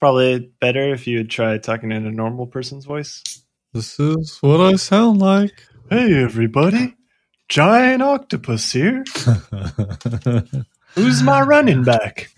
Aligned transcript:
probably 0.00 0.50
better 0.60 0.92
if 0.92 1.06
you 1.06 1.18
would 1.18 1.30
try 1.30 1.58
talking 1.58 1.92
in 1.92 2.06
a 2.06 2.10
normal 2.10 2.46
person's 2.46 2.84
voice. 2.84 3.22
This 3.72 3.98
is 4.00 4.38
what 4.40 4.60
I 4.60 4.76
sound 4.76 5.18
like. 5.18 5.52
Hey, 5.90 6.22
everybody. 6.22 6.94
Giant 7.48 8.02
octopus 8.02 8.72
here. 8.72 9.04
Who's 10.94 11.22
my 11.22 11.42
running 11.42 11.84
back? 11.84 12.30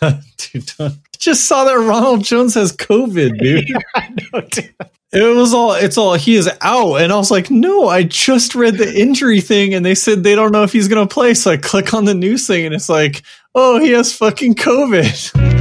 dude, 0.36 0.70
just 1.18 1.44
saw 1.44 1.64
that 1.64 1.78
Ronald 1.78 2.24
Jones 2.24 2.54
has 2.54 2.76
COVID, 2.76 3.38
dude. 3.38 3.64
I 3.94 4.08
know, 4.08 4.40
dude. 4.40 4.74
It 5.10 5.36
was 5.36 5.54
all, 5.54 5.72
it's 5.72 5.96
all, 5.96 6.14
he 6.14 6.34
is 6.36 6.50
out. 6.60 6.96
And 6.96 7.12
I 7.12 7.16
was 7.16 7.30
like, 7.30 7.50
no, 7.50 7.88
I 7.88 8.02
just 8.02 8.54
read 8.54 8.76
the 8.76 9.00
injury 9.00 9.40
thing 9.40 9.72
and 9.72 9.84
they 9.84 9.94
said 9.94 10.22
they 10.22 10.34
don't 10.34 10.52
know 10.52 10.64
if 10.64 10.72
he's 10.72 10.88
going 10.88 11.06
to 11.06 11.12
play. 11.12 11.32
So 11.32 11.50
I 11.50 11.56
click 11.56 11.94
on 11.94 12.04
the 12.04 12.14
news 12.14 12.46
thing 12.46 12.66
and 12.66 12.74
it's 12.74 12.90
like, 12.90 13.22
oh, 13.54 13.80
he 13.80 13.92
has 13.92 14.14
fucking 14.14 14.56
COVID. 14.56 15.57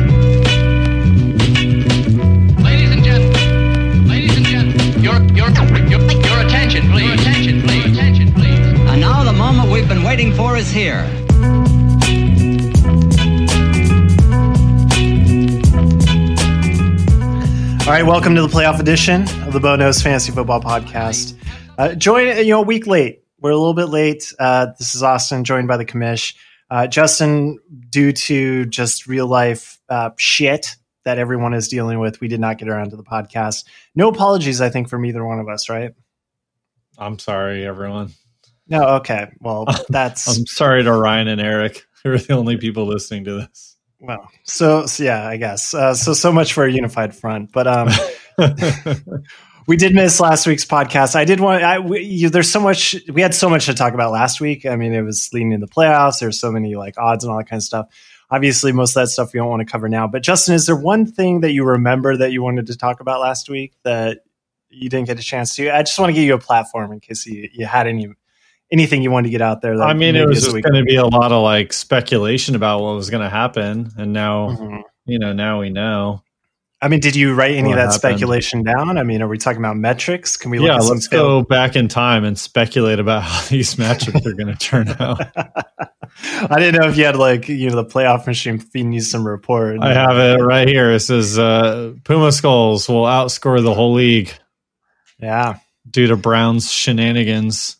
Waiting 10.17 10.33
for 10.33 10.57
is 10.57 10.71
here. 10.71 11.03
All 17.81 17.93
right, 17.93 18.03
welcome 18.03 18.33
to 18.33 18.41
the 18.41 18.47
playoff 18.47 18.79
edition 18.79 19.21
of 19.45 19.53
the 19.53 19.59
Bonos 19.59 20.01
Fantasy 20.01 20.31
Football 20.31 20.59
Podcast. 20.59 21.37
Uh, 21.77 21.93
join, 21.93 22.35
you 22.37 22.47
know, 22.47 22.61
a 22.61 22.65
week 22.65 22.87
late. 22.87 23.25
We're 23.41 23.51
a 23.51 23.57
little 23.57 23.75
bit 23.75 23.89
late. 23.89 24.33
Uh, 24.39 24.69
this 24.79 24.95
is 24.95 25.03
Austin, 25.03 25.43
joined 25.43 25.67
by 25.67 25.77
the 25.77 25.85
commish. 25.85 26.35
Uh, 26.71 26.87
Justin, 26.87 27.59
due 27.91 28.11
to 28.11 28.65
just 28.65 29.05
real 29.05 29.27
life 29.27 29.79
uh, 29.87 30.09
shit 30.17 30.77
that 31.05 31.19
everyone 31.19 31.53
is 31.53 31.67
dealing 31.67 31.99
with, 31.99 32.19
we 32.21 32.27
did 32.27 32.39
not 32.39 32.57
get 32.57 32.69
around 32.69 32.89
to 32.89 32.95
the 32.95 33.03
podcast. 33.03 33.65
No 33.93 34.09
apologies, 34.09 34.61
I 34.61 34.69
think, 34.69 34.89
from 34.89 35.05
either 35.05 35.23
one 35.23 35.39
of 35.39 35.47
us, 35.47 35.69
right? 35.69 35.93
I'm 36.97 37.19
sorry, 37.19 37.67
everyone. 37.67 38.13
No, 38.69 38.83
okay. 38.97 39.31
Well, 39.39 39.65
that's 39.89 40.27
I'm 40.27 40.45
sorry 40.45 40.83
to 40.83 40.91
Ryan 40.91 41.27
and 41.27 41.41
Eric, 41.41 41.85
who 42.03 42.11
are 42.11 42.17
the 42.17 42.33
only 42.33 42.57
people 42.57 42.85
listening 42.85 43.25
to 43.25 43.33
this. 43.35 43.77
well. 43.99 44.29
So, 44.43 44.85
so 44.85 45.03
yeah, 45.03 45.27
I 45.27 45.37
guess. 45.37 45.73
Uh, 45.73 45.93
so, 45.93 46.13
so 46.13 46.31
much 46.31 46.53
for 46.53 46.65
a 46.65 46.71
unified 46.71 47.15
front. 47.15 47.51
But 47.51 47.67
um, 47.67 47.89
we 49.67 49.77
did 49.77 49.93
miss 49.93 50.19
last 50.19 50.47
week's 50.47 50.65
podcast. 50.65 51.15
I 51.15 51.25
did 51.25 51.39
want. 51.39 51.63
I 51.63 51.79
we, 51.79 52.01
you, 52.01 52.29
there's 52.29 52.51
so 52.51 52.59
much. 52.59 52.95
We 53.11 53.21
had 53.21 53.33
so 53.33 53.49
much 53.49 53.65
to 53.65 53.73
talk 53.73 53.93
about 53.93 54.11
last 54.11 54.41
week. 54.41 54.65
I 54.65 54.75
mean, 54.75 54.93
it 54.93 55.01
was 55.01 55.29
leading 55.33 55.51
into 55.51 55.65
the 55.65 55.71
playoffs. 55.71 56.19
There's 56.19 56.39
so 56.39 56.51
many 56.51 56.75
like 56.75 56.97
odds 56.97 57.23
and 57.23 57.31
all 57.31 57.37
that 57.37 57.49
kind 57.49 57.59
of 57.59 57.63
stuff. 57.63 57.87
Obviously, 58.29 58.73
most 58.73 58.95
of 58.95 59.03
that 59.03 59.07
stuff 59.07 59.33
we 59.33 59.39
don't 59.39 59.49
want 59.49 59.65
to 59.65 59.71
cover 59.71 59.87
now. 59.87 60.05
But 60.05 60.21
Justin, 60.21 60.53
is 60.53 60.65
there 60.65 60.75
one 60.75 61.05
thing 61.05 61.41
that 61.41 61.51
you 61.51 61.63
remember 61.63 62.17
that 62.17 62.33
you 62.33 62.43
wanted 62.43 62.67
to 62.67 62.75
talk 62.75 62.99
about 62.99 63.21
last 63.21 63.49
week 63.49 63.73
that 63.83 64.19
you 64.69 64.89
didn't 64.89 65.07
get 65.07 65.17
a 65.17 65.23
chance 65.23 65.55
to? 65.55 65.69
I 65.73 65.81
just 65.83 65.97
want 65.97 66.09
to 66.09 66.13
give 66.13 66.25
you 66.25 66.33
a 66.33 66.39
platform 66.39 66.91
in 66.91 66.99
case 66.99 67.25
you, 67.25 67.49
you 67.53 67.65
had 67.65 67.87
any 67.87 68.09
anything 68.71 69.01
you 69.01 69.11
wanted 69.11 69.27
to 69.27 69.31
get 69.31 69.41
out 69.41 69.61
there. 69.61 69.77
That 69.77 69.87
I 69.87 69.93
mean, 69.93 70.15
it 70.15 70.27
was 70.27 70.41
just 70.43 70.51
going 70.51 70.73
to 70.73 70.83
be 70.83 70.95
a 70.97 71.05
lot 71.05 71.31
of 71.31 71.41
like 71.43 71.71
speculation 71.73 72.55
about 72.55 72.81
what 72.81 72.95
was 72.95 73.09
going 73.09 73.23
to 73.23 73.29
happen. 73.29 73.91
And 73.97 74.13
now, 74.13 74.49
Mhm. 74.49 74.81
you 75.05 75.19
know, 75.19 75.33
now 75.33 75.59
we 75.59 75.69
know. 75.69 76.21
I 76.79 76.89
mean, 76.89 76.99
did 76.99 77.15
you 77.15 77.33
write 77.33 77.53
any 77.55 77.69
What 77.69 77.71
of 77.71 77.75
that 77.77 77.81
happened? 77.93 77.99
speculation 78.19 78.61
down? 78.61 78.99
I 78.99 79.03
mean, 79.03 79.23
are 79.23 79.27
we 79.27 79.39
talking 79.39 79.57
about 79.59 79.77
metrics? 79.77 80.37
Can 80.37 80.51
we 80.51 80.59
look 80.59 80.67
Yeah, 80.67 80.75
at 80.75 80.83
let's 80.83 81.07
go 81.07 81.41
back 81.41 81.75
in 81.75 81.87
time 81.87 82.23
and 82.23 82.37
speculate 82.37 82.99
about 82.99 83.23
how 83.23 83.41
these 83.47 83.79
metrics 83.79 84.23
are 84.27 84.33
going 84.33 84.53
to 84.53 84.59
turn 84.59 84.89
out. 84.99 85.21
I 86.49 86.59
didn't 86.59 86.79
know 86.81 86.87
if 86.87 86.95
you 86.97 87.05
had 87.05 87.15
like 87.15 87.47
you 87.49 87.69
know 87.69 87.75
the 87.77 87.85
playoff 87.85 88.27
machine 88.27 88.59
feeding 88.59 88.91
you 88.91 89.01
some 89.01 89.25
report. 89.25 89.79
I 89.81 89.93
have 89.93 90.17
it 90.17 90.41
right 90.43 90.67
here. 90.67 90.91
It 90.91 90.99
says 90.99 91.37
uh, 91.39 91.93
Puma 92.03 92.31
Skulls 92.31 92.87
will 92.87 93.03
outscore 93.05 93.61
the 93.63 93.73
whole 93.73 93.93
league 93.93 94.31
Yeah. 95.19 95.55
due 95.89 96.07
to 96.07 96.15
Brown's 96.15 96.71
shenanigans. 96.71 97.77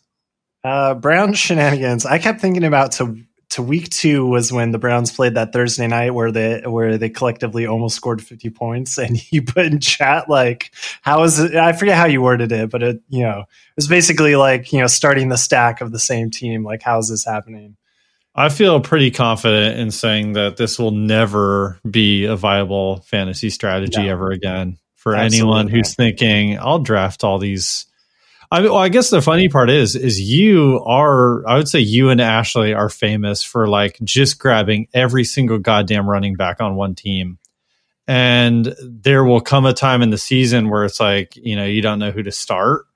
Uh, 0.64 0.94
Browns 0.94 1.38
shenanigans. 1.38 2.06
I 2.06 2.18
kept 2.18 2.40
thinking 2.40 2.64
about 2.64 2.92
to 2.92 3.22
to 3.50 3.62
week 3.62 3.88
two 3.88 4.26
was 4.26 4.52
when 4.52 4.72
the 4.72 4.78
Browns 4.78 5.10
played 5.10 5.34
that 5.34 5.54
Thursday 5.54 5.86
night 5.86 6.10
where 6.10 6.30
they 6.30 6.60
where 6.66 6.98
they 6.98 7.08
collectively 7.08 7.66
almost 7.66 7.96
scored 7.96 8.22
fifty 8.22 8.50
points, 8.50 8.98
and 8.98 9.18
you 9.32 9.42
put 9.42 9.66
in 9.66 9.80
chat 9.80 10.28
like, 10.28 10.72
"How 11.02 11.22
is 11.22 11.38
it?" 11.38 11.54
I 11.54 11.72
forget 11.72 11.96
how 11.96 12.06
you 12.06 12.20
worded 12.22 12.52
it, 12.52 12.70
but 12.70 12.82
it 12.82 13.00
you 13.08 13.22
know 13.22 13.40
it 13.40 13.76
was 13.76 13.88
basically 13.88 14.36
like 14.36 14.72
you 14.72 14.80
know 14.80 14.86
starting 14.86 15.28
the 15.30 15.38
stack 15.38 15.80
of 15.80 15.92
the 15.92 15.98
same 15.98 16.30
team. 16.30 16.62
Like, 16.64 16.82
how 16.82 16.98
is 16.98 17.08
this 17.08 17.24
happening? 17.24 17.76
I 18.34 18.50
feel 18.50 18.78
pretty 18.80 19.10
confident 19.10 19.80
in 19.80 19.90
saying 19.90 20.34
that 20.34 20.56
this 20.58 20.78
will 20.78 20.92
never 20.92 21.80
be 21.90 22.26
a 22.26 22.36
viable 22.36 23.00
fantasy 23.00 23.50
strategy 23.50 24.02
No. 24.04 24.10
ever 24.12 24.30
again 24.30 24.78
for 24.94 25.16
Absolutely 25.16 25.38
anyone 25.38 25.66
not. 25.66 25.72
who's 25.74 25.94
thinking 25.96 26.56
I'll 26.58 26.78
draft 26.78 27.24
all 27.24 27.38
these. 27.38 27.86
I 28.50 28.60
mean, 28.60 28.70
well, 28.70 28.80
I 28.80 28.88
guess 28.88 29.10
the 29.10 29.20
funny 29.20 29.48
part 29.48 29.68
is, 29.68 29.94
is 29.94 30.20
you 30.20 30.82
are, 30.86 31.46
I 31.46 31.56
would 31.56 31.68
say 31.68 31.80
you 31.80 32.08
and 32.08 32.20
Ashley 32.20 32.72
are 32.72 32.88
famous 32.88 33.42
for 33.42 33.68
like 33.68 33.98
just 34.02 34.38
grabbing 34.38 34.88
every 34.94 35.24
single 35.24 35.58
goddamn 35.58 36.08
running 36.08 36.34
back 36.34 36.60
on 36.60 36.74
one 36.74 36.94
team. 36.94 37.38
And 38.06 38.74
there 38.80 39.22
will 39.22 39.42
come 39.42 39.66
a 39.66 39.74
time 39.74 40.00
in 40.00 40.08
the 40.08 40.16
season 40.16 40.70
where 40.70 40.86
it's 40.86 40.98
like, 40.98 41.36
you 41.36 41.56
know, 41.56 41.66
you 41.66 41.82
don't 41.82 41.98
know 41.98 42.10
who 42.10 42.22
to 42.22 42.32
start. 42.32 42.86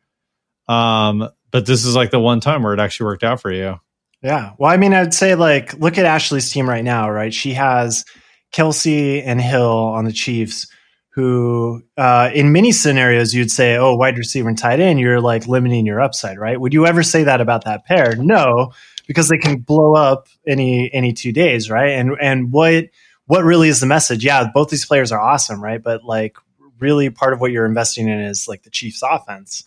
Um, 0.68 1.28
but 1.50 1.66
this 1.66 1.84
is 1.84 1.94
like 1.94 2.10
the 2.10 2.20
one 2.20 2.40
time 2.40 2.62
where 2.62 2.72
it 2.72 2.80
actually 2.80 3.06
worked 3.06 3.24
out 3.24 3.42
for 3.42 3.52
you. 3.52 3.78
Yeah. 4.22 4.52
Well, 4.56 4.70
I 4.70 4.78
mean, 4.78 4.94
I'd 4.94 5.12
say 5.12 5.34
like 5.34 5.74
look 5.74 5.98
at 5.98 6.06
Ashley's 6.06 6.50
team 6.50 6.66
right 6.66 6.84
now, 6.84 7.10
right? 7.10 7.34
She 7.34 7.52
has 7.52 8.06
Kelce 8.54 9.22
and 9.22 9.40
Hill 9.40 9.68
on 9.68 10.06
the 10.06 10.12
Chiefs, 10.12 10.68
who 11.14 11.82
uh, 11.98 12.30
in 12.34 12.52
many 12.52 12.72
scenarios 12.72 13.34
you'd 13.34 13.50
say, 13.50 13.76
oh, 13.76 13.94
wide 13.96 14.16
receiver 14.16 14.48
and 14.48 14.56
tight 14.56 14.80
end, 14.80 14.98
you're 14.98 15.20
like 15.20 15.46
limiting 15.46 15.84
your 15.84 16.00
upside, 16.00 16.38
right? 16.38 16.58
Would 16.58 16.72
you 16.72 16.86
ever 16.86 17.02
say 17.02 17.24
that 17.24 17.40
about 17.40 17.64
that 17.66 17.84
pair? 17.84 18.16
No, 18.16 18.72
because 19.06 19.28
they 19.28 19.36
can 19.36 19.58
blow 19.58 19.94
up 19.94 20.28
any 20.46 20.92
any 20.92 21.12
two 21.12 21.32
days, 21.32 21.68
right? 21.68 21.90
And 21.90 22.16
and 22.20 22.50
what 22.50 22.86
what 23.26 23.44
really 23.44 23.68
is 23.68 23.80
the 23.80 23.86
message? 23.86 24.24
Yeah, 24.24 24.48
both 24.52 24.70
these 24.70 24.86
players 24.86 25.12
are 25.12 25.20
awesome, 25.20 25.62
right? 25.62 25.82
But 25.82 26.02
like 26.02 26.36
really 26.78 27.10
part 27.10 27.34
of 27.34 27.40
what 27.40 27.52
you're 27.52 27.66
investing 27.66 28.08
in 28.08 28.20
is 28.20 28.48
like 28.48 28.62
the 28.62 28.70
Chiefs 28.70 29.02
offense. 29.02 29.64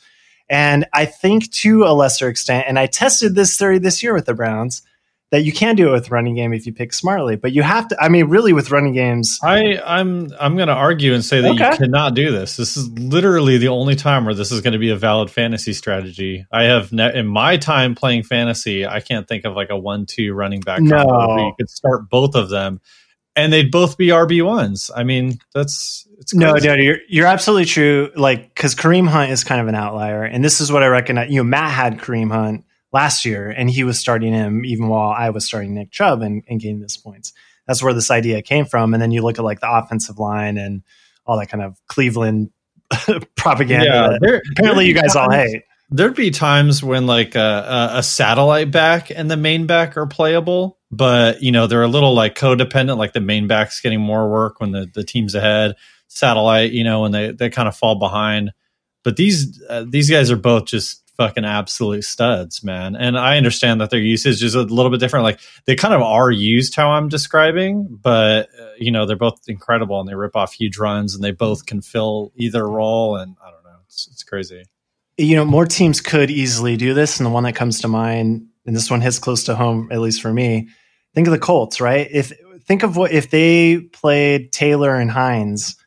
And 0.50 0.86
I 0.94 1.06
think 1.06 1.52
to 1.54 1.86
a 1.86 1.94
lesser 1.94 2.28
extent, 2.28 2.66
and 2.68 2.78
I 2.78 2.88
tested 2.88 3.36
this 3.36 3.58
theory 3.58 3.80
this 3.80 4.04
year 4.04 4.14
with 4.14 4.26
the 4.26 4.34
Browns, 4.34 4.84
that 5.36 5.42
you 5.44 5.52
can 5.52 5.76
do 5.76 5.90
it 5.90 5.92
with 5.92 6.12
running 6.12 6.34
game 6.34 6.54
if 6.54 6.66
you 6.66 6.72
pick 6.72 6.94
smartly. 6.94 7.36
But 7.36 7.52
you 7.52 7.62
have 7.62 7.90
to, 7.90 8.02
I 8.02 8.08
mean, 8.08 8.28
really 8.30 8.54
with 8.54 8.72
running 8.72 8.94
games, 8.94 9.38
I, 9.44 9.78
I'm 9.86 10.32
I'm 10.40 10.56
going 10.56 10.70
to 10.70 10.74
argue 10.74 11.14
and 11.14 11.24
say 11.26 11.42
that 11.42 11.52
Okay. 11.52 11.72
you 11.72 11.78
cannot 11.78 12.14
do 12.14 12.32
this. 12.32 12.56
This 12.56 12.78
is 12.78 12.90
literally 12.92 13.58
the 13.58 13.68
only 13.68 13.96
time 13.96 14.24
where 14.24 14.34
this 14.34 14.52
is 14.52 14.62
going 14.62 14.72
to 14.74 14.80
be 14.80 14.92
a 14.92 14.96
valid 14.96 15.30
fantasy 15.30 15.74
strategy. 15.74 16.46
I 16.52 16.64
have 16.64 16.94
ne- 16.94 17.14
in 17.18 17.28
my 17.28 17.58
time 17.58 17.96
playing 17.96 18.24
fantasy, 18.24 18.86
I 18.88 19.02
can't 19.02 19.28
think 19.28 19.44
of 19.44 19.54
like 19.56 19.70
a 19.70 19.78
one-two 19.78 20.34
running 20.34 20.62
back 20.62 20.80
No. 20.82 21.06
where 21.06 21.40
you 21.40 21.54
could 21.60 21.70
start 21.70 22.10
both 22.10 22.34
of 22.36 22.48
them, 22.50 22.80
and 23.36 23.52
they'd 23.52 23.72
both 23.72 23.98
be 23.98 24.08
RB 24.08 24.42
ones. 24.46 24.90
I 24.96 25.04
mean, 25.04 25.38
that's 25.54 26.08
it's 26.20 26.34
no, 26.34 26.54
no, 26.54 26.74
you're, 26.76 27.00
you're 27.10 27.28
absolutely 27.28 27.66
true. 27.66 28.10
Like, 28.16 28.56
because 28.56 28.74
Kareem 28.74 29.10
Hunt 29.10 29.32
is 29.32 29.44
kind 29.44 29.60
of 29.60 29.68
an 29.68 29.76
outlier. 29.76 30.24
And 30.24 30.46
this 30.46 30.62
is 30.62 30.72
what 30.72 30.82
I 30.82 30.88
recognize. 30.88 31.30
You 31.30 31.38
know, 31.38 31.44
Matt 31.44 31.72
had 31.72 31.98
Kareem 31.98 32.32
Hunt 32.32 32.64
last 32.96 33.26
year, 33.26 33.50
and 33.50 33.70
he 33.70 33.84
was 33.84 34.00
starting 34.00 34.34
him 34.34 34.64
even 34.66 34.88
while 34.88 35.10
I 35.10 35.30
was 35.30 35.46
starting 35.46 35.76
Nick 35.76 35.92
Chubb 35.92 36.22
and, 36.22 36.44
and 36.48 36.62
gaining 36.62 36.80
this 36.80 36.96
points. 36.96 37.34
That's 37.68 37.84
where 37.84 37.94
this 37.94 38.10
idea 38.10 38.42
came 38.42 38.66
from. 38.66 38.94
And 38.94 39.02
then 39.04 39.12
you 39.12 39.22
look 39.22 39.38
at 39.38 39.44
like 39.44 39.60
the 39.60 39.70
offensive 39.70 40.18
line 40.18 40.58
and 40.58 40.82
all 41.26 41.38
that 41.38 41.50
kind 41.50 41.62
of 41.62 41.78
Cleveland 41.88 42.52
propaganda. 43.36 43.86
Yeah, 43.86 44.18
there- 44.22 44.42
apparently, 44.52 44.88
you 44.88 44.94
guys 44.94 45.16
all 45.16 45.30
hate. 45.30 45.64
There'd 45.92 46.16
be 46.16 46.32
times 46.32 46.82
when 46.82 47.06
like 47.06 47.36
a, 47.36 47.92
a, 47.94 47.98
a 48.00 48.04
satellite 48.04 48.72
back 48.72 49.12
and 49.12 49.30
the 49.30 49.38
main 49.38 49.68
back 49.68 49.98
are 49.98 50.08
playable, 50.08 50.80
but 50.90 51.44
you 51.44 51.52
know 51.52 51.68
they're 51.68 51.84
a 51.84 51.88
little 51.88 52.14
like 52.16 52.36
codependent. 52.36 52.98
Like 52.98 53.14
the 53.14 53.22
main 53.22 53.48
back's 53.48 53.82
getting 53.82 54.02
more 54.02 54.30
work 54.32 54.60
when 54.60 54.72
the, 54.72 54.90
the 54.92 55.04
team's 55.04 55.36
ahead. 55.36 55.76
Satellite, 56.08 56.72
you 56.72 56.84
know, 56.84 57.02
when 57.02 57.12
they, 57.12 57.32
they 57.32 57.50
kind 57.50 57.68
of 57.68 57.76
fall 57.76 57.96
behind. 58.00 58.52
But 59.04 59.16
these 59.18 59.62
uh, 59.70 59.86
these 59.88 60.10
guys 60.10 60.32
are 60.32 60.38
both 60.38 60.66
just 60.66 61.05
fucking 61.18 61.46
absolute 61.46 62.04
studs, 62.04 62.64
man. 62.64 62.96
And 62.96 63.18
I 63.18 63.38
understand 63.38 63.82
that 63.82 63.90
their 63.90 64.00
usage 64.00 64.44
is 64.44 64.56
a 64.56 64.64
little 64.64 64.92
bit 64.92 65.00
different. 65.00 65.24
Like 65.24 65.40
they 65.66 65.76
kind 65.76 65.94
of 65.94 66.02
are 66.02 66.32
used 66.32 66.76
how 66.76 66.92
I'm 66.92 67.10
describing, 67.10 67.88
but 68.02 68.50
uh, 68.60 68.70
you 68.78 68.92
know 68.92 69.06
they're 69.06 69.16
both 69.16 69.42
incredible 69.48 70.00
and 70.00 70.08
they 70.10 70.16
rip 70.16 70.36
off 70.36 70.54
huge 70.54 70.78
runs 70.78 71.16
and 71.16 71.24
they 71.24 71.32
both 71.32 71.66
can 71.66 71.82
fill 71.82 72.32
either 72.36 72.68
role. 72.68 73.16
And 73.16 73.36
I 73.44 73.52
don't 73.52 73.64
know, 73.64 73.78
it's, 73.86 74.08
it's 74.12 74.24
crazy. 74.24 74.64
you 75.18 75.36
know, 75.36 75.46
more 75.46 75.66
teams 75.66 76.02
could 76.02 76.30
easily 76.30 76.76
do 76.78 76.94
this. 76.94 77.20
And 77.20 77.26
the 77.26 77.32
one 77.32 77.44
that 77.44 77.56
comes 77.56 77.82
to 77.82 77.88
mind, 77.88 78.48
and 78.66 78.76
this 78.76 78.90
one 78.92 79.02
hits 79.02 79.20
close 79.20 79.44
to 79.46 79.56
home, 79.56 79.90
at 79.92 80.02
least 80.02 80.22
for 80.22 80.34
me, 80.34 80.70
think 81.14 81.28
of 81.28 81.32
the 81.32 81.40
Colts, 81.40 81.80
right? 81.80 82.08
If 82.12 82.34
think 82.66 82.84
of 82.84 82.98
what 82.98 83.12
if 83.12 83.30
they 83.30 83.80
played 83.80 84.52
Taylor 84.52 84.96
and 84.96 85.10
Hines 85.12 85.78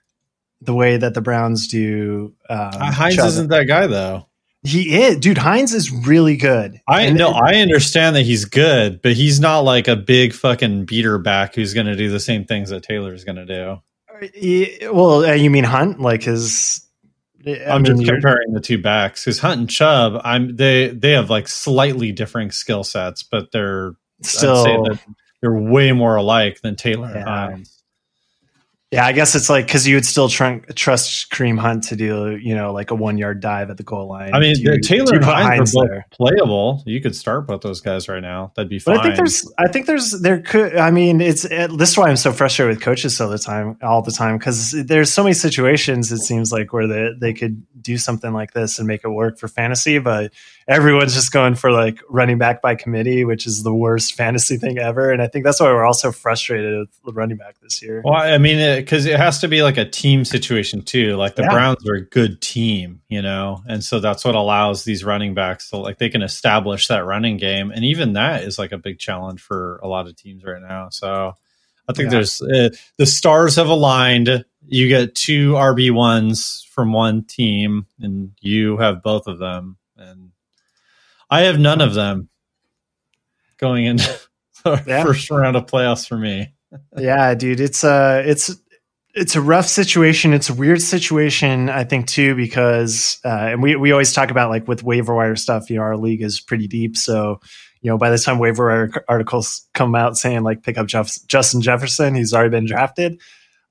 the 0.60 0.74
way 0.74 0.96
that 0.96 1.14
the 1.14 1.20
Browns 1.20 1.68
do. 1.68 2.34
Um, 2.48 2.58
Uh, 2.72 2.90
Hines 2.92 3.18
isn't 3.18 3.50
that 3.50 3.64
guy 3.64 3.86
though. 3.86 4.27
He 4.64 5.02
is, 5.02 5.18
dude. 5.18 5.38
Hines 5.38 5.72
is 5.72 5.90
really 5.90 6.36
good. 6.36 6.80
I 6.88 7.10
know 7.10 7.30
I 7.30 7.56
understand 7.56 8.16
that 8.16 8.22
he's 8.22 8.44
good, 8.44 9.00
but 9.02 9.12
he's 9.12 9.38
not 9.38 9.60
like 9.60 9.86
a 9.86 9.94
big 9.94 10.32
fucking 10.32 10.84
beater 10.84 11.16
back 11.18 11.54
who's 11.54 11.74
going 11.74 11.86
to 11.86 11.94
do 11.94 12.10
the 12.10 12.18
same 12.18 12.44
things 12.44 12.70
that 12.70 12.82
Taylor's 12.82 13.24
going 13.24 13.36
to 13.36 13.46
do. 13.46 13.82
Yeah, 14.34 14.90
well, 14.90 15.24
uh, 15.24 15.32
you 15.32 15.48
mean 15.48 15.62
Hunt? 15.62 16.00
Like 16.00 16.24
his? 16.24 16.84
I 17.46 17.66
I'm 17.70 17.82
mean, 17.82 17.96
just 17.98 18.08
comparing 18.08 18.52
the 18.52 18.60
two 18.60 18.78
backs 18.78 19.24
because 19.24 19.38
Hunt 19.38 19.60
and 19.60 19.70
Chubb, 19.70 20.20
I'm 20.24 20.56
they 20.56 20.88
they 20.88 21.12
have 21.12 21.30
like 21.30 21.46
slightly 21.46 22.10
differing 22.10 22.50
skill 22.50 22.82
sets, 22.82 23.22
but 23.22 23.52
they're 23.52 23.92
I'd 24.20 24.26
say 24.26 24.38
still. 24.38 24.84
that 24.84 24.98
they're 25.40 25.54
way 25.54 25.92
more 25.92 26.16
alike 26.16 26.60
than 26.62 26.74
Taylor 26.74 27.06
and 27.06 27.22
Hines. 27.22 27.77
Yeah, 28.90 29.04
I 29.04 29.12
guess 29.12 29.34
it's 29.34 29.50
like 29.50 29.66
because 29.66 29.86
you 29.86 29.96
would 29.96 30.06
still 30.06 30.30
tr- 30.30 30.64
trust 30.74 31.30
Kareem 31.30 31.58
Hunt 31.58 31.84
to 31.88 31.96
do, 31.96 32.36
you 32.36 32.54
know, 32.54 32.72
like 32.72 32.90
a 32.90 32.94
one 32.94 33.18
yard 33.18 33.40
dive 33.40 33.68
at 33.68 33.76
the 33.76 33.82
goal 33.82 34.08
line. 34.08 34.32
I 34.32 34.40
mean, 34.40 34.56
you- 34.58 34.70
the 34.70 34.80
Taylor 34.80 35.16
and 35.16 35.24
Hines, 35.24 35.76
are 35.76 35.82
both 35.82 35.90
there? 35.90 36.06
playable. 36.10 36.82
You 36.86 36.98
could 37.02 37.14
start 37.14 37.46
both 37.46 37.60
those 37.60 37.82
guys 37.82 38.08
right 38.08 38.22
now. 38.22 38.52
That'd 38.56 38.70
be 38.70 38.78
fine. 38.78 38.96
But 38.96 39.00
I 39.00 39.02
think 39.02 39.16
there's, 39.16 39.52
I 39.58 39.68
think 39.68 39.86
there's, 39.86 40.18
there 40.22 40.40
could, 40.40 40.76
I 40.76 40.90
mean, 40.90 41.20
it's 41.20 41.44
it, 41.44 41.76
this 41.76 41.90
is 41.90 41.98
why 41.98 42.08
I'm 42.08 42.16
so 42.16 42.32
frustrated 42.32 42.76
with 42.76 42.82
coaches 42.82 43.20
all 43.20 43.28
the 43.28 43.38
time, 43.38 43.76
all 43.82 44.00
the 44.00 44.10
time, 44.10 44.38
because 44.38 44.70
there's 44.72 45.12
so 45.12 45.22
many 45.22 45.34
situations 45.34 46.10
it 46.10 46.20
seems 46.20 46.50
like 46.50 46.72
where 46.72 46.86
they 46.86 47.10
they 47.20 47.34
could 47.34 47.62
do 47.82 47.98
something 47.98 48.32
like 48.32 48.54
this 48.54 48.78
and 48.78 48.88
make 48.88 49.04
it 49.04 49.10
work 49.10 49.38
for 49.38 49.48
fantasy, 49.48 49.98
but 49.98 50.32
everyone's 50.68 51.14
just 51.14 51.32
going 51.32 51.54
for 51.54 51.72
like 51.72 51.98
running 52.10 52.36
back 52.36 52.60
by 52.60 52.74
committee, 52.74 53.24
which 53.24 53.46
is 53.46 53.62
the 53.62 53.72
worst 53.74 54.14
fantasy 54.14 54.58
thing 54.58 54.78
ever. 54.78 55.10
And 55.10 55.22
I 55.22 55.26
think 55.26 55.44
that's 55.46 55.58
why 55.60 55.66
we're 55.68 55.84
all 55.84 55.94
so 55.94 56.12
frustrated 56.12 56.78
with 56.78 56.90
the 57.06 57.12
running 57.12 57.38
back 57.38 57.58
this 57.60 57.82
year. 57.82 58.02
Well, 58.04 58.14
I 58.20 58.36
mean, 58.36 58.76
because 58.76 59.06
it, 59.06 59.16
has 59.18 59.40
to 59.40 59.48
be 59.48 59.62
like 59.62 59.78
a 59.78 59.88
team 59.88 60.24
situation 60.26 60.82
too. 60.82 61.16
Like 61.16 61.36
the 61.36 61.42
Yeah. 61.42 61.52
Browns 61.54 61.88
are 61.88 61.94
a 61.94 62.04
good 62.04 62.42
team, 62.42 63.00
you 63.08 63.22
know, 63.22 63.62
and 63.66 63.82
so 63.82 63.98
that's 63.98 64.24
what 64.24 64.34
allows 64.34 64.84
these 64.84 65.02
running 65.04 65.34
backs 65.34 65.70
to 65.70 65.78
like 65.78 65.98
they 65.98 66.10
can 66.10 66.22
establish 66.22 66.88
that 66.88 67.04
running 67.06 67.38
game, 67.38 67.70
and 67.70 67.84
even 67.84 68.12
that 68.12 68.44
is 68.44 68.58
like 68.58 68.72
a 68.72 68.78
big 68.78 68.98
challenge 68.98 69.40
for 69.40 69.80
a 69.82 69.88
lot 69.88 70.06
of 70.06 70.16
teams 70.16 70.44
right 70.44 70.60
now. 70.62 70.88
So 70.90 71.32
I 71.88 71.92
think 71.94 72.06
Yeah. 72.06 72.10
there's 72.10 72.42
uh, 72.42 72.68
the 72.98 73.06
stars 73.06 73.56
have 73.56 73.68
aligned. 73.68 74.44
You 74.66 74.88
get 74.88 75.14
two 75.14 75.52
RB 75.54 75.90
ones 75.90 76.66
from 76.70 76.92
one 76.92 77.24
team, 77.24 77.86
and 78.00 78.32
you 78.42 78.76
have 78.76 79.02
both 79.02 79.26
of 79.26 79.38
them, 79.38 79.78
and 79.96 80.30
I 81.30 81.42
have 81.42 81.58
none 81.58 81.80
of 81.80 81.94
them 81.94 82.28
going 83.58 83.84
into 83.86 84.08
the 84.64 84.82
Yeah. 84.86 85.04
first 85.04 85.30
round 85.30 85.56
of 85.56 85.66
playoffs 85.66 86.06
for 86.08 86.16
me. 86.18 86.54
yeah, 86.96 87.34
dude, 87.34 87.60
it's 87.60 87.84
a 87.84 88.22
it's 88.26 88.54
it's 89.14 89.34
a 89.36 89.40
rough 89.40 89.66
situation. 89.66 90.32
It's 90.32 90.48
a 90.50 90.54
weird 90.54 90.80
situation, 90.82 91.70
I 91.70 91.84
think, 91.84 92.06
too, 92.06 92.34
because 92.36 93.18
uh, 93.24 93.28
and 93.28 93.62
we 93.62 93.74
we 93.76 93.90
always 93.92 94.12
talk 94.12 94.30
about 94.30 94.50
like 94.50 94.68
with 94.68 94.82
waiver 94.82 95.14
wire 95.14 95.36
stuff. 95.36 95.70
You 95.70 95.76
know, 95.76 95.82
our 95.82 95.96
league 95.96 96.22
is 96.22 96.40
pretty 96.40 96.66
deep, 96.68 96.96
so 96.96 97.40
you 97.80 97.90
know 97.90 97.96
by 97.98 98.10
the 98.10 98.18
time 98.18 98.38
waiver 98.38 98.66
wire 98.68 99.04
articles 99.08 99.66
come 99.74 99.94
out 99.94 100.16
saying 100.16 100.42
like 100.42 100.62
pick 100.62 100.76
up 100.78 100.86
Jeff, 100.86 101.16
Justin 101.26 101.62
Jefferson, 101.62 102.14
he's 102.14 102.34
already 102.34 102.50
been 102.50 102.66
drafted. 102.66 103.20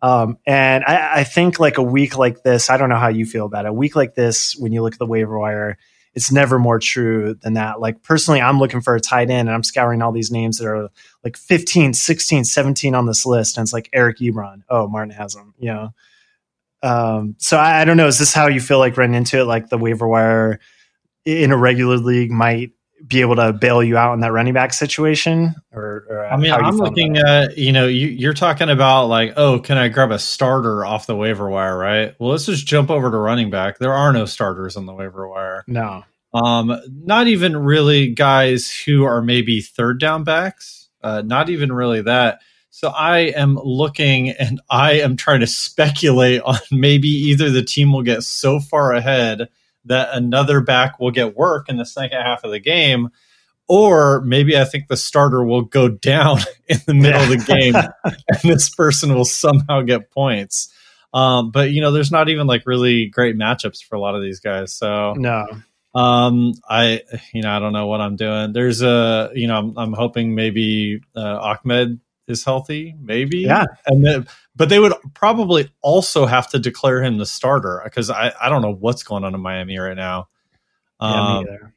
Um, 0.01 0.37
and 0.45 0.83
I, 0.85 1.21
I 1.21 1.23
think 1.23 1.59
like 1.59 1.77
a 1.79 1.83
week 1.83 2.17
like 2.17 2.43
this, 2.43 2.69
I 2.69 2.77
don't 2.77 2.89
know 2.89 2.97
how 2.97 3.07
you 3.07 3.25
feel 3.25 3.45
about 3.45 3.65
it. 3.65 3.69
A 3.69 3.73
week 3.73 3.95
like 3.95 4.13
this, 4.15 4.55
when 4.55 4.71
you 4.71 4.83
look 4.83 4.93
at 4.93 4.99
the 4.99 5.07
waiver 5.07 5.37
wire, 5.39 5.77
it's 6.17 6.31
never 6.31 6.57
more 6.57 6.79
true 6.79 7.35
than 7.43 7.53
that. 7.53 7.79
Like 7.79 8.01
personally, 8.01 8.41
I'm 8.41 8.57
looking 8.57 8.81
for 8.81 8.95
a 8.95 8.99
tight 8.99 9.29
end 9.29 9.47
and 9.47 9.51
I'm 9.51 9.61
scouring 9.61 10.01
all 10.01 10.11
these 10.11 10.31
names 10.31 10.57
that 10.57 10.67
are 10.67 10.89
like 11.23 11.37
15, 11.37 11.93
16, 11.93 12.43
17 12.43 12.95
on 12.95 13.05
this 13.05 13.23
list. 13.23 13.55
And 13.55 13.63
it's 13.63 13.71
like 13.71 13.87
Eric 13.93 14.17
Ebron. 14.17 14.63
Oh, 14.67 14.87
Martin 14.87 15.11
has 15.11 15.35
him, 15.35 15.53
you 15.59 15.71
know? 15.71 15.93
Um, 16.81 17.35
so 17.37 17.57
I, 17.57 17.81
I 17.81 17.85
don't 17.85 17.97
know. 17.97 18.07
Is 18.07 18.17
this 18.17 18.33
how 18.33 18.47
you 18.47 18.59
feel 18.59 18.79
like 18.79 18.97
running 18.97 19.13
into 19.13 19.39
it? 19.39 19.43
Like 19.43 19.69
the 19.69 19.77
waiver 19.77 20.07
wire 20.07 20.59
in 21.23 21.51
a 21.51 21.57
regular 21.57 21.97
league 21.97 22.31
might 22.31 22.71
be 23.05 23.21
able 23.21 23.35
to 23.35 23.53
bail 23.53 23.83
you 23.83 23.97
out 23.97 24.13
in 24.13 24.21
that 24.21 24.31
running 24.31 24.53
back 24.53 24.73
situation 24.73 25.53
or, 25.71 26.05
or 26.09 26.27
I 26.27 26.37
mean, 26.37 26.51
I'm 26.51 26.77
looking 26.77 27.17
at, 27.17 27.57
you 27.57 27.71
know, 27.71 27.87
you, 27.87 28.07
you're 28.07 28.33
talking 28.33 28.69
about 28.69 29.05
like, 29.05 29.33
oh, 29.37 29.59
can 29.59 29.77
I 29.77 29.87
grab 29.89 30.11
a 30.11 30.19
starter 30.19 30.85
off 30.85 31.05
the 31.05 31.15
waiver 31.15 31.49
wire, 31.49 31.77
right? 31.77 32.15
Well, 32.19 32.31
let's 32.31 32.45
just 32.45 32.65
jump 32.65 32.89
over 32.89 33.11
to 33.11 33.17
running 33.17 33.49
back. 33.49 33.77
There 33.77 33.93
are 33.93 34.11
no 34.13 34.25
starters 34.25 34.75
on 34.77 34.85
the 34.85 34.93
waiver 34.93 35.27
wire. 35.27 35.63
no. 35.67 36.03
Um, 36.33 36.77
not 36.91 37.27
even 37.27 37.55
really 37.55 38.09
guys 38.13 38.69
who 38.69 39.05
are 39.05 39.21
maybe 39.21 39.61
third 39.61 39.99
down 39.99 40.23
backs. 40.23 40.89
Uh, 41.01 41.21
not 41.25 41.49
even 41.49 41.71
really 41.71 42.01
that. 42.01 42.41
So 42.69 42.89
I 42.89 43.19
am 43.19 43.55
looking 43.55 44.31
and 44.31 44.61
I 44.69 44.99
am 44.99 45.15
trying 45.15 45.39
to 45.39 45.47
speculate 45.47 46.41
on 46.41 46.57
maybe 46.71 47.07
either 47.07 47.49
the 47.49 47.63
team 47.63 47.91
will 47.91 48.03
get 48.03 48.23
so 48.23 48.59
far 48.59 48.91
ahead 48.91 49.47
that 49.87 50.09
another 50.13 50.61
back 50.61 50.99
will 50.99 51.11
get 51.11 51.35
work 51.35 51.69
in 51.69 51.77
the 51.77 51.85
second 51.85 52.21
half 52.21 52.43
of 52.43 52.51
the 52.51 52.59
game, 52.59 53.09
or 53.67 54.21
maybe 54.21 54.57
I 54.57 54.63
think 54.65 54.87
the 54.87 54.97
starter 54.97 55.43
will 55.43 55.63
go 55.63 55.87
down 55.89 56.39
in 56.67 56.79
the 56.85 56.93
middle 56.93 57.21
of 57.21 57.29
the 57.29 57.37
game 57.37 57.75
and 57.75 58.41
this 58.43 58.69
person 58.69 59.13
will 59.13 59.25
somehow 59.25 59.81
get 59.81 60.11
points. 60.11 60.73
Um, 61.13 61.51
but 61.51 61.71
you 61.71 61.81
know, 61.81 61.91
there's 61.91 62.11
not 62.11 62.29
even 62.29 62.47
like 62.47 62.63
really 62.65 63.07
great 63.07 63.37
matchups 63.37 63.83
for 63.83 63.95
a 63.95 63.99
lot 63.99 64.15
of 64.15 64.21
these 64.21 64.39
guys. 64.39 64.73
So 64.73 65.13
no. 65.13 65.45
um, 65.95 66.53
I, 66.69 67.01
you 67.33 67.41
know, 67.41 67.49
I 67.49 67.59
don't 67.59 67.73
know 67.73 67.87
what 67.87 68.01
I'm 68.01 68.15
doing. 68.15 68.53
There's 68.53 68.81
a, 68.81 69.31
you 69.33 69.47
know, 69.47 69.57
I'm, 69.57 69.77
I'm 69.77 69.93
hoping 69.93 70.35
maybe 70.35 71.01
uh, 71.15 71.55
Ahmed 71.65 71.99
is 72.27 72.43
healthy, 72.43 72.95
maybe. 72.99 73.39
Yeah. 73.39 73.65
And 73.85 74.05
then, 74.05 74.27
but 74.55 74.69
they 74.69 74.79
would 74.79 74.93
probably 75.13 75.69
also 75.81 76.25
have 76.25 76.49
to 76.49 76.59
declare 76.59 77.03
him 77.03 77.17
the 77.17 77.25
starter 77.25 77.81
because 77.83 78.09
I, 78.09 78.33
I 78.39 78.49
don't 78.49 78.61
know 78.61 78.73
what's 78.73 79.03
going 79.03 79.23
on 79.23 79.33
in 79.33 79.41
Miami 79.41 79.77
right 79.77 79.95
now. 79.95 80.27
Yeah, 81.01 81.07
Um, 81.07 81.45
either. 81.45 81.73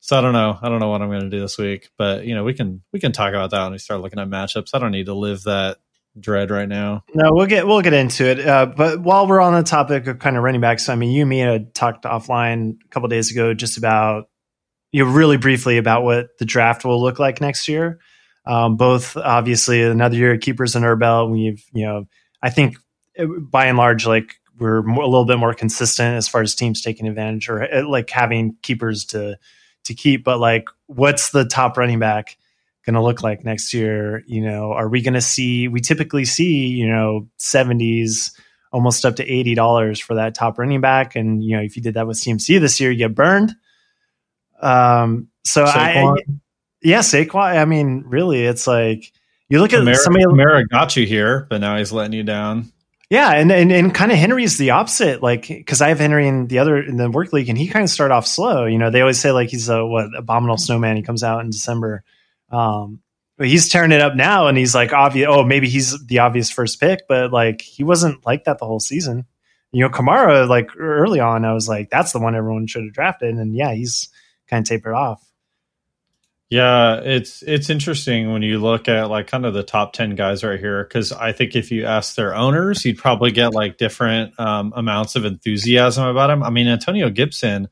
so 0.00 0.18
I 0.18 0.20
don't 0.20 0.32
know. 0.32 0.58
I 0.60 0.68
don't 0.68 0.80
know 0.80 0.88
what 0.88 1.02
I'm 1.02 1.08
going 1.08 1.22
to 1.22 1.30
do 1.30 1.40
this 1.40 1.58
week, 1.58 1.90
but 1.98 2.24
you 2.24 2.34
know, 2.34 2.44
we 2.44 2.54
can 2.54 2.82
we 2.92 3.00
can 3.00 3.12
talk 3.12 3.30
about 3.30 3.50
that 3.50 3.62
when 3.64 3.72
we 3.72 3.78
start 3.78 4.00
looking 4.00 4.18
at 4.18 4.28
matchups. 4.28 4.70
I 4.72 4.78
don't 4.78 4.92
need 4.92 5.06
to 5.06 5.14
live 5.14 5.42
that 5.44 5.78
dread 6.18 6.50
right 6.50 6.68
now. 6.68 7.04
No, 7.14 7.30
we'll 7.32 7.46
get 7.46 7.66
we'll 7.66 7.82
get 7.82 7.92
into 7.92 8.24
it. 8.24 8.40
Uh, 8.40 8.66
but 8.66 9.00
while 9.00 9.26
we're 9.26 9.40
on 9.40 9.54
the 9.54 9.62
topic 9.62 10.06
of 10.06 10.18
kind 10.18 10.36
of 10.36 10.42
running 10.42 10.60
backs, 10.60 10.88
I 10.88 10.94
mean, 10.94 11.10
you 11.10 11.22
and 11.22 11.30
me 11.30 11.38
had 11.38 11.74
talked 11.74 12.04
offline 12.04 12.76
a 12.84 12.88
couple 12.88 13.08
days 13.08 13.30
ago 13.30 13.52
just 13.54 13.76
about 13.78 14.28
you 14.92 15.04
know, 15.04 15.10
really 15.10 15.36
briefly 15.36 15.78
about 15.78 16.02
what 16.02 16.36
the 16.38 16.44
draft 16.44 16.84
will 16.84 17.00
look 17.00 17.18
like 17.18 17.40
next 17.40 17.68
year. 17.68 18.00
Um, 18.50 18.76
both 18.76 19.16
obviously 19.16 19.80
another 19.80 20.16
year 20.16 20.34
of 20.34 20.40
keepers 20.40 20.74
in 20.74 20.82
our 20.82 20.96
belt. 20.96 21.30
We've 21.30 21.64
you 21.72 21.86
know, 21.86 22.06
I 22.42 22.50
think 22.50 22.78
uh, 23.16 23.26
by 23.26 23.66
and 23.66 23.78
large, 23.78 24.06
like 24.06 24.34
we're 24.58 24.82
more, 24.82 25.04
a 25.04 25.06
little 25.06 25.24
bit 25.24 25.38
more 25.38 25.54
consistent 25.54 26.16
as 26.16 26.26
far 26.26 26.42
as 26.42 26.56
teams 26.56 26.82
taking 26.82 27.06
advantage 27.06 27.48
or 27.48 27.62
uh, 27.62 27.88
like 27.88 28.10
having 28.10 28.56
keepers 28.62 29.04
to 29.06 29.38
to 29.84 29.94
keep. 29.94 30.24
But 30.24 30.40
like, 30.40 30.64
what's 30.86 31.30
the 31.30 31.44
top 31.44 31.76
running 31.76 32.00
back? 32.00 32.36
going 32.84 32.94
to 32.94 33.02
look 33.02 33.22
like 33.22 33.44
next 33.44 33.72
year? 33.72 34.24
You 34.26 34.42
know, 34.42 34.72
are 34.72 34.88
we 34.88 35.02
going 35.02 35.14
to 35.14 35.20
see? 35.20 35.68
We 35.68 35.80
typically 35.80 36.24
see, 36.24 36.66
you 36.68 36.88
know, 36.88 37.28
seventies, 37.36 38.36
almost 38.72 39.04
up 39.04 39.16
to 39.16 39.26
eighty 39.30 39.54
dollars 39.54 40.00
for 40.00 40.14
that 40.14 40.34
top 40.34 40.58
running 40.58 40.80
back, 40.80 41.14
and 41.14 41.44
you 41.44 41.56
know, 41.56 41.62
if 41.62 41.76
you 41.76 41.82
did 41.82 41.94
that 41.94 42.06
with 42.06 42.20
CMC 42.20 42.60
this 42.60 42.80
year, 42.80 42.90
you 42.90 42.98
get 42.98 43.14
burned. 43.14 43.54
Um, 44.60 45.28
so 45.44 45.64
I? 45.64 46.14
Yeah, 46.82 47.00
Saquon. 47.00 47.56
I 47.56 47.64
mean, 47.64 48.04
really, 48.06 48.44
it's 48.44 48.66
like 48.66 49.12
you 49.48 49.60
look 49.60 49.72
at 49.72 49.96
somebody. 49.96 50.24
Kamara 50.24 50.68
got 50.68 50.96
you 50.96 51.06
here, 51.06 51.46
but 51.50 51.60
now 51.60 51.76
he's 51.76 51.92
letting 51.92 52.12
you 52.12 52.22
down. 52.22 52.72
Yeah, 53.10 53.32
and 53.32 53.50
and, 53.50 53.72
and 53.72 53.94
kind 53.94 54.12
of 54.12 54.18
Henry's 54.18 54.56
the 54.56 54.70
opposite. 54.70 55.22
Like, 55.22 55.48
because 55.48 55.80
I 55.80 55.88
have 55.88 55.98
Henry 55.98 56.28
in 56.28 56.46
the 56.46 56.60
other 56.60 56.78
in 56.78 56.96
the 56.96 57.10
work 57.10 57.32
league, 57.32 57.48
and 57.48 57.58
he 57.58 57.66
kind 57.66 57.82
of 57.82 57.90
started 57.90 58.14
off 58.14 58.26
slow. 58.26 58.66
You 58.66 58.78
know, 58.78 58.90
they 58.90 59.00
always 59.00 59.18
say 59.18 59.32
like 59.32 59.48
he's 59.48 59.68
a 59.68 59.84
what 59.84 60.10
abominable 60.16 60.58
snowman. 60.58 60.96
He 60.96 61.02
comes 61.02 61.24
out 61.24 61.44
in 61.44 61.50
December. 61.50 62.04
Um, 62.50 63.00
but 63.40 63.48
he's 63.48 63.70
tearing 63.70 63.90
it 63.90 64.02
up 64.02 64.14
now, 64.14 64.48
and 64.48 64.58
he's 64.58 64.74
like 64.74 64.92
obvious. 64.92 65.26
Oh, 65.30 65.42
maybe 65.42 65.66
he's 65.66 65.98
the 66.06 66.18
obvious 66.18 66.50
first 66.50 66.78
pick, 66.78 67.08
but 67.08 67.32
like 67.32 67.62
he 67.62 67.82
wasn't 67.82 68.24
like 68.26 68.44
that 68.44 68.58
the 68.58 68.66
whole 68.66 68.80
season. 68.80 69.24
You 69.72 69.82
know, 69.82 69.88
Kamara 69.88 70.46
like 70.46 70.70
early 70.78 71.20
on, 71.20 71.46
I 71.46 71.54
was 71.54 71.66
like, 71.66 71.88
that's 71.88 72.12
the 72.12 72.18
one 72.18 72.34
everyone 72.34 72.66
should 72.66 72.84
have 72.84 72.92
drafted, 72.92 73.34
and 73.34 73.56
yeah, 73.56 73.72
he's 73.72 74.10
kind 74.46 74.62
of 74.62 74.68
tapered 74.68 74.94
off. 74.94 75.24
Yeah, 76.50 76.96
it's 76.96 77.42
it's 77.42 77.70
interesting 77.70 78.32
when 78.32 78.42
you 78.42 78.58
look 78.58 78.88
at 78.88 79.08
like 79.08 79.28
kind 79.28 79.46
of 79.46 79.54
the 79.54 79.62
top 79.62 79.92
ten 79.92 80.16
guys 80.16 80.42
right 80.42 80.58
here 80.58 80.82
because 80.82 81.12
I 81.12 81.30
think 81.30 81.54
if 81.54 81.70
you 81.70 81.86
ask 81.86 82.16
their 82.16 82.34
owners, 82.34 82.84
you'd 82.84 82.98
probably 82.98 83.30
get 83.30 83.54
like 83.54 83.78
different 83.78 84.38
um, 84.38 84.72
amounts 84.74 85.14
of 85.14 85.24
enthusiasm 85.24 86.04
about 86.04 86.28
him. 86.28 86.42
I 86.42 86.50
mean, 86.50 86.66
Antonio 86.66 87.08
Gibson 87.08 87.68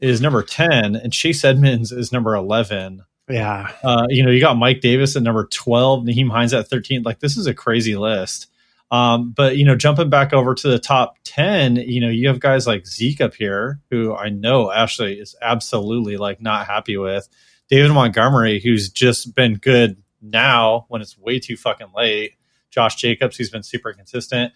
is 0.00 0.20
number 0.20 0.42
ten, 0.42 0.96
and 0.96 1.12
Chase 1.14 1.44
Edmonds 1.44 1.92
is 1.92 2.12
number 2.12 2.34
eleven. 2.34 3.04
Yeah, 3.28 3.72
Uh, 3.82 4.06
you 4.10 4.22
know, 4.22 4.30
you 4.30 4.40
got 4.40 4.58
Mike 4.58 4.82
Davis 4.82 5.16
at 5.16 5.22
number 5.22 5.46
12, 5.46 6.04
Nyheim 6.04 6.30
Hines 6.30 6.52
at 6.52 6.68
13. 6.68 7.02
Like, 7.04 7.20
this 7.20 7.38
is 7.38 7.46
a 7.46 7.54
crazy 7.54 7.96
list. 7.96 8.48
Um, 8.90 9.32
but, 9.32 9.56
you 9.56 9.64
know, 9.64 9.76
jumping 9.76 10.10
back 10.10 10.34
over 10.34 10.54
to 10.54 10.68
the 10.68 10.78
top 10.78 11.16
10, 11.24 11.76
you 11.76 12.02
know, 12.02 12.10
you 12.10 12.28
have 12.28 12.38
guys 12.38 12.66
like 12.66 12.86
Zeke 12.86 13.22
up 13.22 13.34
here, 13.34 13.80
who 13.90 14.14
I 14.14 14.28
know 14.28 14.70
Ashley 14.70 15.14
is 15.18 15.34
absolutely 15.40 16.18
like 16.18 16.42
not 16.42 16.66
happy 16.66 16.98
with. 16.98 17.28
David 17.68 17.92
Montgomery, 17.92 18.60
who's 18.60 18.88
just 18.90 19.34
been 19.34 19.54
good 19.54 19.96
now 20.20 20.86
when 20.88 21.02
it's 21.02 21.18
way 21.18 21.38
too 21.38 21.56
fucking 21.56 21.88
late. 21.96 22.34
Josh 22.70 22.96
Jacobs, 22.96 23.36
who's 23.36 23.50
been 23.50 23.62
super 23.62 23.92
consistent. 23.92 24.52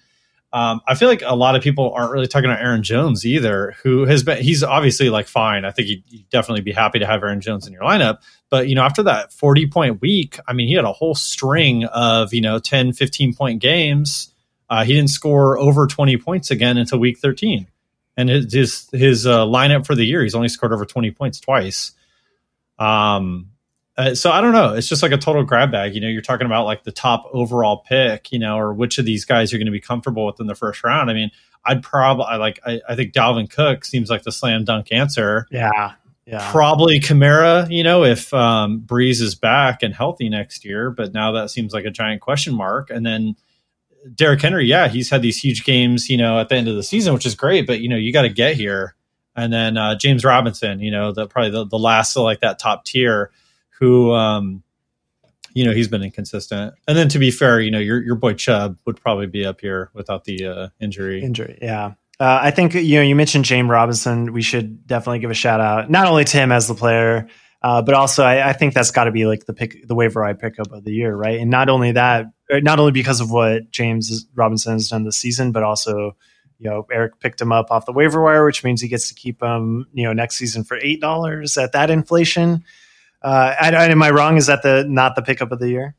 Um, 0.53 0.81
I 0.89 0.95
feel 0.95 1.09
like 1.09 1.23
a 1.25 1.37
lot 1.37 1.57
of 1.57 1.63
people 1.63 1.93
aren't 1.93 2.11
really 2.11 2.27
talking 2.27 2.51
about 2.51 2.63
Aaron 2.63 2.83
Jones 2.83 3.27
either, 3.27 3.77
who 3.83 4.07
has 4.07 4.23
been, 4.23 4.43
he's 4.43 4.63
obviously 4.63 5.11
like 5.11 5.27
fine. 5.29 5.65
I 5.67 5.71
think 5.73 5.89
you'd, 5.89 6.03
you'd 6.09 6.29
definitely 6.31 6.63
be 6.63 6.73
happy 6.73 6.99
to 7.01 7.07
have 7.07 7.23
Aaron 7.23 7.43
Jones 7.43 7.67
in 7.67 7.73
your 7.75 7.83
lineup. 7.83 8.19
But, 8.51 8.67
you 8.69 8.75
know, 8.75 8.83
after 8.83 9.03
that 9.05 9.33
40 9.33 9.69
point 9.69 10.01
week, 10.01 10.39
I 10.49 10.55
mean, 10.55 10.67
he 10.67 10.75
had 10.75 10.87
a 10.87 10.93
whole 10.93 11.15
string 11.15 11.85
of, 11.85 12.33
you 12.33 12.41
know, 12.41 12.59
10, 12.59 12.95
15 12.95 13.35
point 13.35 13.61
games 13.61 14.33
Uh, 14.71 14.85
he 14.85 14.95
didn't 14.95 15.11
score 15.11 15.59
over 15.59 15.87
20 15.87 16.17
points 16.19 16.51
again 16.51 16.77
until 16.79 16.99
week 16.99 17.19
13. 17.19 17.67
And 18.17 18.29
his 18.29 18.89
his, 18.93 19.27
uh, 19.27 19.45
lineup 19.45 19.87
for 19.87 19.95
the 19.95 20.05
year, 20.05 20.23
he's 20.23 20.35
only 20.35 20.49
scored 20.49 20.73
over 20.73 20.85
20 20.85 21.11
points 21.13 21.41
twice. 21.41 21.93
Um, 22.79 23.51
uh, 23.97 24.15
so 24.15 24.31
I 24.31 24.41
don't 24.41 24.53
know. 24.53 24.75
It's 24.75 24.89
just 24.89 25.03
like 25.03 25.11
a 25.11 25.19
total 25.19 25.43
grab 25.43 25.73
bag. 25.73 25.95
You 25.95 26.01
know, 26.01 26.07
you're 26.09 26.23
talking 26.23 26.47
about 26.47 26.67
like 26.67 26.85
the 26.85 26.93
top 26.93 27.29
overall 27.33 27.79
pick, 27.89 28.31
you 28.31 28.39
know, 28.39 28.57
or 28.57 28.73
which 28.73 28.99
of 28.99 29.05
these 29.05 29.25
guys 29.25 29.51
you're 29.51 29.59
going 29.59 29.67
to 29.67 29.73
be 29.73 29.81
comfortable 29.81 30.25
with 30.25 30.39
in 30.39 30.47
the 30.47 30.55
first 30.55 30.85
round. 30.85 31.11
I 31.11 31.15
mean, 31.15 31.33
I'd 31.65 31.83
probably 31.83 32.27
I 32.27 32.37
like 32.37 32.61
I, 32.65 32.81
I 32.89 32.95
think 32.95 33.13
Dalvin 33.13 33.51
Cook 33.51 33.85
seems 33.85 34.09
like 34.09 34.23
the 34.23 34.31
slam 34.31 34.65
dunk 34.65 34.93
answer. 34.93 35.49
Yeah. 35.51 35.95
Yeah. 36.27 36.51
Probably 36.51 37.01
Kamara, 37.01 37.71
you 37.71 37.83
know, 37.83 38.05
if 38.05 38.35
um, 38.35 38.83
Brees 38.83 39.23
is 39.23 39.35
back 39.35 39.83
and 39.83 39.95
healthy 39.95 40.29
next 40.29 40.63
year, 40.63 40.91
but 40.91 41.15
now 41.15 41.33
that 41.33 41.51
seems 41.51 41.73
like 41.73 41.87
a 41.87 41.91
giant 41.91 42.21
question 42.21 42.55
mark. 42.55 42.91
And 42.91 43.05
then 43.05 43.35
Derrick 44.15 44.43
Henry, 44.43 44.67
yeah, 44.67 44.89
he's 44.89 45.09
had 45.09 45.23
these 45.23 45.43
huge 45.43 45.65
games, 45.65 46.11
you 46.11 46.19
know, 46.19 46.39
at 46.39 46.51
the 46.51 46.55
end 46.55 46.69
of 46.69 46.77
the 46.77 46.83
season, 46.83 47.15
which 47.15 47.25
is 47.25 47.35
great, 47.35 47.67
but 47.67 47.81
you 47.81 47.89
know, 47.89 47.97
you 47.97 48.13
got 48.13 48.23
to 48.23 48.29
get 48.29 48.57
here. 48.57 48.95
And 49.39 49.53
then 49.53 49.77
uh, 49.77 49.95
James 49.95 50.25
Robinson, 50.25 50.81
you 50.81 50.91
know, 50.91 51.13
the 51.13 51.29
probably 51.29 51.51
the, 51.51 51.65
the 51.65 51.79
last 51.79 52.17
of 52.17 52.25
like 52.25 52.41
that 52.41 52.59
top 52.59 52.85
tier, 52.85 53.31
who, 53.79 54.13
um, 54.13 54.65
you 55.55 55.65
know, 55.65 55.73
he's 55.73 55.87
been 55.87 56.03
inconsistent. 56.03 56.75
And 56.89 56.99
then 56.99 57.09
to 57.11 57.21
be 57.21 57.31
fair, 57.31 57.61
you 57.61 57.71
know, 57.71 57.79
your 57.79 58.03
your 58.03 58.17
boy 58.17 58.35
Chubb 58.35 58.77
would 58.85 59.01
probably 59.01 59.27
be 59.27 59.47
up 59.47 59.61
here 59.61 59.91
without 59.95 60.25
the 60.25 60.45
uh, 60.45 60.69
injury. 60.81 61.23
Injury, 61.23 61.59
yeah. 61.63 61.95
Uh, 62.21 62.41
I 62.43 62.51
think 62.51 62.75
you 62.75 62.97
know 62.97 63.03
you 63.03 63.15
mentioned 63.15 63.45
James 63.45 63.69
Robinson. 63.69 64.33
We 64.33 64.43
should 64.43 64.89
definitely 64.89 65.21
give 65.21 65.31
a 65.31 65.35
shout 65.35 65.61
out 65.61 65.89
not 65.89 66.09
only 66.09 66.25
to 66.25 66.37
him 66.37 66.51
as 66.51 66.67
the 66.67 66.75
player, 66.75 67.29
uh, 67.63 67.83
but 67.83 67.95
also 67.95 68.25
I, 68.25 68.49
I 68.49 68.53
think 68.55 68.75
that's 68.75 68.91
got 68.91 69.05
to 69.05 69.13
be 69.13 69.25
like 69.25 69.47
the 69.47 69.55
pick, 69.55 69.87
the 69.87 69.95
waiver 69.95 70.23
wire 70.23 70.35
pickup 70.35 70.73
of 70.73 70.83
the 70.83 70.93
year, 70.93 71.15
right? 71.15 71.39
And 71.39 71.49
not 71.49 71.69
only 71.69 71.93
that, 71.93 72.27
not 72.51 72.81
only 72.81 72.91
because 72.91 73.21
of 73.21 73.31
what 73.31 73.71
James 73.71 74.27
Robinson 74.35 74.73
has 74.73 74.89
done 74.89 75.05
this 75.05 75.17
season, 75.17 75.53
but 75.53 75.63
also 75.63 76.17
you 76.59 76.69
know 76.69 76.87
Eric 76.91 77.21
picked 77.21 77.41
him 77.41 77.53
up 77.53 77.71
off 77.71 77.87
the 77.87 77.93
waiver 77.93 78.23
wire, 78.23 78.45
which 78.45 78.65
means 78.65 78.81
he 78.81 78.89
gets 78.89 79.09
to 79.09 79.15
keep 79.15 79.43
him 79.43 79.87
you 79.93 80.05
know 80.05 80.13
next 80.13 80.37
season 80.37 80.65
for 80.65 80.79
eight 80.83 81.01
dollars 81.01 81.57
at 81.57 81.73
that 81.73 81.91
inflation. 81.91 82.65
Uh, 83.23 83.55
I, 83.61 83.71
I, 83.71 83.85
am 83.87 84.03
I 84.03 84.11
wrong? 84.11 84.37
Is 84.37 84.47
that 84.47 84.63
the 84.63 84.85
not 84.89 85.17
the 85.17 85.23
pickup 85.23 85.51
of 85.51 85.59
the 85.59 85.69
year? 85.69 85.97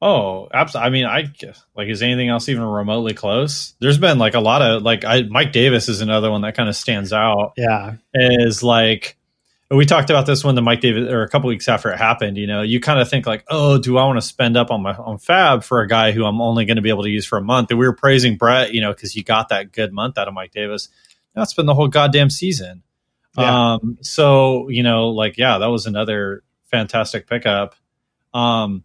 Oh, 0.00 0.48
absolutely. 0.52 0.86
I 0.86 0.90
mean, 0.90 1.04
I 1.06 1.32
like 1.76 1.88
is 1.88 2.02
anything 2.02 2.28
else 2.28 2.48
even 2.48 2.64
remotely 2.64 3.14
close? 3.14 3.74
There's 3.78 3.98
been 3.98 4.18
like 4.18 4.34
a 4.34 4.40
lot 4.40 4.60
of 4.60 4.82
like 4.82 5.04
I 5.04 5.22
Mike 5.22 5.52
Davis 5.52 5.88
is 5.88 6.00
another 6.00 6.30
one 6.30 6.42
that 6.42 6.56
kind 6.56 6.68
of 6.68 6.74
stands 6.74 7.12
out. 7.12 7.52
Yeah, 7.56 7.94
is 8.12 8.64
like 8.64 9.16
we 9.76 9.86
talked 9.86 10.10
about 10.10 10.26
this 10.26 10.44
when 10.44 10.54
the 10.54 10.62
Mike 10.62 10.80
Davis 10.80 11.10
or 11.10 11.22
a 11.22 11.28
couple 11.28 11.48
weeks 11.48 11.68
after 11.68 11.90
it 11.90 11.98
happened. 11.98 12.36
You 12.36 12.46
know, 12.46 12.62
you 12.62 12.80
kind 12.80 13.00
of 13.00 13.08
think 13.08 13.26
like, 13.26 13.44
oh, 13.48 13.78
do 13.78 13.96
I 13.96 14.04
want 14.04 14.18
to 14.18 14.26
spend 14.26 14.56
up 14.56 14.70
on 14.70 14.82
my 14.82 14.94
on 14.94 15.18
FAAB 15.18 15.64
for 15.64 15.80
a 15.80 15.88
guy 15.88 16.12
who 16.12 16.24
I'm 16.24 16.40
only 16.40 16.64
going 16.64 16.76
to 16.76 16.82
be 16.82 16.90
able 16.90 17.04
to 17.04 17.10
use 17.10 17.24
for 17.24 17.38
a 17.38 17.42
month? 17.42 17.70
And 17.70 17.78
we 17.78 17.86
were 17.86 17.94
praising 17.94 18.36
Brett, 18.36 18.74
you 18.74 18.80
know, 18.80 18.92
because 18.92 19.12
he 19.12 19.22
got 19.22 19.48
that 19.48 19.72
good 19.72 19.92
month 19.92 20.18
out 20.18 20.28
of 20.28 20.34
Mike 20.34 20.52
Davis. 20.52 20.88
Now 21.34 21.42
it's 21.42 21.54
been 21.54 21.66
the 21.66 21.74
whole 21.74 21.88
goddamn 21.88 22.30
season. 22.30 22.82
Yeah. 23.38 23.74
Um, 23.74 23.98
so 24.02 24.68
you 24.68 24.82
know, 24.82 25.08
like, 25.08 25.38
yeah, 25.38 25.58
that 25.58 25.68
was 25.68 25.86
another 25.86 26.42
fantastic 26.64 27.26
pickup. 27.26 27.74
Um, 28.34 28.84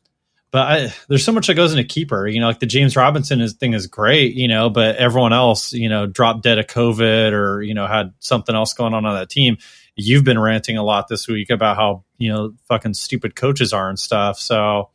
but 0.58 0.68
I, 0.68 0.94
there's 1.08 1.24
so 1.24 1.32
much 1.32 1.46
that 1.46 1.54
goes 1.54 1.72
into 1.72 1.84
keeper. 1.84 2.28
You 2.28 2.40
know, 2.40 2.48
like 2.48 2.58
the 2.58 2.66
James 2.66 2.96
Robinson 2.96 3.42
is, 3.42 3.54
thing 3.54 3.74
is 3.74 3.86
great, 3.86 4.34
you 4.34 4.48
know, 4.48 4.72
but 4.72 4.96
everyone 4.96 5.32
else, 5.32 5.72
you 5.72 5.88
know, 5.88 6.08
dropped 6.08 6.42
dead 6.42 6.58
of 6.58 6.66
COVID 6.66 7.32
or 7.32 7.62
you 7.62 7.76
know 7.76 7.86
had 7.86 8.12
something 8.18 8.56
else 8.56 8.74
going 8.74 8.96
on 8.96 9.06
on 9.06 9.14
that 9.14 9.30
team. 9.30 9.60
You've 9.96 10.24
been 10.24 10.40
ranting 10.40 10.76
a 10.76 10.84
lot 10.84 11.10
this 11.10 11.28
week 11.28 11.52
about 11.52 11.76
how 11.76 12.06
you 12.18 12.34
know 12.34 12.56
fucking 12.70 12.96
stupid 12.96 13.36
coaches 13.36 13.72
are 13.72 13.88
and 13.88 14.00
stuff. 14.00 14.40
So 14.40 14.90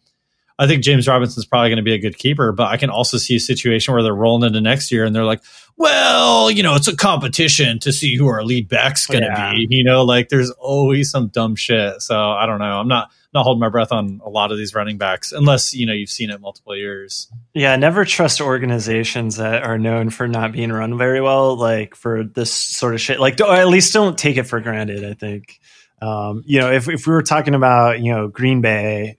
I 0.63 0.69
think 0.69 0.85
James 0.85 1.09
Robinson's 1.09 1.45
probably 1.45 1.71
going 1.71 1.79
to 1.79 1.83
be 1.83 1.95
a 1.95 1.99
good 1.99 2.17
keeper, 2.17 2.53
but 2.53 2.69
I 2.69 2.77
can 2.77 2.89
also 2.89 3.19
see 3.19 3.35
a 3.35 3.41
situation 3.41 3.93
where 3.93 4.03
they're 4.03 4.15
rolling 4.15 4.47
into 4.47 4.61
next 4.61 4.93
year 4.93 5.05
and 5.05 5.15
they're 5.15 5.25
like, 5.25 5.43
well, 5.77 6.51
you 6.51 6.63
know, 6.63 6.77
it's 6.77 6.87
a 6.87 6.95
competition 6.95 7.81
to 7.81 7.93
see 7.93 8.15
who 8.17 8.29
our 8.29 8.45
lead 8.45 8.69
back's 8.69 9.07
going 9.07 9.23
to 9.23 9.29
yeah. 9.29 9.53
be. 9.53 9.67
You 9.71 9.83
know, 9.83 10.05
like 10.05 10.29
there's 10.29 10.51
always 10.53 11.11
some 11.11 11.29
dumb 11.29 11.57
shit. 11.57 12.01
So 12.03 12.17
I 12.17 12.47
don't 12.47 12.61
know. 12.61 12.79
I'm 12.79 12.87
not 12.87 13.11
not 13.35 13.45
holding 13.45 13.61
my 13.61 13.71
breath 13.71 13.93
on 13.93 14.21
a 14.25 14.29
lot 14.29 14.53
of 14.53 14.59
these 14.59 14.75
running 14.75 14.99
backs 14.99 15.33
unless 15.33 15.73
you 15.75 15.87
know 15.87 15.93
you've 15.93 16.11
seen 16.11 16.31
it 16.31 16.41
multiple 16.41 16.77
years. 16.77 17.29
Yeah, 17.55 17.75
never 17.77 18.05
trust 18.05 18.41
organizations 18.41 19.37
that 19.37 19.65
are 19.65 19.79
known 19.79 20.11
for 20.11 20.29
not 20.29 20.53
being 20.53 20.71
run 20.71 20.99
very 20.99 21.21
well, 21.21 21.57
like 21.57 21.95
for 21.95 22.25
this 22.25 22.53
sort 22.53 22.95
of 22.95 23.01
shit. 23.01 23.19
Like, 23.19 23.41
or 23.41 23.55
at 23.55 23.69
least 23.69 23.93
don't 23.93 24.19
take 24.19 24.37
it 24.37 24.45
for 24.45 24.61
granted. 24.61 25.05
I 25.05 25.15
think, 25.15 25.59
um, 26.03 26.45
you 26.47 26.61
know, 26.61 26.71
if 26.71 26.89
if 26.89 27.07
we 27.07 27.13
were 27.13 27.23
talking 27.23 27.55
about 27.55 28.01
you 28.01 28.13
know 28.13 28.29
Green 28.29 28.61
Bay 28.61 29.17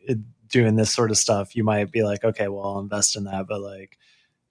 doing 0.53 0.75
this 0.75 0.91
sort 0.91 1.11
of 1.11 1.17
stuff, 1.17 1.55
you 1.55 1.65
might 1.65 1.91
be 1.91 2.03
like, 2.03 2.23
okay, 2.23 2.47
well, 2.47 2.63
I'll 2.63 2.79
invest 2.79 3.17
in 3.17 3.25
that. 3.25 3.47
But 3.47 3.59
like 3.59 3.97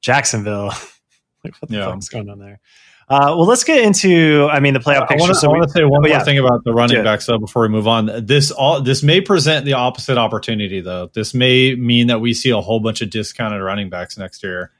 Jacksonville, 0.02 0.66
like 1.44 1.54
what 1.60 1.70
the 1.70 1.76
yeah. 1.76 1.86
fuck's 1.86 2.10
going 2.10 2.28
on 2.28 2.38
there? 2.38 2.60
Uh, 3.08 3.34
well, 3.36 3.46
let's 3.46 3.64
get 3.64 3.82
into. 3.82 4.48
I 4.50 4.60
mean, 4.60 4.74
the 4.74 4.80
playoff 4.80 5.08
picture. 5.08 5.24
I 5.24 5.28
want 5.28 5.32
to 5.32 5.68
so 5.68 5.74
say 5.74 5.84
one 5.84 6.02
more 6.02 6.08
yeah. 6.08 6.24
thing 6.24 6.38
about 6.38 6.64
the 6.64 6.72
running 6.72 7.02
backs 7.02 7.26
though 7.26 7.38
before 7.38 7.62
we 7.62 7.68
move 7.68 7.88
on. 7.88 8.10
This 8.26 8.50
all 8.50 8.80
this 8.80 9.02
may 9.02 9.20
present 9.20 9.64
the 9.64 9.74
opposite 9.74 10.18
opportunity 10.18 10.80
though. 10.80 11.10
This 11.12 11.34
may 11.34 11.74
mean 11.74 12.08
that 12.08 12.20
we 12.20 12.34
see 12.34 12.50
a 12.50 12.60
whole 12.60 12.80
bunch 12.80 13.00
of 13.00 13.10
discounted 13.10 13.62
running 13.62 13.90
backs 13.90 14.18
next 14.18 14.42
year. 14.42 14.72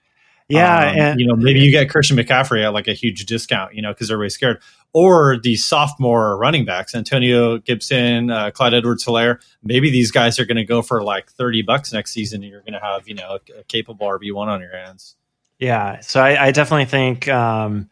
Yeah, 0.49 0.91
um, 0.91 0.99
and, 0.99 1.21
you 1.21 1.26
know, 1.26 1.35
maybe 1.35 1.61
you 1.61 1.71
get 1.71 1.88
Christian 1.88 2.17
McCaffrey 2.17 2.64
at 2.64 2.73
like 2.73 2.88
a 2.88 2.93
huge 2.93 3.25
discount, 3.26 3.75
you 3.75 3.83
know, 3.83 3.93
because 3.93 4.11
everybody's 4.11 4.35
scared. 4.35 4.62
Or 4.94 5.38
the 5.42 5.56
sophomore 5.56 6.37
running 6.37 6.66
backs, 6.66 6.94
Antonio 6.94 7.56
Gibson, 7.56 8.30
uh, 8.30 8.50
Clyde 8.50 8.75
Edwards-Helaire. 8.75 9.40
Maybe 9.62 9.90
these 9.90 10.11
guys 10.11 10.38
are 10.38 10.44
going 10.44 10.58
to 10.58 10.64
go 10.64 10.82
for 10.82 11.02
like 11.02 11.30
thirty 11.32 11.62
bucks 11.62 11.94
next 11.94 12.12
season, 12.12 12.42
and 12.42 12.50
you're 12.50 12.61
going 12.61 12.75
to 12.75 12.80
have 12.80 13.08
you 13.08 13.14
know 13.14 13.38
a, 13.38 13.61
a 13.61 13.64
capable 13.64 14.06
RB 14.06 14.34
one 14.34 14.50
on 14.50 14.61
your 14.61 14.76
hands. 14.76 15.16
Yeah, 15.58 16.00
so 16.00 16.20
I, 16.20 16.46
I 16.46 16.50
definitely 16.50 16.87
think 16.87 17.28
um, 17.28 17.88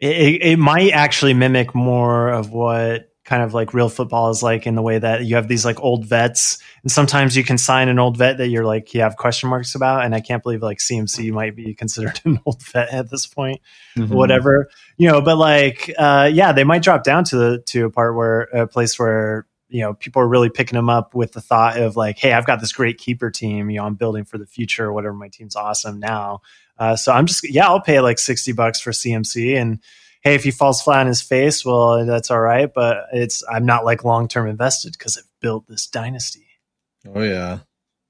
it, 0.00 0.42
it 0.42 0.58
might 0.58 0.92
actually 0.92 1.34
mimic 1.34 1.74
more 1.74 2.30
of 2.30 2.50
what 2.50 3.09
kind 3.30 3.44
of 3.44 3.54
like 3.54 3.72
real 3.72 3.88
football 3.88 4.28
is 4.30 4.42
like 4.42 4.66
in 4.66 4.74
the 4.74 4.82
way 4.82 4.98
that 4.98 5.24
you 5.24 5.36
have 5.36 5.46
these 5.46 5.64
like 5.64 5.78
old 5.80 6.04
vets. 6.04 6.58
And 6.82 6.90
sometimes 6.90 7.36
you 7.36 7.44
can 7.44 7.58
sign 7.58 7.88
an 7.88 8.00
old 8.00 8.16
vet 8.16 8.38
that 8.38 8.48
you're 8.48 8.64
like 8.64 8.92
you 8.92 9.02
have 9.02 9.16
question 9.16 9.48
marks 9.48 9.76
about. 9.76 10.04
And 10.04 10.16
i 10.16 10.20
can't 10.20 10.42
believe 10.42 10.62
like 10.62 10.78
cmc 10.78 11.30
might 11.30 11.54
be 11.54 11.72
considered 11.72 12.20
an 12.24 12.40
old 12.44 12.60
vet 12.62 12.92
at 12.92 13.08
this 13.08 13.26
point 13.26 13.60
mm-hmm. 13.96 14.12
whatever. 14.12 14.68
You 14.96 15.08
know 15.08 15.20
but 15.20 15.36
like 15.36 15.94
uh 15.96 16.28
yeah 16.32 16.50
they 16.50 16.64
might 16.64 16.82
drop 16.82 17.04
down 17.04 17.22
to 17.24 17.36
the 17.36 17.58
to 17.66 17.86
a 17.86 17.90
part 17.90 18.16
where 18.16 18.40
a 18.52 18.66
place 18.66 18.98
where 18.98 19.46
you 19.68 19.82
know 19.82 19.94
people 19.94 20.20
are 20.20 20.28
really 20.28 20.50
picking 20.50 20.76
them 20.76 20.90
up 20.90 21.14
with 21.14 21.30
the 21.30 21.40
thought 21.40 21.78
of 21.78 21.94
like 21.94 22.18
hey 22.18 22.32
i've 22.32 22.46
got 22.46 22.58
this 22.58 22.72
great 22.72 22.98
keeper 22.98 23.30
team 23.30 23.70
you 23.70 23.78
know 23.78 23.84
i'm 23.84 23.94
building 23.94 24.24
for 24.24 24.36
the 24.36 24.46
future 24.46 24.86
or 24.86 24.92
whatever 24.92 25.14
my 25.14 25.28
team's 25.28 25.54
awesome 25.54 26.00
now. 26.00 26.40
Uh, 26.80 26.96
so 26.96 27.12
I'm 27.12 27.26
just 27.26 27.48
yeah, 27.48 27.66
I'll 27.66 27.82
pay 27.82 28.00
like 28.00 28.18
sixty 28.18 28.52
bucks 28.52 28.80
for 28.80 28.90
CMC, 28.90 29.54
and 29.54 29.80
hey, 30.20 30.34
if 30.34 30.44
he 30.44 30.50
falls 30.50 30.82
flat 30.82 31.00
on 31.00 31.06
his 31.06 31.22
face, 31.22 31.64
well, 31.64 32.04
that's 32.06 32.30
all 32.30 32.40
right. 32.40 32.72
But 32.72 33.06
it's 33.12 33.42
I'm 33.50 33.66
not 33.66 33.84
like 33.84 34.04
long 34.04 34.28
term 34.28 34.48
invested 34.48 34.92
because 34.92 35.16
I've 35.16 35.24
built 35.40 35.66
this 35.68 35.86
dynasty. 35.86 36.46
Oh 37.14 37.22
yeah, 37.22 37.60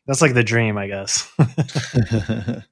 that's 0.07 0.23
like 0.23 0.35
the 0.35 0.43
dream, 0.43 0.76
I 0.76 0.88
guess. 0.88 1.31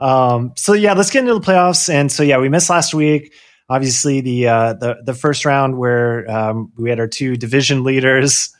um, 0.00 0.52
so 0.56 0.72
yeah, 0.72 0.94
let's 0.94 1.10
get 1.10 1.20
into 1.20 1.34
the 1.34 1.40
playoffs. 1.40 1.92
And 1.92 2.10
so 2.10 2.22
yeah, 2.22 2.38
we 2.38 2.48
missed 2.48 2.70
last 2.70 2.94
week. 2.94 3.34
Obviously, 3.68 4.20
the 4.20 4.48
uh, 4.48 4.72
the 4.74 4.96
the 5.04 5.14
first 5.14 5.44
round 5.44 5.76
where 5.76 6.30
um, 6.30 6.72
we 6.78 6.88
had 6.88 7.00
our 7.00 7.08
two 7.08 7.36
division 7.36 7.82
leaders 7.84 8.55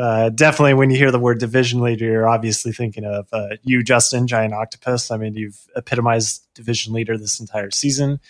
uh, 0.00 0.30
definitely 0.30 0.74
when 0.74 0.90
you 0.90 0.96
hear 0.96 1.10
the 1.10 1.18
word 1.18 1.38
division 1.38 1.80
leader, 1.80 2.06
you're 2.06 2.28
obviously 2.28 2.72
thinking 2.72 3.04
of 3.04 3.28
uh, 3.32 3.56
you, 3.62 3.82
Justin, 3.82 4.26
Giant 4.26 4.54
Octopus. 4.54 5.10
I 5.10 5.16
mean, 5.16 5.34
you've 5.34 5.60
epitomized 5.76 6.46
division 6.54 6.92
leader 6.92 7.18
this 7.18 7.40
entire 7.40 7.70
season. 7.70 8.20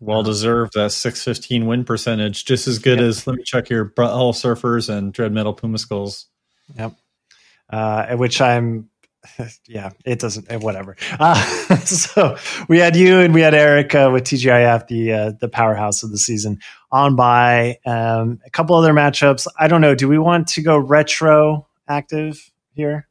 Well 0.00 0.22
deserved. 0.22 0.74
That 0.74 0.92
615 0.92 1.66
win 1.66 1.84
percentage, 1.84 2.44
just 2.44 2.66
as 2.66 2.78
good 2.78 3.00
as, 3.00 3.26
let 3.26 3.36
me 3.36 3.42
check 3.42 3.68
here, 3.68 3.84
Butthole 3.84 4.32
Surfers 4.32 4.88
and 4.88 5.12
Dread 5.12 5.32
Metal 5.32 5.52
Puma 5.52 5.78
Skulls. 5.78 6.26
Yep. 6.76 6.94
Uh, 7.68 8.16
which 8.16 8.40
I'm 8.40 8.89
yeah, 9.68 9.90
it 10.04 10.18
doesn't. 10.18 10.50
Eh, 10.50 10.56
whatever. 10.56 10.96
Uh, 11.20 11.34
so 11.84 12.36
we 12.68 12.78
had 12.78 12.96
you 12.96 13.20
and 13.20 13.34
we 13.34 13.42
had 13.42 13.54
Eric 13.54 13.94
uh, 13.94 14.08
with 14.12 14.24
TGIF, 14.24 14.86
the 14.88 15.12
uh, 15.12 15.32
the 15.38 15.48
powerhouse 15.48 16.02
of 16.02 16.10
the 16.10 16.18
season, 16.18 16.58
on 16.90 17.14
by 17.14 17.78
um, 17.84 18.40
a 18.46 18.50
couple 18.50 18.74
other 18.74 18.92
matchups. 18.92 19.46
I 19.58 19.68
don't 19.68 19.80
know. 19.82 19.94
Do 19.94 20.08
we 20.08 20.18
want 20.18 20.48
to 20.48 20.62
go 20.62 20.78
retro 20.78 21.66
active 21.88 22.50
here? 22.72 23.06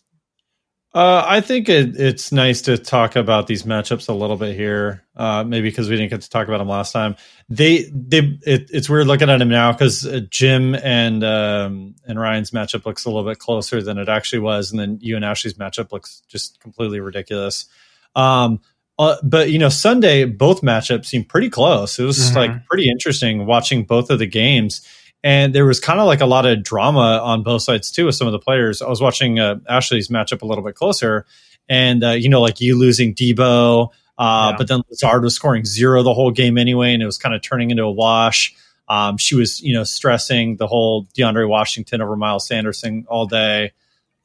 Uh, 0.91 1.23
I 1.23 1.41
think 1.41 1.69
it, 1.69 1.99
it's 1.99 2.31
nice 2.31 2.63
to 2.63 2.75
talk 2.75 3.15
about 3.15 3.45
these 3.45 3.61
matchups 3.61 4.09
a 4.09 4.13
little 4.13 4.37
bit 4.37 4.55
here. 4.55 5.03
Uh, 5.15 5.43
maybe 5.43 5.69
because 5.69 5.87
we 5.87 5.95
didn't 5.95 6.09
get 6.09 6.21
to 6.21 6.29
talk 6.29 6.47
about 6.47 6.57
them 6.57 6.67
last 6.67 6.93
time. 6.93 7.15
They 7.47 7.83
they 7.93 8.39
it, 8.43 8.71
it's 8.71 8.89
weird 8.89 9.05
looking 9.05 9.29
at 9.29 9.37
them 9.37 9.49
now 9.49 9.71
because 9.71 10.07
uh, 10.07 10.21
Jim 10.31 10.73
and 10.73 11.23
um, 11.23 11.93
and 12.07 12.19
Ryan's 12.19 12.49
matchup 12.51 12.85
looks 12.85 13.05
a 13.05 13.09
little 13.09 13.29
bit 13.29 13.37
closer 13.37 13.83
than 13.83 13.99
it 13.99 14.09
actually 14.09 14.39
was, 14.39 14.71
and 14.71 14.79
then 14.79 14.97
you 14.99 15.15
and 15.15 15.23
Ashley's 15.23 15.53
matchup 15.55 15.91
looks 15.91 16.23
just 16.27 16.59
completely 16.59 16.99
ridiculous. 16.99 17.67
Um, 18.15 18.59
uh, 18.97 19.17
but 19.21 19.51
you 19.51 19.59
know, 19.59 19.69
Sunday 19.69 20.25
both 20.25 20.61
matchups 20.61 21.05
seemed 21.05 21.29
pretty 21.29 21.51
close. 21.51 21.99
It 21.99 22.03
was 22.03 22.17
mm-hmm. 22.17 22.35
like 22.35 22.65
pretty 22.65 22.89
interesting 22.89 23.45
watching 23.45 23.83
both 23.83 24.09
of 24.09 24.17
the 24.17 24.25
games 24.25 24.87
and 25.23 25.53
there 25.53 25.65
was 25.65 25.79
kind 25.79 25.99
of 25.99 26.07
like 26.07 26.21
a 26.21 26.25
lot 26.25 26.45
of 26.45 26.63
drama 26.63 27.19
on 27.23 27.43
both 27.43 27.61
sides 27.61 27.91
too 27.91 28.05
with 28.05 28.15
some 28.15 28.27
of 28.27 28.31
the 28.31 28.39
players. 28.39 28.81
I 28.81 28.87
was 28.87 29.01
watching 29.01 29.39
uh, 29.39 29.59
Ashley's 29.67 30.07
matchup 30.09 30.41
a 30.41 30.45
little 30.45 30.63
bit 30.63 30.75
closer, 30.75 31.25
and 31.67 32.03
uh, 32.03 32.11
you 32.11 32.29
know, 32.29 32.41
like 32.41 32.61
you 32.61 32.77
losing 32.77 33.13
Deebo, 33.13 33.89
Uh, 34.17 34.49
Yeah. 34.51 34.57
But 34.57 34.67
then 34.67 34.81
Lazard 34.89 35.23
was 35.23 35.33
scoring 35.35 35.65
zero 35.65 36.03
the 36.03 36.13
whole 36.13 36.31
game 36.31 36.57
anyway, 36.57 36.93
and 36.93 37.01
it 37.01 37.05
was 37.05 37.17
kind 37.17 37.33
of 37.33 37.41
turning 37.41 37.71
into 37.71 37.83
a 37.83 37.91
wash. 37.91 38.53
Um, 38.89 39.17
she 39.17 39.35
was, 39.35 39.61
you 39.61 39.73
know, 39.73 39.83
stressing 39.83 40.57
the 40.57 40.67
whole 40.67 41.05
DeAndre 41.17 41.47
Washington 41.47 42.01
over 42.01 42.15
Miles 42.15 42.47
Sanderson 42.47 43.05
all 43.07 43.27
day. 43.27 43.71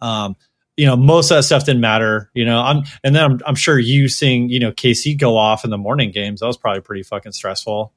Um, 0.00 0.36
you 0.76 0.86
know, 0.86 0.96
most 0.96 1.30
of 1.30 1.36
that 1.36 1.42
stuff 1.44 1.64
didn't 1.64 1.82
matter. 1.82 2.30
You 2.34 2.44
know, 2.46 2.60
I'm, 2.60 2.82
and 3.04 3.14
then 3.14 3.24
I'm, 3.24 3.40
I'm 3.46 3.54
sure 3.54 3.78
you 3.78 4.08
seeing, 4.08 4.48
you 4.48 4.58
know, 4.58 4.72
KC 4.72 5.18
go 5.18 5.36
off 5.36 5.64
in 5.64 5.70
the 5.70 5.78
morning 5.78 6.10
games. 6.10 6.40
That 6.40 6.46
was 6.46 6.56
probably 6.56 6.80
pretty 6.80 7.02
fucking 7.02 7.32
stressful. 7.32 7.92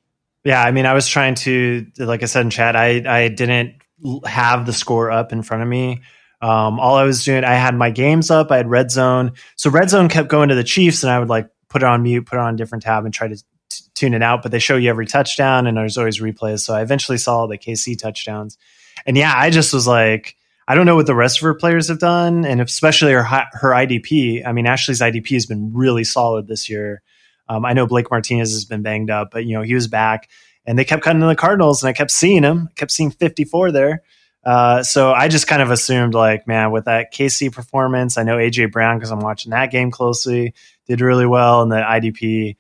Yeah, 0.48 0.64
I 0.64 0.72
mean, 0.72 0.86
I 0.86 0.94
was 0.94 1.10
trying 1.10 1.36
to, 1.36 1.86
like 1.98 2.24
I 2.24 2.26
said 2.26 2.46
in 2.46 2.50
chat, 2.52 2.78
I 2.78 3.04
I 3.06 3.28
didn't 3.28 3.82
have 4.26 4.66
the 4.66 4.72
score 4.72 5.12
up 5.12 5.34
in 5.34 5.44
front 5.44 5.62
of 5.62 5.68
me. 5.68 6.04
Um, 6.42 6.80
all 6.80 6.96
I 6.96 7.04
was 7.04 7.26
doing, 7.26 7.44
I 7.44 7.56
had 7.56 7.76
my 7.76 7.90
games 7.90 8.32
up. 8.32 8.50
I 8.50 8.56
had 8.56 8.70
Red 8.70 8.90
Zone, 8.90 9.34
so 9.58 9.70
Red 9.70 9.90
Zone 9.90 10.08
kept 10.08 10.30
going 10.30 10.48
to 10.48 10.56
the 10.56 10.64
Chiefs, 10.64 11.04
and 11.04 11.12
I 11.12 11.20
would 11.20 11.28
like 11.28 11.50
put 11.68 11.84
it 11.84 11.86
on 11.86 12.02
mute, 12.02 12.28
put 12.28 12.38
it 12.38 12.40
on 12.40 12.54
a 12.54 12.58
different 12.58 12.86
tab, 12.86 13.04
and 13.04 13.14
try 13.14 13.28
to 13.28 13.36
t- 13.36 13.84
tune 13.94 14.14
it 14.14 14.24
out. 14.24 14.42
But 14.42 14.54
they 14.54 14.60
show 14.60 14.78
you 14.78 14.90
every 14.90 15.06
touchdown, 15.06 15.68
and 15.68 15.76
there's 15.76 15.98
always 15.98 16.22
replays. 16.22 16.62
So 16.62 16.74
I 16.74 16.82
eventually 16.82 17.18
saw 17.18 17.46
the 17.46 17.58
KC 17.58 18.00
touchdowns, 18.00 18.58
and 19.06 19.18
yeah, 19.18 19.34
I 19.36 19.50
just 19.50 19.74
was 19.74 19.86
like, 19.86 20.38
I 20.66 20.76
don't 20.76 20.86
know 20.86 20.96
what 20.96 21.08
the 21.08 21.14
rest 21.14 21.40
of 21.40 21.44
her 21.44 21.56
players 21.56 21.90
have 21.90 22.00
done, 22.00 22.46
and 22.46 22.62
especially 22.62 23.12
her 23.12 23.24
her 23.24 23.72
IDP. 23.72 24.48
I 24.48 24.54
mean, 24.54 24.66
Ashley's 24.66 25.02
IDP 25.02 25.32
has 25.32 25.46
been 25.46 25.74
really 25.74 26.06
solid 26.06 26.48
this 26.48 26.70
year. 26.70 27.02
Um, 27.50 27.66
I 27.66 27.74
know 27.74 27.88
Blake 27.88 28.12
Martinez 28.12 28.52
has 28.54 28.66
been 28.66 28.82
banged 28.82 29.10
up, 29.10 29.30
but 29.32 29.46
you 29.46 29.56
know 29.56 29.62
he 29.62 29.74
was 29.74 29.88
back, 29.88 30.30
and 30.66 30.78
they 30.78 30.86
kept 30.86 31.04
cutting 31.04 31.22
to 31.22 31.28
the 31.28 31.36
Cardinals, 31.36 31.84
and 31.84 31.90
I 31.90 31.94
kept 31.94 32.12
seeing 32.12 32.44
him, 32.44 32.70
kept 32.76 32.92
seeing 32.92 33.12
54 33.12 33.72
there. 33.72 34.04
Uh, 34.44 34.82
so 34.82 35.12
I 35.12 35.28
just 35.28 35.48
kind 35.48 35.62
of 35.62 35.72
assumed, 35.72 36.14
like, 36.14 36.48
man, 36.48 36.72
with 36.72 36.86
that 36.86 37.14
KC 37.14 37.52
performance, 37.52 38.18
I 38.18 38.24
know 38.24 38.38
AJ 38.38 38.72
Brown 38.72 38.98
because 38.98 39.12
I'm 39.12 39.20
watching 39.20 39.50
that 39.52 39.72
game 39.72 39.92
closely, 39.92 40.54
did 40.88 41.02
really 41.02 41.26
well 41.26 41.62
in 41.64 41.70
the 41.70 41.78
IDP. 41.78 42.56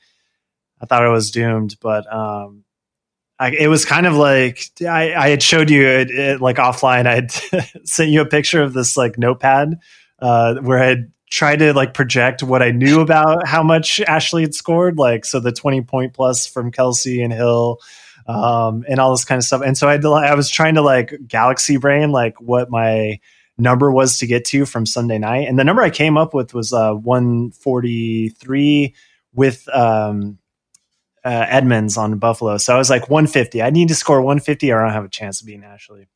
I 0.81 0.85
thought 0.85 1.03
I 1.03 1.09
was 1.09 1.31
doomed, 1.31 1.77
but 1.81 2.11
um, 2.13 2.65
I, 3.39 3.51
it 3.51 3.67
was 3.67 3.85
kind 3.85 4.05
of 4.05 4.15
like 4.15 4.59
I, 4.81 5.13
I 5.13 5.29
had 5.29 5.43
showed 5.43 5.69
you 5.69 5.87
it, 5.87 6.11
it, 6.11 6.41
like 6.41 6.57
offline. 6.57 7.07
I 7.07 7.15
had 7.15 7.31
sent 7.87 8.09
you 8.09 8.21
a 8.21 8.25
picture 8.25 8.61
of 8.61 8.73
this 8.73 8.97
like 8.97 9.17
notepad 9.17 9.79
uh, 10.19 10.55
where 10.55 10.79
I 10.79 10.85
had 10.87 11.11
tried 11.29 11.59
to 11.59 11.73
like 11.73 11.93
project 11.93 12.43
what 12.43 12.61
I 12.61 12.71
knew 12.71 13.01
about 13.01 13.47
how 13.47 13.63
much 13.63 13.99
Ashley 14.01 14.43
had 14.43 14.55
scored, 14.55 14.97
like 14.97 15.25
so 15.25 15.39
the 15.39 15.51
twenty 15.51 15.81
point 15.81 16.13
plus 16.13 16.47
from 16.47 16.71
Kelce 16.71 17.23
and 17.23 17.33
Hill, 17.33 17.79
um, 18.27 18.85
and 18.87 18.99
all 18.99 19.11
this 19.11 19.25
kind 19.25 19.37
of 19.39 19.43
stuff. 19.43 19.61
And 19.61 19.77
so 19.77 19.87
I, 19.87 19.95
I 19.95 20.35
was 20.35 20.49
trying 20.49 20.75
to 20.75 20.81
like 20.81 21.13
galaxy 21.27 21.77
brain 21.77 22.11
like 22.11 22.39
what 22.39 22.69
my 22.69 23.19
number 23.57 23.91
was 23.91 24.19
to 24.19 24.27
get 24.27 24.45
to 24.45 24.65
from 24.65 24.85
Sunday 24.85 25.17
night, 25.17 25.47
and 25.47 25.57
the 25.57 25.63
number 25.63 25.81
I 25.81 25.89
came 25.89 26.17
up 26.17 26.33
with 26.33 26.53
was 26.53 26.73
uh, 26.73 26.93
one 26.93 27.51
forty 27.51 28.29
three 28.29 28.95
with 29.33 29.67
um, 29.73 30.39
uh, 31.23 31.45
Edmunds 31.49 31.97
on 31.97 32.17
Buffalo. 32.17 32.57
So 32.57 32.73
I 32.73 32.77
was 32.77 32.89
like 32.89 33.09
150. 33.09 33.61
I 33.61 33.69
need 33.69 33.89
to 33.89 33.95
score 33.95 34.21
150 34.21 34.71
or 34.71 34.81
I 34.81 34.85
don't 34.85 34.93
have 34.93 35.03
a 35.03 35.09
chance 35.09 35.41
of 35.41 35.47
beating 35.47 35.63
Ashley. 35.63 36.07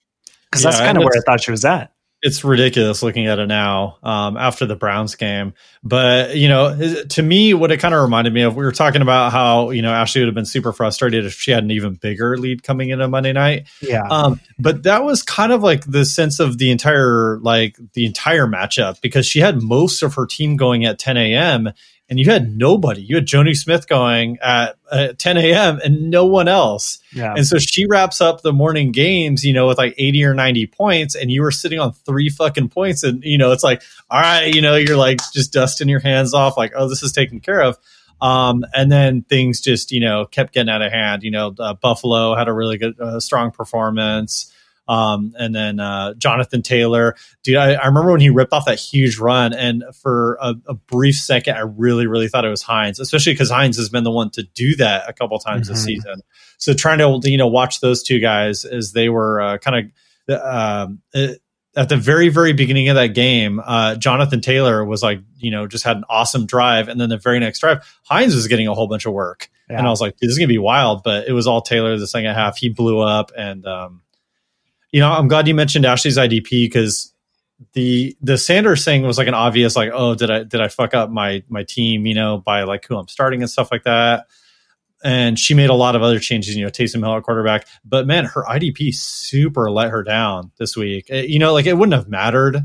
Because 0.46 0.64
that's 0.64 0.80
kind 0.80 0.98
of 0.98 1.04
where 1.04 1.14
I 1.16 1.22
thought 1.26 1.44
she 1.44 1.52
was 1.52 1.66
at. 1.66 1.94
It's 2.22 2.44
ridiculous 2.44 3.02
looking 3.02 3.26
at 3.26 3.40
it 3.40 3.48
now 3.48 3.98
um, 4.04 4.38
after 4.38 4.66
the 4.66 4.76
Browns 4.76 5.16
game. 5.16 5.54
But 5.84 6.36
you 6.36 6.48
know, 6.48 7.04
to 7.10 7.24
me, 7.24 7.54
what 7.54 7.72
it 7.72 7.78
kind 7.78 7.96
of 7.96 8.02
reminded 8.02 8.34
me 8.34 8.44
of, 8.44 8.56
we 8.56 8.64
were 8.64 8.72
talking 8.72 9.02
about 9.02 9.32
how 9.32 9.72
you 9.72 9.82
know 9.82 9.92
Ashley 9.92 10.22
would 10.22 10.28
have 10.28 10.36
been 10.36 10.46
super 10.46 10.72
frustrated 10.72 11.26
if 11.26 11.34
she 11.34 11.52
had 11.52 11.64
an 11.64 11.72
even 11.72 11.96
bigger 11.96 12.38
lead 12.38 12.64
coming 12.64 12.90
into 12.90 13.08
Monday 13.08 13.34
night. 13.34 13.68
Yeah. 13.82 14.08
Um, 14.08 14.40
but 14.60 14.84
that 14.84 15.04
was 15.04 15.24
kind 15.24 15.52
of 15.52 15.64
like 15.64 15.86
the 15.86 16.06
sense 16.06 16.40
of 16.40 16.60
the 16.60 16.70
entire 16.70 17.40
like 17.40 17.78
the 17.94 18.06
entire 18.06 18.46
matchup 18.46 19.02
because 19.02 19.26
she 19.26 19.40
had 19.40 19.62
most 19.62 20.04
of 20.04 20.14
her 20.16 20.28
team 20.28 20.58
going 20.58 20.86
at 20.86 21.00
10 21.00 21.18
a.m. 21.18 21.72
and 22.12 22.20
you 22.20 22.30
had 22.30 22.58
nobody. 22.58 23.02
You 23.02 23.16
had 23.16 23.26
Jonnu 23.26 23.56
Smith 23.56 23.88
going 23.88 24.38
at, 24.44 24.76
at 24.92 25.18
10 25.18 25.38
a.m. 25.38 25.80
and 25.82 26.10
no 26.10 26.26
one 26.26 26.50
else. 26.50 27.00
yeah. 27.14 27.34
And 27.34 27.48
so 27.48 27.58
she 27.58 27.86
wraps 27.88 28.20
up 28.20 28.42
the 28.42 28.52
morning 28.52 28.92
games, 28.92 29.46
you 29.46 29.54
know, 29.54 29.66
with 29.68 29.78
like 29.78 29.96
80 29.98 30.26
or 30.26 30.34
90 30.34 30.68
points, 30.68 31.16
and 31.16 31.32
you 31.32 31.42
were 31.42 31.52
sitting 31.52 31.80
on 31.80 31.94
three 31.94 32.28
fucking 32.28 32.68
points. 32.68 33.04
And, 33.04 33.24
you 33.24 33.38
know, 33.38 33.54
it's 33.54 33.64
like, 33.64 33.82
all 34.10 34.20
right, 34.20 34.54
you 34.54 34.62
know, 34.62 34.76
you're 34.76 34.98
like 34.98 35.20
just 35.34 35.54
dusting 35.54 35.88
your 35.88 36.02
hands 36.02 36.34
off, 36.34 36.58
like, 36.58 36.74
oh, 36.76 36.90
this 36.90 37.02
is 37.02 37.14
taken 37.14 37.40
care 37.40 37.62
of. 37.62 37.78
Um, 38.20 38.66
and 38.74 38.92
then 38.92 39.22
things 39.22 39.62
just, 39.62 39.94
you 39.94 40.02
know, 40.02 40.26
kept 40.26 40.54
getting 40.54 40.70
out 40.70 40.82
of 40.82 40.92
hand. 40.92 41.24
You 41.24 41.32
know, 41.32 41.56
uh, 41.58 41.76
Buffalo 41.76 42.36
had 42.36 42.50
a 42.50 42.54
really 42.54 42.78
good, 42.78 43.00
uh, 43.00 43.22
strong 43.22 43.52
performance. 43.52 44.54
Um, 44.92 45.34
and 45.40 45.56
then 45.56 45.80
uh, 45.80 46.14
Jonathan 46.16 46.62
Taylor, 46.62 47.16
dude, 47.44 47.56
I, 47.56 47.74
I 47.76 47.86
remember 47.88 48.12
when 48.12 48.20
he 48.20 48.30
ripped 48.30 48.52
off 48.52 48.66
that 48.66 48.80
huge 48.80 49.18
run, 49.20 49.54
and 49.54 49.84
for 50.02 50.38
a, 50.42 50.54
a 50.68 50.74
brief 50.74 51.16
second, 51.16 51.56
I 51.56 51.62
really, 51.62 52.08
really 52.08 52.28
thought 52.28 52.44
it 52.44 52.50
was 52.50 52.62
Hines, 52.64 53.00
especially 53.00 53.34
because 53.34 53.50
Hines 53.50 53.78
has 53.78 53.90
been 53.90 54.04
the 54.04 54.12
one 54.12 54.32
to 54.32 54.44
do 54.44 54.76
that 54.78 55.08
a 55.08 55.14
couple 55.14 55.40
times 55.40 55.68
this 55.70 55.82
Mhm. 55.82 55.86
season. 55.86 56.22
So 56.58 56.74
trying 56.74 56.98
to 56.98 57.22
you 57.30 57.38
know 57.38 57.48
watch 57.48 57.80
those 57.80 58.04
two 58.04 58.20
guys 58.20 58.66
as 58.66 58.92
they 58.92 59.08
were 59.10 59.40
uh, 59.42 59.58
kind 59.60 59.92
of 60.30 60.42
um, 60.44 61.02
uh, 61.16 61.28
at 61.76 61.88
the 61.90 61.96
very 61.98 62.28
very 62.30 62.52
beginning 62.54 62.90
of 62.90 62.96
that 62.96 63.08
game, 63.16 63.62
uh, 63.64 63.96
Jonathan 63.96 64.42
Taylor 64.42 64.84
was 64.84 65.02
like 65.02 65.22
you 65.38 65.52
know 65.52 65.68
just 65.68 65.84
had 65.86 65.98
an 65.98 66.04
awesome 66.10 66.46
drive, 66.46 66.88
and 66.90 67.00
then 67.00 67.10
the 67.10 67.18
very 67.18 67.40
next 67.40 67.60
drive, 67.60 67.80
Hines 68.04 68.36
was 68.36 68.48
getting 68.48 68.68
a 68.68 68.74
whole 68.74 68.88
bunch 68.88 69.06
of 69.06 69.14
work, 69.14 69.50
Yeah. 69.70 69.78
and 69.78 69.88
I 69.88 69.90
was 69.90 70.02
like, 70.02 70.18
this 70.18 70.30
is 70.32 70.38
gonna 70.38 70.48
be 70.50 70.58
wild. 70.58 71.02
But 71.04 71.28
it 71.28 71.32
was 71.34 71.48
all 71.48 71.62
Taylor 71.62 71.98
the 71.98 72.08
second 72.08 72.34
half. 72.36 72.58
He 72.58 72.68
blew 72.70 73.00
up, 73.00 73.32
and 73.38 73.66
um, 73.66 74.02
you 74.92 75.00
know 75.00 75.12
I'm 75.12 75.28
glad 75.28 75.48
you 75.48 75.56
mentioned 75.56 75.86
Ashley's 75.86 76.18
IDP 76.18 76.66
because 76.66 77.14
the 77.74 78.16
the 78.22 78.38
Sanders 78.38 78.84
thing 78.84 79.04
was 79.04 79.18
like 79.18 79.28
an 79.28 79.34
obvious 79.34 79.76
like 79.76 79.92
oh 79.94 80.16
did 80.16 80.30
I 80.30 80.44
did 80.44 80.62
I 80.62 80.68
fuck 80.68 80.94
up 80.94 81.10
my 81.10 81.44
my 81.50 81.64
team 81.64 82.06
you 82.06 82.16
know 82.16 82.40
by 82.40 82.64
like 82.64 82.86
who 82.86 82.98
I'm 82.98 83.08
starting 83.08 83.42
and 83.42 83.50
stuff 83.50 83.72
like 83.72 83.84
that. 83.84 84.28
And 85.04 85.40
she 85.40 85.56
made 85.56 85.72
a 85.72 85.76
lot 85.76 85.96
of 85.96 86.04
other 86.04 86.20
changes 86.20 86.56
you 86.56 86.64
know 86.64 86.72
Taysom 86.72 87.00
Hill 87.00 87.16
at 87.16 87.24
quarterback. 87.24 87.68
But 87.86 88.08
man 88.08 88.26
her 88.26 88.44
IDP 88.44 88.94
super 88.94 89.70
let 89.72 89.92
her 89.92 90.04
down 90.04 90.52
this 90.58 90.76
week. 90.76 91.08
Eh, 91.10 91.22
you 91.22 91.40
know 91.40 91.54
like 91.54 91.66
it 91.66 91.78
wouldn't 91.78 91.96
have 91.96 92.10
mattered. 92.10 92.58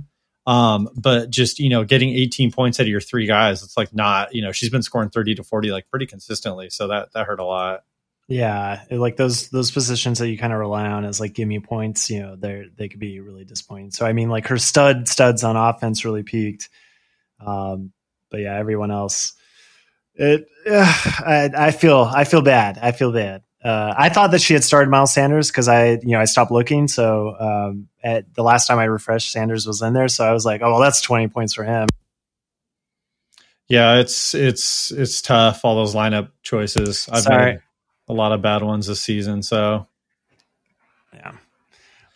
Um 0.46 0.88
but 0.96 1.30
just 1.30 1.58
you 1.58 1.68
know 1.68 1.84
getting 1.84 2.10
18 2.10 2.52
points 2.52 2.80
out 2.80 2.84
of 2.84 2.88
your 2.88 3.00
three 3.00 3.26
guys 3.26 3.62
it's 3.62 3.76
like 3.76 3.94
not 3.94 4.34
you 4.34 4.42
know 4.42 4.52
she's 4.52 4.70
been 4.70 4.82
scoring 4.82 5.10
30 5.10 5.36
to 5.36 5.44
40 5.44 5.70
like 5.70 5.88
pretty 5.90 6.06
consistently. 6.06 6.70
So 6.70 6.88
that 6.88 7.12
that 7.12 7.26
hurt 7.26 7.40
a 7.40 7.44
lot 7.44 7.84
Yeah, 8.28 8.82
like 8.90 9.16
those 9.16 9.50
those 9.50 9.70
positions 9.70 10.18
that 10.18 10.28
you 10.28 10.36
kind 10.36 10.52
of 10.52 10.58
rely 10.58 10.86
on 10.86 11.04
as 11.04 11.20
like 11.20 11.32
give 11.32 11.46
me 11.46 11.60
points, 11.60 12.10
you 12.10 12.20
know, 12.20 12.34
they 12.34 12.64
they 12.76 12.88
could 12.88 12.98
be 12.98 13.20
really 13.20 13.44
disappointing. 13.44 13.92
So 13.92 14.04
I 14.04 14.12
mean, 14.14 14.28
like 14.30 14.48
her 14.48 14.58
stud 14.58 15.06
studs 15.08 15.44
on 15.44 15.56
offense 15.56 16.04
really 16.04 16.24
peaked, 16.24 16.68
um, 17.44 17.92
but 18.30 18.40
yeah, 18.40 18.56
everyone 18.58 18.90
else, 18.90 19.34
it 20.16 20.48
I, 20.68 21.50
I 21.56 21.70
feel 21.70 22.10
I 22.12 22.24
feel 22.24 22.42
bad. 22.42 22.78
I 22.82 22.90
feel 22.90 23.12
bad. 23.12 23.42
Uh, 23.62 23.94
I 23.96 24.08
thought 24.08 24.32
that 24.32 24.40
she 24.40 24.54
had 24.54 24.64
started 24.64 24.90
Miles 24.90 25.12
Sanders 25.14 25.50
because 25.50 25.68
I 25.68 25.90
you 25.92 26.08
know 26.08 26.20
I 26.20 26.24
stopped 26.24 26.50
looking. 26.50 26.88
So 26.88 27.36
um, 27.38 27.88
at 28.02 28.34
the 28.34 28.42
last 28.42 28.66
time 28.66 28.78
I 28.80 28.84
refreshed, 28.84 29.30
Sanders 29.30 29.68
was 29.68 29.82
in 29.82 29.92
there. 29.92 30.08
So 30.08 30.24
I 30.24 30.32
was 30.32 30.44
like, 30.44 30.62
oh 30.62 30.72
well, 30.72 30.80
that's 30.80 31.00
twenty 31.00 31.28
points 31.28 31.54
for 31.54 31.62
him. 31.62 31.86
yeah 33.68 33.96
it's 33.98 34.34
it's 34.34 34.90
it's 34.92 35.22
tough 35.22 35.64
all 35.64 35.76
those 35.76 35.94
lineup 35.94 36.30
choices 36.42 37.08
I've 37.10 37.22
Sorry. 37.22 37.52
made 37.54 37.60
a 38.08 38.12
lot 38.12 38.32
of 38.32 38.42
bad 38.42 38.62
ones 38.62 38.86
this 38.86 39.00
season 39.00 39.42
so 39.42 39.86
Yeah. 41.14 41.32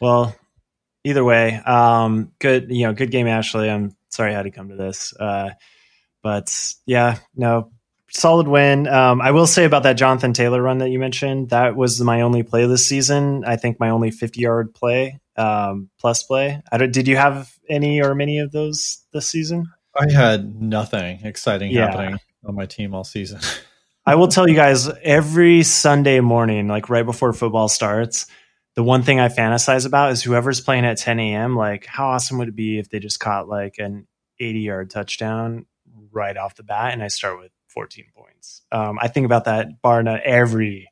Well, 0.00 0.34
either 1.04 1.24
way, 1.24 1.56
um, 1.56 2.32
good. 2.38 2.70
You 2.70 2.86
know, 2.86 2.92
good 2.94 3.10
game, 3.10 3.26
Ashley. 3.26 3.68
I'm 3.70 3.94
sorry 4.08 4.32
I 4.32 4.36
had 4.36 4.42
to 4.44 4.50
come 4.50 4.68
to 4.70 4.76
this, 4.76 5.14
uh, 5.18 5.50
but 6.22 6.54
yeah, 6.86 7.18
no, 7.36 7.70
solid 8.10 8.48
win. 8.48 8.86
Um, 8.88 9.20
I 9.20 9.30
will 9.30 9.46
say 9.46 9.64
about 9.64 9.82
that 9.84 9.94
Jonathan 9.94 10.32
Taylor 10.32 10.60
run 10.62 10.78
that 10.78 10.90
you 10.90 10.98
mentioned. 10.98 11.50
That 11.50 11.76
was 11.76 12.00
my 12.00 12.22
only 12.22 12.42
play 12.42 12.66
this 12.66 12.86
season. 12.86 13.44
I 13.44 13.56
think 13.56 13.78
my 13.78 13.90
only 13.90 14.10
50 14.10 14.40
yard 14.40 14.74
play, 14.74 15.20
um, 15.36 15.90
plus 15.98 16.22
play. 16.22 16.60
I 16.72 16.78
don't, 16.78 16.92
did 16.92 17.06
you 17.08 17.16
have 17.16 17.52
any 17.68 18.02
or 18.02 18.14
many 18.14 18.38
of 18.38 18.52
those 18.52 19.04
this 19.12 19.28
season? 19.28 19.66
I 19.98 20.10
had 20.10 20.60
nothing 20.60 21.20
exciting 21.24 21.72
Yeah. 21.72 21.90
happening 21.90 22.18
on 22.44 22.54
my 22.54 22.66
team 22.66 22.94
all 22.94 23.04
season. 23.04 23.40
I 24.06 24.14
will 24.14 24.28
tell 24.28 24.48
you 24.48 24.54
guys 24.54 24.88
every 25.02 25.62
Sunday 25.62 26.20
morning, 26.20 26.68
like 26.68 26.88
right 26.88 27.04
before 27.04 27.32
football 27.32 27.68
starts, 27.68 28.26
the 28.74 28.82
one 28.82 29.02
thing 29.02 29.20
I 29.20 29.28
fantasize 29.28 29.86
about 29.86 30.12
is 30.12 30.22
whoever's 30.22 30.60
playing 30.60 30.84
at 30.84 30.96
10 30.96 31.20
a.m. 31.20 31.56
Like, 31.56 31.86
how 31.86 32.08
awesome 32.08 32.38
would 32.38 32.48
it 32.48 32.56
be 32.56 32.78
if 32.78 32.88
they 32.88 32.98
just 32.98 33.20
caught 33.20 33.48
like 33.48 33.78
an 33.78 34.06
80 34.38 34.60
yard 34.60 34.90
touchdown 34.90 35.66
right 36.12 36.36
off 36.36 36.54
the 36.54 36.62
bat 36.62 36.92
and 36.92 37.02
I 37.02 37.08
start 37.08 37.38
with 37.38 37.52
14 37.68 38.06
points? 38.16 38.62
Um, 38.72 38.98
I 39.00 39.08
think 39.08 39.26
about 39.26 39.44
that 39.44 39.82
bar 39.82 40.02
nut 40.02 40.22
every 40.24 40.90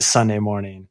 Sunday 0.00 0.38
morning. 0.38 0.88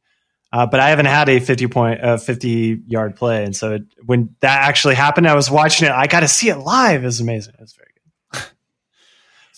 Uh, 0.52 0.66
but 0.66 0.80
I 0.80 0.90
haven't 0.90 1.06
had 1.06 1.28
a 1.28 1.40
50 1.40 1.66
point, 1.68 2.02
uh, 2.02 2.18
50 2.18 2.82
yard 2.86 3.16
play. 3.16 3.44
And 3.44 3.56
so 3.56 3.74
it, 3.74 3.82
when 4.04 4.34
that 4.40 4.68
actually 4.68 4.96
happened, 4.96 5.26
I 5.28 5.34
was 5.34 5.50
watching 5.50 5.88
it. 5.88 5.92
I 5.92 6.06
got 6.08 6.20
to 6.20 6.28
see 6.28 6.48
it 6.48 6.58
live. 6.58 7.02
It 7.02 7.06
was 7.06 7.20
amazing. 7.20 7.54
It 7.54 7.60
was 7.60 7.72
very. 7.74 7.91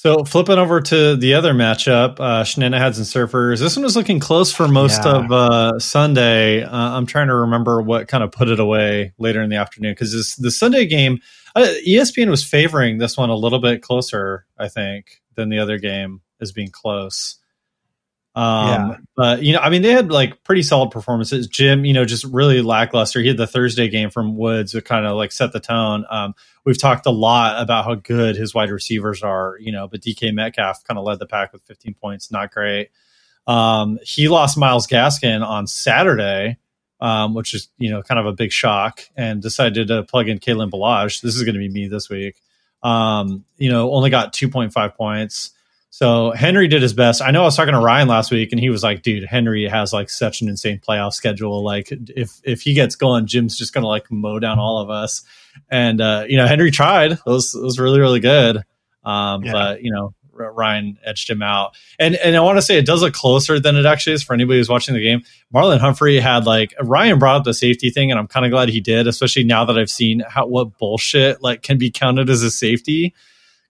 So 0.04 0.22
flipping 0.22 0.58
over 0.58 0.82
to 0.82 1.16
the 1.16 1.32
other 1.32 1.54
matchup, 1.54 2.20
uh, 2.20 2.44
Shenanigans 2.44 2.98
and 2.98 3.06
Surfers. 3.06 3.58
This 3.58 3.74
one 3.74 3.84
was 3.84 3.96
looking 3.96 4.20
close 4.20 4.52
for 4.52 4.68
most 4.68 5.02
Yeah. 5.02 5.12
of 5.16 5.32
uh, 5.32 5.78
Sunday. 5.78 6.62
Uh, 6.62 6.70
I'm 6.76 7.06
trying 7.06 7.28
to 7.28 7.34
remember 7.34 7.80
what 7.80 8.06
kind 8.06 8.22
of 8.22 8.30
put 8.30 8.50
it 8.50 8.60
away 8.60 9.14
later 9.16 9.40
in 9.40 9.48
the 9.48 9.56
afternoon 9.56 9.92
because 9.92 10.36
the 10.36 10.50
Sunday 10.50 10.84
game, 10.84 11.20
uh, 11.56 11.66
ESPN 11.88 12.28
was 12.28 12.44
favoring 12.44 12.98
this 12.98 13.16
one 13.16 13.30
a 13.30 13.34
little 13.34 13.60
bit 13.60 13.80
closer, 13.80 14.44
I 14.58 14.68
think. 14.68 15.22
than 15.36 15.48
the 15.48 15.58
other 15.58 15.78
game 15.78 16.20
as 16.40 16.52
being 16.52 16.70
close. 16.70 17.38
Um, 18.36 18.66
Yeah. 18.66 18.96
but 19.16 19.42
you 19.42 19.52
know, 19.52 19.60
I 19.60 19.70
mean, 19.70 19.82
they 19.82 19.92
had 19.92 20.10
like 20.10 20.42
pretty 20.42 20.62
solid 20.62 20.90
performances. 20.90 21.46
Jim, 21.46 21.84
you 21.84 21.92
know, 21.92 22.04
just 22.04 22.24
really 22.24 22.62
lackluster. 22.62 23.20
He 23.20 23.28
had 23.28 23.36
the 23.36 23.46
Thursday 23.46 23.88
game 23.88 24.10
from 24.10 24.36
Woods 24.36 24.72
that 24.72 24.84
kind 24.84 25.06
of 25.06 25.16
like 25.16 25.30
set 25.30 25.52
the 25.52 25.60
tone. 25.60 26.04
Um, 26.10 26.34
we've 26.64 26.78
talked 26.78 27.06
a 27.06 27.10
lot 27.10 27.62
about 27.62 27.84
how 27.84 27.94
good 27.94 28.34
his 28.36 28.52
wide 28.54 28.70
receivers 28.70 29.22
are, 29.22 29.56
you 29.60 29.70
know, 29.70 29.86
but 29.86 30.00
DK 30.00 30.34
Metcalf 30.34 30.82
kind 30.84 30.98
of 30.98 31.04
led 31.04 31.20
the 31.20 31.26
pack 31.26 31.52
with 31.52 31.62
15 31.62 31.94
points, 31.94 32.32
not 32.32 32.50
great. 32.52 32.90
Um, 33.46 33.98
he 34.02 34.28
lost 34.28 34.56
Myles 34.58 34.86
Gaskin 34.86 35.46
on 35.46 35.66
Saturday, 35.66 36.56
um, 37.00 37.34
which 37.34 37.54
is 37.54 37.68
you 37.78 37.90
know 37.90 38.02
kind 38.02 38.18
of 38.18 38.26
a 38.26 38.32
big 38.32 38.50
shock, 38.50 39.02
and 39.16 39.42
decided 39.42 39.88
to 39.88 40.02
plug 40.04 40.28
in 40.28 40.38
Kalen 40.38 40.70
Ballage. 40.70 41.20
This 41.20 41.36
is 41.36 41.42
going 41.44 41.54
to 41.54 41.60
be 41.60 41.68
me 41.68 41.86
this 41.88 42.08
week. 42.08 42.40
Um, 42.82 43.44
you 43.58 43.70
know, 43.70 43.92
only 43.92 44.10
got 44.10 44.32
2.5 44.34 44.94
points. 44.96 45.50
So 45.94 46.32
Henry 46.32 46.66
did 46.66 46.82
his 46.82 46.92
best. 46.92 47.22
I 47.22 47.30
know 47.30 47.42
I 47.42 47.44
was 47.44 47.54
talking 47.54 47.72
to 47.72 47.78
Ryan 47.78 48.08
last 48.08 48.32
week, 48.32 48.50
and 48.50 48.60
he 48.60 48.68
was 48.68 48.82
like, 48.82 49.02
"Dude, 49.02 49.22
Henry 49.22 49.68
has 49.68 49.92
like 49.92 50.10
such 50.10 50.42
an 50.42 50.48
insane 50.48 50.80
playoff 50.80 51.12
schedule. 51.12 51.62
Like, 51.62 51.92
if 51.92 52.40
if 52.42 52.62
he 52.62 52.74
gets 52.74 52.96
going, 52.96 53.28
Jim's 53.28 53.56
just 53.56 53.72
gonna 53.72 53.86
like 53.86 54.10
mow 54.10 54.40
down 54.40 54.58
all 54.58 54.78
of 54.78 54.90
us." 54.90 55.22
And 55.70 56.00
uh, 56.00 56.24
you 56.28 56.36
know, 56.36 56.48
Henry 56.48 56.72
tried. 56.72 57.12
It 57.12 57.20
was 57.24 57.54
it 57.54 57.62
was 57.62 57.78
really 57.78 58.00
really 58.00 58.18
good. 58.18 58.56
Um, 59.04 59.44
Yeah. 59.44 59.52
But 59.52 59.84
you 59.84 59.92
know, 59.92 60.12
R- 60.36 60.52
Ryan 60.52 60.98
edged 61.04 61.30
him 61.30 61.42
out. 61.42 61.76
And 62.00 62.16
and 62.16 62.36
I 62.36 62.40
want 62.40 62.58
to 62.58 62.62
say 62.62 62.76
it 62.76 62.86
does 62.86 63.00
look 63.00 63.14
closer 63.14 63.60
than 63.60 63.76
it 63.76 63.86
actually 63.86 64.14
is 64.14 64.22
for 64.24 64.34
anybody 64.34 64.58
who's 64.58 64.68
watching 64.68 64.94
the 64.96 65.00
game. 65.00 65.22
Marlon 65.54 65.78
Humphrey 65.78 66.18
had 66.18 66.44
like 66.44 66.74
Ryan 66.82 67.20
brought 67.20 67.36
up 67.36 67.44
the 67.44 67.54
safety 67.54 67.90
thing, 67.90 68.10
and 68.10 68.18
I'm 68.18 68.26
kind 68.26 68.44
of 68.44 68.50
glad 68.50 68.68
he 68.68 68.80
did, 68.80 69.06
especially 69.06 69.44
now 69.44 69.64
that 69.66 69.78
I've 69.78 69.90
seen 69.90 70.24
how 70.28 70.48
what 70.48 70.76
bullshit 70.76 71.40
like 71.40 71.62
can 71.62 71.78
be 71.78 71.92
counted 71.92 72.30
as 72.30 72.42
a 72.42 72.50
safety 72.50 73.14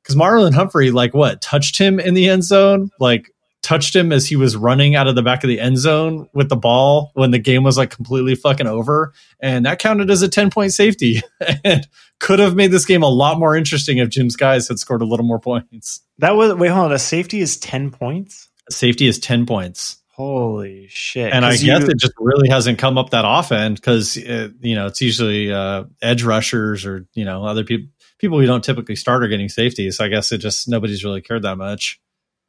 because 0.04 0.14
Marlon 0.16 0.52
Humphrey, 0.54 0.90
like 0.90 1.14
what, 1.14 1.40
touched 1.40 1.78
him 1.78 1.98
in 1.98 2.12
the 2.14 2.28
end 2.28 2.44
zone, 2.44 2.90
like 3.00 3.30
touched 3.62 3.96
him 3.96 4.12
as 4.12 4.26
he 4.26 4.36
was 4.36 4.54
running 4.54 4.94
out 4.94 5.06
of 5.08 5.14
the 5.14 5.22
back 5.22 5.42
of 5.42 5.48
the 5.48 5.58
end 5.58 5.78
zone 5.78 6.28
with 6.34 6.50
the 6.50 6.56
ball 6.56 7.10
when 7.14 7.30
the 7.30 7.38
game 7.38 7.62
was 7.64 7.78
like 7.78 7.90
completely 7.90 8.34
fucking 8.34 8.66
over, 8.66 9.14
and 9.40 9.64
that 9.64 9.78
counted 9.78 10.10
as 10.10 10.20
a 10.22 10.28
ten 10.28 10.50
point 10.50 10.72
safety, 10.74 11.22
and 11.64 11.88
could 12.20 12.38
have 12.38 12.54
made 12.54 12.70
this 12.70 12.84
game 12.84 13.02
a 13.02 13.08
lot 13.08 13.38
more 13.38 13.56
interesting 13.56 13.98
if 13.98 14.10
Jim's 14.10 14.36
guys 14.36 14.68
had 14.68 14.78
scored 14.78 15.00
a 15.02 15.06
little 15.06 15.26
more 15.26 15.40
points. 15.40 16.02
That 16.18 16.36
was 16.36 16.54
wait, 16.54 16.68
hold 16.68 16.86
on. 16.86 16.92
A 16.92 16.98
safety 16.98 17.40
is 17.40 17.56
ten 17.56 17.90
points. 17.90 18.50
Safety 18.70 19.06
is 19.06 19.18
ten 19.18 19.46
points, 19.46 19.98
Holy 20.16 20.86
shit! 20.88 21.32
and 21.32 21.44
I 21.44 21.56
guess 21.56 21.62
you- 21.62 21.74
it 21.74 21.98
just 21.98 22.12
really 22.18 22.48
hasn't 22.48 22.78
come 22.78 22.98
up 22.98 23.10
that 23.10 23.24
often 23.24 23.74
because 23.74 24.16
you 24.16 24.74
know 24.76 24.86
it's 24.86 25.00
usually 25.00 25.52
uh, 25.52 25.84
edge 26.00 26.22
rushers 26.22 26.86
or 26.86 27.06
you 27.14 27.24
know 27.24 27.44
other 27.44 27.64
people 27.64 27.88
people 28.24 28.40
who 28.40 28.46
don't 28.46 28.64
typically 28.64 28.96
start 28.96 29.22
are 29.22 29.28
getting 29.28 29.50
safeties. 29.50 30.00
I 30.00 30.08
guess 30.08 30.32
it 30.32 30.38
just 30.38 30.66
nobody's 30.66 31.04
really 31.04 31.20
cared 31.20 31.42
that 31.42 31.56
much. 31.56 32.00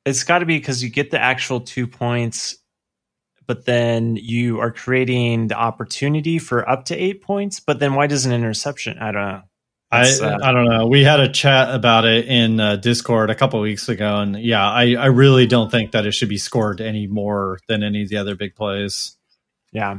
it's 0.05 0.23
got 0.23 0.39
to 0.39 0.45
be 0.45 0.57
because 0.57 0.81
you 0.81 0.89
get 0.89 1.11
the 1.11 1.19
actual 1.19 1.59
two 1.59 1.85
points, 1.85 2.55
but 3.45 3.65
then 3.65 4.15
you 4.15 4.61
are 4.61 4.71
creating 4.71 5.47
the 5.49 5.55
opportunity 5.55 6.39
for 6.39 6.67
up 6.69 6.85
to 6.85 6.95
eight 6.95 7.21
points. 7.21 7.59
But 7.59 7.79
then 7.79 7.93
why 7.93 8.07
does 8.07 8.25
an 8.25 8.31
interception? 8.31 8.99
I 8.99 9.11
don't 9.11 9.27
know. 9.27 9.41
I 9.91 10.01
uh, 10.09 10.38
I 10.41 10.53
don't 10.53 10.69
know. 10.69 10.88
We 10.88 11.03
had 11.03 11.19
a 11.19 11.27
chat 11.29 11.75
about 11.75 12.05
it 12.05 12.25
in 12.27 12.57
uh, 12.61 12.77
Discord 12.77 13.29
a 13.29 13.35
couple 13.35 13.59
weeks 13.59 13.89
ago, 13.89 14.21
and 14.21 14.41
yeah, 14.41 14.65
I 14.65 14.95
I 14.95 15.07
really 15.07 15.45
don't 15.45 15.69
think 15.69 15.91
that 15.91 16.05
it 16.05 16.13
should 16.13 16.29
be 16.29 16.38
scored 16.38 16.79
any 16.79 17.05
more 17.05 17.59
than 17.67 17.83
any 17.83 18.03
of 18.03 18.07
the 18.09 18.15
other 18.15 18.35
big 18.35 18.55
plays. 18.55 19.17
Yeah. 19.73 19.97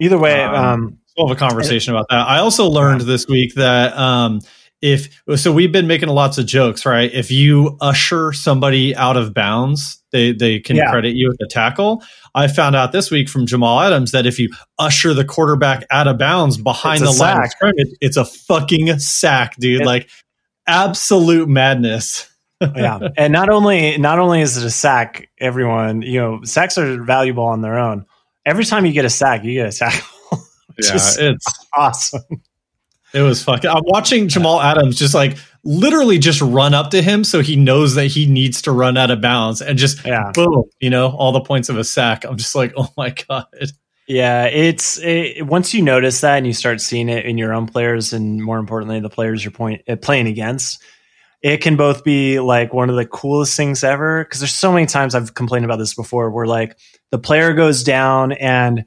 Either 0.00 0.18
way, 0.18 0.42
Um, 0.42 0.54
um, 0.54 0.98
We'll 1.16 1.28
have 1.28 1.36
a 1.36 1.38
conversation 1.38 1.94
about 1.94 2.08
that. 2.10 2.26
I 2.26 2.40
also 2.40 2.68
learned 2.68 3.02
this 3.02 3.28
week 3.28 3.54
that 3.54 3.96
um, 3.96 4.40
if 4.82 5.22
so, 5.36 5.52
we've 5.52 5.72
been 5.72 5.86
making 5.86 6.08
lots 6.10 6.36
of 6.38 6.46
jokes, 6.46 6.84
right? 6.84 7.10
If 7.12 7.30
you 7.30 7.76
usher 7.80 8.32
somebody 8.32 8.94
out 8.96 9.16
of 9.16 9.32
bounds, 9.32 10.02
they 10.12 10.32
they 10.32 10.60
can 10.60 10.76
Yeah. 10.76 10.90
credit 10.90 11.14
you 11.14 11.28
with 11.28 11.38
the 11.38 11.48
tackle. 11.50 12.02
I 12.34 12.48
found 12.48 12.76
out 12.76 12.92
this 12.92 13.10
week 13.10 13.28
from 13.28 13.46
Jamal 13.46 13.80
Adams 13.80 14.10
that 14.12 14.26
if 14.26 14.38
you 14.38 14.50
usher 14.78 15.14
the 15.14 15.24
quarterback 15.24 15.86
out 15.90 16.06
of 16.08 16.18
bounds 16.18 16.58
behind 16.58 17.02
the 17.02 17.08
a 17.08 17.10
line 17.12 17.42
of 17.44 17.50
scrimmage, 17.50 17.88
it's 18.00 18.16
a 18.16 18.24
fucking 18.24 18.98
sack, 18.98 19.56
dude. 19.56 19.82
It- 19.82 19.86
like 19.86 20.08
absolute 20.66 21.48
madness. 21.48 22.28
yeah. 22.76 22.98
And 23.16 23.32
not 23.32 23.50
only 23.50 23.96
not 23.98 24.18
only 24.18 24.40
is 24.40 24.56
it 24.56 24.64
a 24.64 24.70
sack, 24.70 25.28
everyone, 25.38 26.02
you 26.02 26.20
know, 26.20 26.40
sacks 26.44 26.78
are 26.78 27.02
valuable 27.02 27.44
on 27.44 27.60
their 27.62 27.78
own. 27.78 28.06
Every 28.46 28.64
time 28.64 28.84
you 28.86 28.92
get 28.92 29.04
a 29.04 29.10
sack, 29.10 29.44
you 29.44 29.52
get 29.54 29.74
a 29.74 29.76
tackle. 29.76 30.08
Yeah, 30.76 30.94
it's 30.96 31.66
awesome. 31.76 32.22
It 33.14 33.22
was 33.22 33.42
fucking. 33.42 33.70
I'm 33.70 33.82
watching 33.86 34.28
Jamal 34.28 34.60
Adams 34.60 34.98
just 34.98 35.14
like 35.14 35.38
literally 35.62 36.18
just 36.18 36.40
run 36.42 36.74
up 36.74 36.90
to 36.90 37.00
him 37.00 37.24
so 37.24 37.40
he 37.40 37.56
knows 37.56 37.94
that 37.94 38.06
he 38.08 38.26
needs 38.26 38.60
to 38.62 38.72
run 38.72 38.96
out 38.98 39.10
of 39.10 39.20
bounds 39.20 39.62
and 39.62 39.78
just 39.78 40.04
Yeah. 40.04 40.30
boom, 40.34 40.64
you 40.80 40.90
know, 40.90 41.08
all 41.08 41.32
the 41.32 41.40
points 41.40 41.68
of 41.70 41.78
a 41.78 41.84
sack. 41.84 42.24
I'm 42.24 42.36
just 42.36 42.54
like, 42.54 42.74
oh 42.76 42.88
my 42.96 43.14
god. 43.28 43.46
Yeah, 44.06 44.44
it's 44.44 44.98
it, 44.98 45.46
once 45.46 45.72
you 45.72 45.80
notice 45.80 46.20
that 46.20 46.36
and 46.36 46.46
you 46.46 46.52
start 46.52 46.82
seeing 46.82 47.08
it 47.08 47.24
in 47.24 47.38
your 47.38 47.54
own 47.54 47.66
players, 47.66 48.12
and 48.12 48.42
more 48.42 48.58
importantly, 48.58 49.00
the 49.00 49.08
players 49.08 49.42
you're 49.42 49.50
point, 49.50 49.80
uh, 49.88 49.96
playing 49.96 50.26
against, 50.26 50.82
it 51.40 51.62
can 51.62 51.76
both 51.76 52.04
be 52.04 52.38
like 52.38 52.74
one 52.74 52.90
of 52.90 52.96
the 52.96 53.06
coolest 53.06 53.56
things 53.56 53.82
ever. 53.82 54.22
Because 54.22 54.40
there's 54.40 54.52
so 54.54 54.72
many 54.72 54.84
times 54.84 55.14
I've 55.14 55.32
complained 55.32 55.64
about 55.64 55.78
this 55.78 55.94
before, 55.94 56.30
where 56.30 56.44
like 56.46 56.76
the 57.12 57.18
player 57.18 57.54
goes 57.54 57.82
down 57.82 58.32
and 58.32 58.84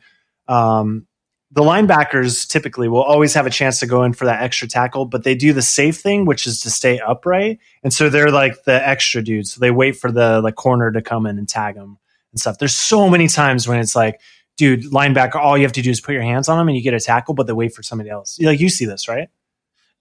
um, 0.47 1.06
the 1.51 1.61
linebackers 1.61 2.47
typically 2.47 2.89
will 2.89 3.03
always 3.03 3.33
have 3.33 3.45
a 3.45 3.49
chance 3.49 3.79
to 3.79 3.85
go 3.87 4.03
in 4.03 4.13
for 4.13 4.25
that 4.25 4.41
extra 4.41 4.67
tackle, 4.67 5.05
but 5.05 5.23
they 5.23 5.33
do 5.35 5.53
the 5.53 5.61
safe 5.61 5.97
thing, 5.97 6.25
which 6.25 6.45
is 6.45 6.61
to 6.61 6.69
stay 6.69 6.99
upright, 6.99 7.59
and 7.83 7.93
so 7.93 8.09
they're 8.09 8.31
like 8.31 8.63
the 8.65 8.87
extra 8.87 9.23
dudes. 9.23 9.53
So 9.53 9.59
they 9.59 9.71
wait 9.71 9.95
for 9.95 10.11
the 10.11 10.41
like 10.41 10.55
corner 10.55 10.91
to 10.91 11.01
come 11.01 11.25
in 11.25 11.37
and 11.37 11.47
tag 11.47 11.75
them 11.75 11.97
and 12.31 12.39
stuff. 12.39 12.57
There's 12.59 12.75
so 12.75 13.09
many 13.09 13.27
times 13.27 13.67
when 13.67 13.79
it's 13.79 13.95
like 13.95 14.19
dude, 14.57 14.85
linebacker, 14.85 15.35
all 15.35 15.57
you 15.57 15.63
have 15.63 15.71
to 15.73 15.81
do 15.81 15.91
is 15.91 16.01
put 16.01 16.13
your 16.13 16.23
hands 16.23 16.49
on 16.49 16.57
them 16.57 16.67
and 16.67 16.75
you 16.75 16.83
get 16.83 16.93
a 16.93 16.99
tackle, 16.99 17.33
but 17.33 17.47
they 17.47 17.53
wait 17.53 17.73
for 17.73 17.83
somebody 17.83 18.09
else. 18.09 18.39
Like 18.41 18.59
you 18.59 18.69
see 18.69 18.85
this, 18.85 19.07
right? 19.07 19.29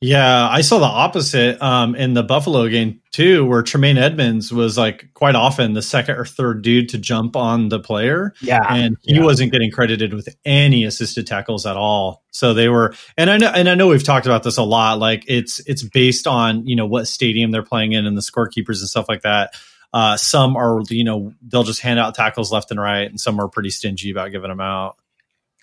Yeah, 0.02 0.46
I 0.50 0.60
saw 0.60 0.78
the 0.78 0.84
opposite 0.84 1.60
um, 1.62 1.94
in 1.94 2.12
the 2.12 2.22
Buffalo 2.22 2.68
game 2.68 3.00
too, 3.12 3.46
where 3.46 3.62
Tremaine 3.62 3.96
Edmunds 3.96 4.52
was 4.52 4.76
like 4.76 5.08
quite 5.14 5.34
often 5.34 5.72
the 5.72 5.80
second 5.80 6.16
or 6.16 6.26
third 6.26 6.60
dude 6.60 6.90
to 6.90 6.98
jump 6.98 7.34
on 7.34 7.70
the 7.70 7.80
player. 7.80 8.34
Yeah. 8.42 8.60
and 8.68 8.98
he 9.04 9.14
Yeah. 9.14 9.22
wasn't 9.22 9.52
getting 9.52 9.70
credited 9.70 10.12
with 10.12 10.28
any 10.44 10.84
assisted 10.84 11.26
tackles 11.26 11.64
at 11.64 11.78
all. 11.78 12.22
So 12.30 12.52
they 12.52 12.68
were, 12.68 12.94
and 13.16 13.30
I 13.30 13.38
know, 13.38 13.48
and 13.48 13.70
I 13.70 13.74
know 13.74 13.88
we've 13.88 14.04
talked 14.04 14.26
about 14.26 14.42
this 14.42 14.58
a 14.58 14.62
lot. 14.62 14.98
Like 14.98 15.24
it's 15.28 15.60
it's 15.60 15.82
based 15.82 16.26
on 16.26 16.66
you 16.66 16.76
know 16.76 16.86
what 16.86 17.08
stadium 17.08 17.50
they're 17.50 17.62
playing 17.62 17.92
in 17.92 18.04
and 18.04 18.18
the 18.18 18.20
scorekeepers 18.22 18.80
and 18.80 18.88
stuff 18.90 19.06
like 19.08 19.22
that. 19.22 19.54
Uh, 19.94 20.18
some 20.18 20.56
are 20.56 20.82
you 20.90 21.04
know 21.04 21.32
they'll 21.40 21.62
just 21.62 21.80
hand 21.80 21.98
out 21.98 22.14
tackles 22.14 22.52
left 22.52 22.70
and 22.70 22.78
right, 22.78 23.08
and 23.08 23.18
some 23.18 23.40
are 23.40 23.48
pretty 23.48 23.70
stingy 23.70 24.10
about 24.10 24.30
giving 24.30 24.50
them 24.50 24.60
out. 24.60 24.96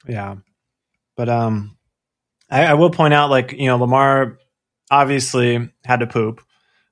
Yeah. 0.08 0.38
But 1.16 1.30
um 1.30 1.78
I, 2.54 2.66
I 2.66 2.74
will 2.76 2.92
point 2.92 3.16
out 3.16 3.32
like, 3.32 3.52
you 3.54 3.66
know, 3.66 3.78
Lamar 3.78 4.38
obviously 4.92 5.72
had 5.84 6.02
to 6.02 6.08
poop, 6.08 6.42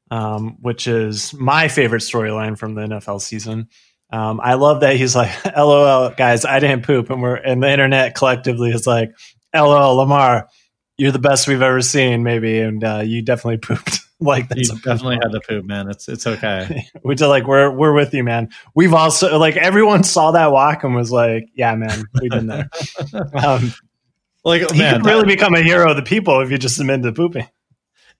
um, 0.10 0.58
which 0.60 0.88
is 0.88 1.34
my 1.36 1.68
favorite 1.68 2.02
storyline 2.02 2.58
from 2.58 2.74
the 2.74 2.82
NFL 2.82 3.22
season. 3.22 3.70
Um, 4.12 4.42
I 4.44 4.56
love 4.56 4.82
that 4.82 4.96
he's 4.96 5.16
like, 5.16 5.32
LOL, 5.56 6.10
guys, 6.10 6.46
I 6.46 6.60
didn't 6.60 6.84
poop. 6.84 7.12
And 7.12 7.22
we're 7.22 7.36
and 7.36 7.62
the 7.62 7.70
internet 7.72 8.16
collectively 8.16 8.72
is 8.72 8.88
like, 8.88 9.12
LOL, 9.56 9.98
Lamar, 9.98 10.50
you're 10.98 11.12
the 11.12 11.20
best 11.20 11.48
we've 11.48 11.62
ever 11.62 11.82
seen, 11.82 12.24
maybe, 12.24 12.60
and 12.60 12.84
uh, 12.84 13.04
you 13.06 13.22
definitely 13.22 13.58
pooped. 13.76 14.00
like 14.20 14.48
You 14.56 14.66
that's 14.66 14.72
a 14.72 14.76
definitely 14.76 15.20
had 15.22 15.32
to 15.32 15.42
poop, 15.48 15.66
man. 15.66 15.90
It's 15.90 16.10
it's 16.10 16.26
okay. 16.26 16.88
we 17.04 17.14
did 17.14 17.28
like 17.28 17.46
we're 17.46 17.70
we're 17.70 17.94
with 17.94 18.14
you, 18.16 18.24
man. 18.24 18.50
We've 18.74 18.94
also 18.94 19.38
like 19.38 19.58
everyone 19.58 20.04
saw 20.04 20.32
that 20.32 20.52
walk 20.52 20.84
and 20.84 20.96
was 20.96 21.12
like, 21.12 21.50
yeah, 21.54 21.76
man, 21.76 22.04
we've 22.20 22.32
been 22.32 22.48
there. 22.48 22.70
Um, 23.36 23.74
like 24.44 24.72
he 24.72 24.80
man, 24.80 24.96
could 25.02 25.06
really 25.06 25.26
become 25.26 25.54
a 25.56 25.62
hero 25.62 25.92
of 25.92 25.96
the 25.96 26.04
people 26.04 26.42
if 26.42 26.52
you 26.52 26.58
just 26.58 26.80
admit 26.80 27.04
to 27.04 27.12
pooping. 27.12 27.48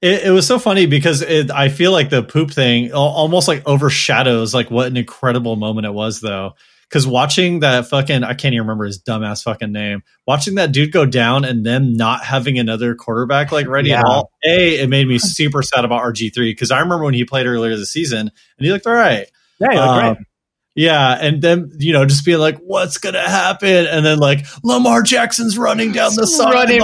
It, 0.02 0.24
it 0.26 0.32
was 0.32 0.48
so 0.48 0.58
funny 0.58 0.88
because 0.88 1.22
it, 1.22 1.52
I 1.52 1.70
feel 1.70 1.92
like 1.92 2.10
the 2.10 2.24
poop 2.24 2.52
thing 2.52 2.92
almost 2.92 3.48
like 3.48 3.68
overshadows 3.68 4.54
like 4.54 4.72
what 4.72 4.88
an 4.88 4.98
incredible 4.98 5.56
moment 5.56 5.86
it 5.86 5.94
was 5.94 6.22
though. 6.22 6.54
Because 6.90 7.08
watching 7.08 7.62
that 7.62 7.88
fucking 7.88 8.24
I 8.24 8.34
can't 8.34 8.54
even 8.54 8.68
remember 8.68 8.86
his 8.86 9.02
dumbass 9.02 9.44
fucking 9.44 9.72
name. 9.72 10.04
Watching 10.28 10.56
that 10.56 10.72
dude 10.74 10.92
go 10.92 11.06
down 11.06 11.46
and 11.46 11.66
them 11.66 11.94
not 11.94 12.24
having 12.24 12.60
another 12.60 12.96
quarterback 12.96 13.52
like 13.52 13.68
ready 13.68 13.94
at 13.94 14.04
all. 14.04 14.32
A, 14.44 14.82
it 14.82 14.90
made 14.90 15.08
me 15.08 15.18
super 15.18 15.62
sad 15.62 15.86
about 15.86 16.02
RG 16.04 16.34
three 16.34 16.52
because 16.52 16.72
I 16.72 16.80
remember 16.80 17.06
when 17.06 17.14
he 17.14 17.24
played 17.24 17.46
earlier 17.46 17.78
this 17.78 17.94
season 17.94 18.20
and 18.20 18.32
he 18.66 18.72
looked 18.72 18.88
all 18.88 18.94
right. 18.94 19.28
Yeah, 19.60 19.72
you 19.72 19.80
look 19.80 19.88
Um, 19.88 20.16
great. 20.16 20.28
Yeah, 20.76 21.18
and 21.20 21.42
then 21.42 21.70
you 21.80 21.92
know 21.92 22.06
just 22.06 22.24
being 22.26 22.40
like, 22.40 22.58
"What's 22.60 22.98
gonna 22.98 23.20
happen?" 23.28 23.88
And 23.88 24.06
then 24.06 24.20
like 24.20 24.46
Lamar 24.64 25.02
Jackson's 25.04 25.58
running 25.58 25.92
down 25.92 26.16
the 26.16 26.26
sideline. 26.26 26.80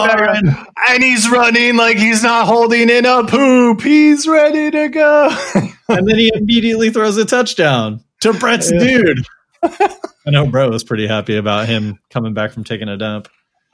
back. 0.46 0.68
And 0.90 1.04
he's 1.04 1.30
running 1.30 1.78
like 1.78 1.98
he's 1.98 2.22
not 2.22 2.48
holding 2.48 2.90
in 2.90 3.06
a 3.06 3.26
poop. 3.26 3.82
He's 3.82 4.28
ready 4.28 4.72
to 4.72 4.90
go. 4.90 5.30
and 5.88 6.08
then 6.08 6.18
he 6.18 6.32
immediately 6.36 6.90
throws 6.90 7.16
a 7.18 7.24
touchdown 7.26 8.04
to 8.22 8.34
Brett's 8.34 8.72
Yeah. 8.74 8.80
dude. 8.80 9.26
I 9.64 10.32
know 10.32 10.46
Brett 10.48 10.70
was 10.70 10.84
pretty 10.84 11.08
happy 11.08 11.38
about 11.38 11.68
him 11.68 12.00
coming 12.10 12.34
back 12.34 12.52
from 12.52 12.66
taking 12.66 12.90
a 12.90 12.98
dump. 12.98 13.30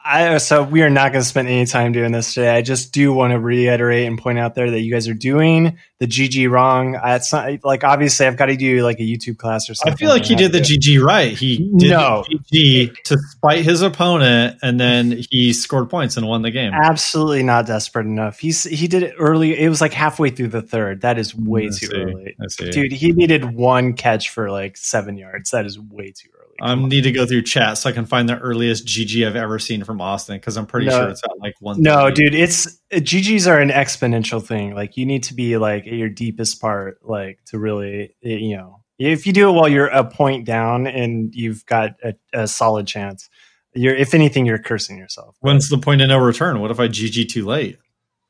I 0.06 0.38
so 0.38 0.64
we 0.64 0.82
are 0.82 0.90
not 0.90 1.14
going 1.14 1.22
to 1.22 1.28
spend 1.28 1.48
any 1.48 1.66
time 1.66 1.94
doing 1.94 2.12
this 2.12 2.34
today. 2.34 2.50
I 2.50 2.62
just 2.62 2.92
do 2.92 3.14
want 3.14 3.32
to 3.32 3.40
reiterate 3.40 4.06
and 4.06 4.18
point 4.18 4.38
out 4.38 4.54
there 4.54 4.70
that 4.70 4.82
you 4.82 4.92
guys 4.92 5.08
are 5.08 5.14
doing 5.14 5.78
the 6.00 6.08
GG 6.08 6.50
wrong. 6.50 6.98
I, 6.98 7.16
it's 7.16 7.32
not 7.32 7.64
like 7.64 7.86
obviously 7.86 8.26
I've 8.28 8.36
got 8.36 8.48
to 8.48 8.58
do 8.58 8.84
like 8.84 9.00
a 9.00 9.04
YouTube 9.04 9.38
class 9.38 9.70
or 9.70 9.76
something. 9.76 9.94
I 9.94 9.96
feel 9.96 10.10
like 10.10 10.26
he 10.26 10.36
did 10.36 10.52
the 10.52 10.60
GG 10.60 11.02
right. 11.02 11.32
He 11.32 11.58
did 11.78 11.92
No. 11.92 12.26
the 12.28 12.40
GG 12.54 13.04
to 13.04 13.18
spite 13.18 13.64
his 13.64 13.82
opponent, 13.82 14.58
and 14.62 14.78
then 14.78 15.24
he 15.32 15.54
scored 15.54 15.90
points 15.90 16.18
and 16.18 16.28
won 16.28 16.42
the 16.42 16.52
game. 16.52 16.74
Absolutely 16.74 17.44
not 17.44 17.66
desperate 17.66 18.06
enough. 18.06 18.40
He's 18.40 18.64
he 18.64 18.88
did 18.90 19.04
it 19.04 19.16
early. 19.18 19.58
It 19.58 19.70
was 19.70 19.80
like 19.80 19.94
halfway 19.94 20.32
through 20.32 20.50
the 20.50 20.62
third. 20.62 21.02
That 21.02 21.18
is 21.18 21.32
mm, 21.34 21.48
way 21.48 21.64
I 21.64 21.68
too 21.68 21.72
see. 21.72 21.94
early, 21.94 22.36
dude. 22.72 22.92
He 22.92 23.14
needed 23.14 23.56
one 23.56 23.94
catch 23.94 24.32
for 24.32 24.52
like 24.52 24.76
seven 24.76 25.18
yards. 25.18 25.52
That 25.52 25.66
is 25.66 25.80
way 25.80 26.12
too 26.12 26.30
early. 26.36 26.43
I 26.62 26.70
Come 26.70 26.88
need 26.90 27.02
to 27.06 27.12
go 27.12 27.26
through 27.26 27.42
chat 27.44 27.78
so 27.78 27.90
I 27.90 27.94
can 27.94 28.06
find 28.06 28.30
the 28.30 28.38
earliest 28.38 28.86
GG 28.86 29.26
I've 29.28 29.36
ever 29.36 29.60
seen 29.60 29.84
from 29.84 30.00
Austin 30.02 30.38
because 30.38 30.56
I'm 30.58 30.66
pretty 30.66 30.88
No. 30.88 30.92
sure 31.00 31.10
it's 31.10 31.24
at 31.24 31.38
like 31.40 31.56
one. 31.60 31.82
No, 31.82 32.12
dude, 32.12 32.36
it's 32.36 32.68
uh, 32.92 32.98
GGs 32.98 33.48
are 33.52 33.60
an 33.60 33.70
exponential 33.70 34.42
thing. 34.46 34.76
Like 34.76 34.96
you 34.98 35.06
need 35.06 35.24
to 35.24 35.34
be 35.34 35.58
like 35.58 35.88
at 35.88 35.94
your 35.94 36.10
deepest 36.10 36.62
part, 36.62 37.00
like 37.04 37.40
to 37.48 37.58
really, 37.60 38.16
you 38.22 38.56
know, 38.58 38.84
if 39.00 39.26
you 39.26 39.34
do 39.34 39.50
it 39.50 39.54
while 39.54 39.68
you're 39.68 39.88
a 39.88 40.04
point 40.04 40.46
down 40.46 40.86
and 40.88 41.34
you've 41.34 41.66
got 41.66 41.92
a, 42.04 42.14
a 42.34 42.48
solid 42.48 42.86
chance, 42.88 43.30
you're 43.74 43.96
if 43.96 44.14
anything, 44.14 44.46
you're 44.46 44.60
cursing 44.60 44.98
yourself. 44.98 45.36
When's 45.42 45.70
the 45.70 45.80
point 45.80 46.02
of 46.02 46.08
no 46.10 46.20
return? 46.20 46.60
What 46.60 46.70
if 46.72 46.80
I 46.80 46.88
GG 46.88 47.30
too 47.30 47.46
late? 47.46 47.80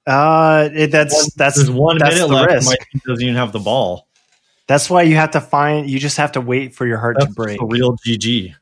Uh, 0.08 0.70
it, 0.74 0.88
that's 0.88 1.34
that's 1.36 1.58
There's 1.58 1.70
one 1.72 1.98
that's 1.98 2.16
minute 2.16 2.30
left. 2.30 2.52
risk. 2.52 2.68
My 2.68 2.76
team 2.92 3.02
doesn't 3.06 3.24
even 3.24 3.36
have 3.36 3.52
the 3.52 3.60
ball. 3.60 4.08
That's 4.68 4.90
why 4.90 5.04
you 5.04 5.16
have 5.16 5.32
to 5.32 5.42
find. 5.42 5.90
You 5.90 6.00
just 6.00 6.18
have 6.18 6.34
to 6.34 6.42
wait 6.42 6.76
for 6.76 6.86
your 6.86 6.98
heart 6.98 7.18
That's 7.20 7.32
to 7.32 7.34
break. 7.34 7.62
a 7.62 7.66
real 7.66 7.98
GG. 7.98 8.56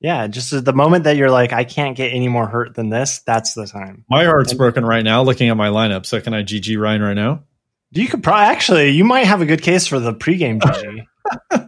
Yeah, 0.00 0.28
just 0.28 0.64
the 0.64 0.72
moment 0.72 1.04
that 1.04 1.16
you're 1.16 1.30
like, 1.30 1.52
I 1.52 1.64
can't 1.64 1.96
get 1.96 2.12
any 2.12 2.28
more 2.28 2.46
hurt 2.46 2.76
than 2.76 2.88
this. 2.88 3.20
That's 3.26 3.54
the 3.54 3.66
time. 3.66 4.04
My 4.08 4.24
heart's 4.24 4.54
broken 4.54 4.84
right 4.84 5.02
now 5.02 5.22
looking 5.22 5.48
at 5.48 5.56
my 5.56 5.68
lineup. 5.68 6.06
So 6.06 6.20
can 6.20 6.34
I 6.34 6.44
GG 6.44 6.80
Ryan 6.80 7.02
right 7.02 7.14
now? 7.14 7.42
You 7.90 8.06
could 8.06 8.22
probably 8.22 8.46
actually, 8.46 8.90
you 8.90 9.04
might 9.04 9.26
have 9.26 9.40
a 9.40 9.46
good 9.46 9.62
case 9.62 9.86
for 9.86 9.98
the 9.98 10.12
pregame 10.12 10.60
GG. 10.60 11.67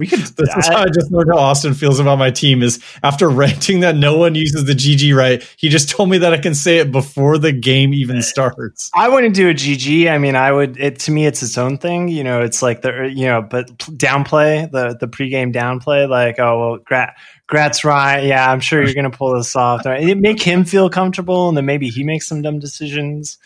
we 0.00 0.06
could. 0.06 0.20
This 0.20 0.56
is 0.56 0.66
how 0.66 0.78
I 0.78 0.86
just 0.86 1.12
learned 1.12 1.30
how 1.30 1.38
Austin 1.38 1.74
feels 1.74 2.00
about 2.00 2.18
my 2.18 2.30
team. 2.30 2.62
Is 2.62 2.82
after 3.02 3.28
ranting 3.28 3.80
that 3.80 3.94
no 3.94 4.16
one 4.16 4.34
uses 4.34 4.64
the 4.64 4.72
GG 4.72 5.14
right, 5.14 5.46
he 5.58 5.68
just 5.68 5.90
told 5.90 6.08
me 6.08 6.16
that 6.18 6.32
I 6.32 6.38
can 6.38 6.54
say 6.54 6.78
it 6.78 6.90
before 6.90 7.36
the 7.36 7.52
game 7.52 7.92
even 7.92 8.16
uh, 8.16 8.22
starts. 8.22 8.90
I 8.94 9.10
wouldn't 9.10 9.34
do 9.34 9.50
a 9.50 9.52
GG. 9.52 10.10
I 10.10 10.16
mean, 10.16 10.36
I 10.36 10.52
would. 10.52 10.80
It 10.80 10.98
to 11.00 11.12
me, 11.12 11.26
it's 11.26 11.42
its 11.42 11.58
own 11.58 11.76
thing. 11.76 12.08
You 12.08 12.24
know, 12.24 12.40
it's 12.40 12.62
like 12.62 12.80
the 12.80 13.12
you 13.14 13.26
know, 13.26 13.42
but 13.42 13.68
downplay 13.76 14.70
the 14.70 14.96
the 14.98 15.06
pregame 15.06 15.54
downplay. 15.54 16.08
Like, 16.08 16.38
oh 16.38 16.58
well, 16.58 16.78
Grat, 16.78 17.14
Grat's 17.46 17.84
right. 17.84 18.24
Yeah, 18.24 18.50
I'm 18.50 18.60
sure 18.60 18.82
you're 18.82 18.94
gonna 18.94 19.10
pull 19.10 19.36
this 19.36 19.54
off. 19.54 19.84
It 19.84 20.16
make 20.16 20.42
him 20.42 20.64
feel 20.64 20.88
comfortable, 20.88 21.48
and 21.48 21.58
then 21.58 21.66
maybe 21.66 21.90
he 21.90 22.04
makes 22.04 22.26
some 22.26 22.40
dumb 22.40 22.58
decisions. 22.58 23.36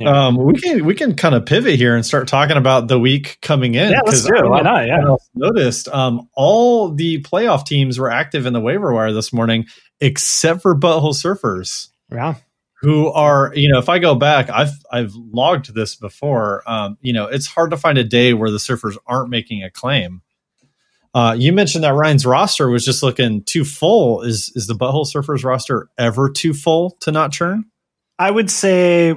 Know. 0.00 0.12
Um, 0.12 0.36
we 0.36 0.54
can 0.54 0.84
we 0.84 0.94
can 0.94 1.14
kind 1.14 1.34
of 1.34 1.46
pivot 1.46 1.76
here 1.76 1.94
and 1.94 2.04
start 2.04 2.26
talking 2.26 2.56
about 2.56 2.88
the 2.88 2.98
week 2.98 3.38
coming 3.42 3.74
in. 3.74 3.90
yeah, 3.92 4.00
let's 4.04 4.24
do 4.24 4.34
I 4.34 4.38
it. 4.38 4.48
Why 4.48 4.60
not? 4.62 4.86
Yeah. 4.86 5.16
Noticed 5.34 5.88
um, 5.88 6.28
all 6.34 6.92
the 6.92 7.22
playoff 7.22 7.66
teams 7.66 7.98
were 7.98 8.10
active 8.10 8.46
in 8.46 8.52
the 8.52 8.60
waiver 8.60 8.92
wire 8.92 9.12
this 9.12 9.32
morning, 9.32 9.66
except 10.00 10.62
for 10.62 10.74
Butthole 10.74 11.14
Surfers. 11.14 11.88
Yeah. 12.10 12.34
who 12.80 13.06
are 13.12 13.52
you 13.54 13.70
know 13.70 13.78
if 13.78 13.88
i 13.88 14.00
go 14.00 14.16
back 14.16 14.50
i've 14.50 14.72
i've 14.90 15.14
logged 15.14 15.72
this 15.72 15.94
before 15.94 16.68
um, 16.68 16.98
you 17.00 17.12
know 17.12 17.26
it's 17.26 17.46
hard 17.46 17.70
to 17.70 17.76
find 17.76 17.98
a 17.98 18.02
day 18.02 18.34
where 18.34 18.50
the 18.50 18.56
surfers 18.56 18.96
aren't 19.06 19.30
making 19.30 19.62
a 19.62 19.70
claim 19.70 20.22
uh, 21.14 21.36
you 21.38 21.52
mentioned 21.52 21.84
that 21.84 21.94
ryan's 21.94 22.26
roster 22.26 22.68
was 22.68 22.84
just 22.84 23.04
looking 23.04 23.44
too 23.44 23.64
full 23.64 24.22
is 24.22 24.50
is 24.56 24.66
the 24.66 24.74
butthole 24.74 25.06
surfers 25.06 25.44
roster 25.44 25.88
ever 25.98 26.28
too 26.28 26.52
full 26.52 26.96
to 27.00 27.12
not 27.12 27.30
churn 27.30 27.64
I 28.20 28.30
would 28.30 28.50
say 28.50 29.14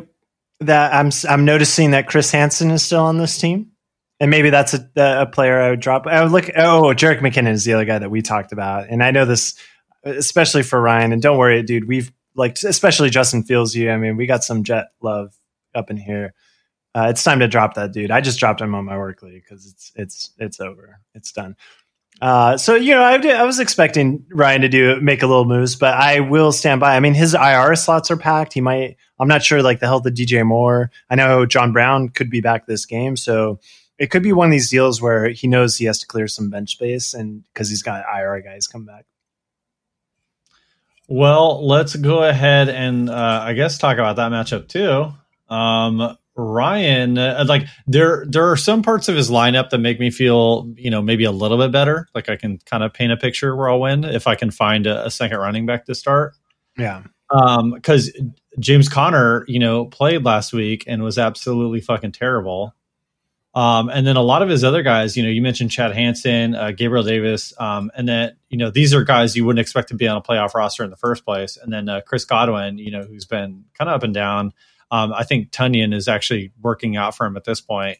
that 0.60 0.94
I'm 0.94 1.12
I'm 1.30 1.46
noticing 1.46 1.92
that 1.92 2.08
Chris 2.08 2.32
Hansen 2.32 2.72
is 2.72 2.84
still 2.84 3.04
on 3.04 3.18
this 3.18 3.38
team, 3.38 3.72
and 4.20 4.32
maybe 4.32 4.50
that's 4.50 4.74
a, 4.74 4.90
a 4.96 5.26
player 5.26 5.60
I 5.60 5.70
would 5.72 5.80
drop. 5.80 6.08
I 6.08 6.24
would 6.24 6.32
look. 6.32 6.50
Oh, 6.56 6.94
Jerick 6.96 7.20
McKinnon 7.20 7.52
is 7.52 7.66
the 7.66 7.74
other 7.74 7.86
guy 7.86 8.00
that 8.00 8.12
we 8.12 8.22
talked 8.22 8.52
about, 8.52 8.90
and 8.90 9.04
I 9.04 9.12
know 9.12 9.26
this 9.26 9.56
especially 10.04 10.64
for 10.64 10.82
Ryan. 10.82 11.14
And 11.14 11.22
don't 11.22 11.38
worry, 11.38 11.62
dude. 11.64 11.88
We've 11.88 12.12
like 12.36 12.58
especially 12.64 13.10
Justin 13.10 13.44
feels 13.44 13.76
You. 13.76 13.92
I 13.92 13.98
mean, 13.98 14.18
we 14.18 14.26
got 14.26 14.44
some 14.44 14.64
jet 14.64 14.88
love 15.02 15.36
up 15.76 15.90
in 15.90 15.98
here. 15.98 16.34
Uh, 16.96 17.08
it's 17.10 17.24
time 17.24 17.40
to 17.40 17.48
drop 17.48 17.74
that 17.74 17.92
dude. 17.92 18.12
I 18.12 18.22
just 18.22 18.40
dropped 18.40 18.62
him 18.62 18.76
on 18.76 18.86
my 18.86 18.98
work 18.98 19.24
league 19.24 19.44
because 19.44 19.66
it's 19.66 19.92
it's 19.96 20.32
it's 20.38 20.60
over. 20.60 21.00
It's 21.16 21.32
done. 21.32 21.56
Uh, 22.22 22.58
so 22.58 22.76
you 22.76 22.94
know, 22.94 23.02
I, 23.04 23.16
I 23.16 23.44
was 23.44 23.60
expecting 23.60 24.26
Ryan 24.30 24.62
to 24.62 24.70
do 24.70 25.02
make 25.02 25.24
a 25.24 25.28
little 25.28 25.46
moves, 25.46 25.76
but 25.76 25.94
I 25.94 26.22
will 26.22 26.52
stand 26.52 26.80
by. 26.80 26.96
I 26.96 27.00
mean, 27.00 27.14
his 27.14 27.34
IR 27.34 27.76
slots 27.76 28.12
are 28.12 28.18
packed. 28.18 28.54
He 28.54 28.62
might. 28.62 28.98
I'm 29.20 29.28
not 29.28 29.44
sure, 29.44 29.62
like 29.62 29.80
the 29.80 29.88
health 29.88 30.06
of 30.06 30.14
DJ 30.14 30.46
Moore. 30.46 30.92
I 31.10 31.16
know 31.16 31.46
John 31.46 31.74
Brown 31.74 32.10
could 32.10 32.30
be 32.30 32.40
back 32.42 32.66
this 32.66 32.86
game, 32.86 33.18
so 33.18 33.60
it 33.98 34.08
could 34.10 34.24
be 34.24 34.32
one 34.34 34.48
of 34.48 34.52
these 34.52 34.70
deals 34.70 35.02
where 35.02 35.30
he 35.30 35.48
knows 35.48 35.78
he 35.78 35.86
has 35.86 36.00
to 36.00 36.08
clear 36.08 36.28
some 36.28 36.50
bench 36.50 36.72
space, 36.72 37.14
and 37.14 37.44
because 37.54 37.70
he's 37.70 37.84
got 37.84 38.06
IR 38.16 38.42
guys 38.42 38.68
come 38.68 38.86
back. 38.86 39.06
well 41.10 41.66
let's 41.66 41.96
go 41.96 42.24
ahead 42.24 42.70
and 42.70 43.10
uh, 43.10 43.42
i 43.44 43.54
guess 43.54 43.78
talk 43.78 43.98
about 43.98 44.16
that 44.16 44.32
matchup 44.32 44.68
too 44.70 45.12
um, 45.54 46.18
ryan 46.36 47.18
uh, 47.18 47.46
like 47.48 47.68
there 47.86 48.26
there 48.28 48.50
are 48.50 48.58
some 48.58 48.82
parts 48.82 49.08
of 49.08 49.16
his 49.16 49.30
lineup 49.30 49.70
that 49.70 49.78
make 49.78 50.00
me 50.00 50.10
feel 50.10 50.72
you 50.76 50.90
know 50.90 51.02
maybe 51.02 51.26
a 51.26 51.32
little 51.32 51.58
bit 51.58 51.72
better. 51.72 52.08
Like 52.16 52.28
i 52.28 52.36
can 52.36 52.58
kind 52.66 52.84
of 52.84 52.94
paint 52.94 53.12
a 53.12 53.18
picture 53.18 53.56
where 53.56 53.70
i'll 53.70 53.80
win 53.80 54.04
if 54.04 54.26
i 54.26 54.36
can 54.36 54.50
find 54.50 54.88
a, 54.88 55.06
a 55.06 55.12
second 55.12 55.38
running 55.38 55.66
back 55.66 55.86
to 55.86 55.96
start. 55.96 56.34
Yeah, 56.78 57.04
um 57.30 57.72
because 57.72 58.12
james 58.60 58.90
Conner, 58.90 59.46
you 59.48 59.60
know 59.60 59.86
played 59.86 60.26
last 60.26 60.54
week 60.54 60.86
and 60.88 61.04
was 61.04 61.20
absolutely 61.20 61.82
fucking 61.82 62.14
terrible. 62.14 62.74
Um 63.54 63.90
and 63.90 64.08
then 64.08 64.16
a 64.16 64.24
lot 64.24 64.42
of 64.42 64.50
his 64.50 64.64
other 64.64 64.82
guys 64.82 65.16
you 65.16 65.22
know 65.22 65.30
you 65.30 65.42
mentioned 65.42 65.70
chad 65.70 65.94
hansen 65.94 66.56
uh, 66.56 66.72
gabriel 66.72 67.04
davis 67.04 67.54
um 67.60 67.92
and 67.96 68.08
then 68.08 68.36
you 68.50 68.58
know 68.58 68.72
these 68.72 68.92
are 68.96 69.04
guys 69.04 69.36
you 69.36 69.46
wouldn't 69.46 69.62
expect 69.62 69.90
to 69.90 69.96
be 69.96 70.08
on 70.08 70.18
a 70.18 70.22
playoff 70.22 70.56
roster 70.56 70.84
in 70.84 70.90
the 70.90 70.98
first 70.98 71.26
place. 71.26 71.58
And 71.62 71.72
then 71.72 71.88
uh, 71.90 72.02
chris 72.02 72.26
godwin 72.26 72.80
you 72.80 72.90
know 72.90 73.04
who's 73.04 73.26
been 73.26 73.66
kind 73.78 73.88
of 73.88 73.98
up 73.98 74.04
and 74.04 74.16
down 74.16 74.52
um 74.94 75.12
i 75.14 75.24
think 75.24 75.52
tonyan 75.52 75.94
is 75.94 76.08
actually 76.08 76.52
working 76.62 76.96
out 76.96 77.16
for 77.18 77.26
him 77.26 77.36
at 77.38 77.44
this 77.44 77.60
point 77.62 77.98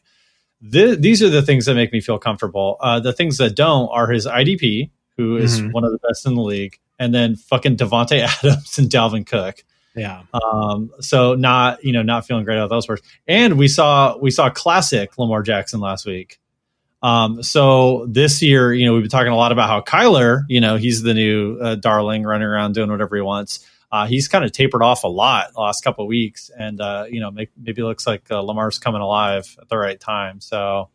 Th- 0.72 0.98
these 0.98 1.22
are 1.22 1.28
the 1.28 1.42
things 1.42 1.66
that 1.66 1.74
make 1.74 1.92
me 1.92 2.00
feel 2.00 2.18
comfortable 2.18 2.76
uh 2.80 2.98
the 3.00 3.12
things 3.12 3.36
that 3.38 3.54
don't 3.54 3.88
are 3.90 4.08
his 4.10 4.26
idp 4.26 4.90
who 5.16 5.36
is 5.36 5.60
Mhm. 5.60 5.72
one 5.72 5.84
of 5.84 5.92
the 5.92 5.98
best 6.08 6.26
in 6.26 6.34
the 6.34 6.42
league 6.42 6.78
and 6.98 7.14
then 7.14 7.36
fucking 7.36 7.76
Davante 7.76 8.20
Adams 8.44 8.78
and 8.78 8.88
Dalvin 8.88 9.26
Cook. 9.26 9.64
yeah, 9.96 10.22
Um, 10.32 10.90
so 11.00 11.34
not 11.34 11.84
you 11.84 11.92
know 11.92 12.02
not 12.02 12.26
feeling 12.26 12.44
great 12.44 12.56
about 12.56 12.70
those 12.70 12.86
parts. 12.86 13.02
And 13.28 13.58
we 13.58 13.68
saw 13.68 14.16
we 14.18 14.30
saw 14.30 14.48
classic 14.50 15.16
Lamar 15.18 15.42
Jackson 15.42 15.80
last 15.80 16.04
week. 16.06 16.38
Um, 17.02 17.42
so 17.42 18.06
this 18.08 18.40
year, 18.42 18.72
you 18.72 18.86
know, 18.86 18.94
we've 18.94 19.02
been 19.02 19.10
talking 19.10 19.32
a 19.32 19.36
lot 19.36 19.52
about 19.52 19.68
how 19.68 19.80
Kyler, 19.82 20.44
you 20.48 20.60
know, 20.60 20.76
he's 20.76 21.02
the 21.02 21.14
new 21.14 21.58
uh, 21.60 21.74
darling 21.74 22.22
running 22.24 22.48
around 22.48 22.72
doing 22.74 22.90
whatever 22.90 23.14
he 23.16 23.22
wants. 23.22 23.64
Uh, 23.94 24.06
he's 24.06 24.26
kind 24.26 24.44
of 24.44 24.50
tapered 24.50 24.82
off 24.82 25.04
a 25.04 25.08
lot 25.08 25.52
the 25.52 25.60
last 25.60 25.84
couple 25.84 26.02
of 26.02 26.08
weeks, 26.08 26.50
and 26.58 26.80
uh, 26.80 27.04
you 27.08 27.20
know, 27.20 27.30
make, 27.30 27.50
maybe 27.56 27.80
it 27.80 27.84
looks 27.84 28.08
like 28.08 28.28
uh, 28.28 28.40
Lamar's 28.40 28.80
coming 28.80 29.00
alive 29.00 29.56
at 29.62 29.68
the 29.68 29.78
right 29.78 30.00
time. 30.00 30.40
So 30.40 30.90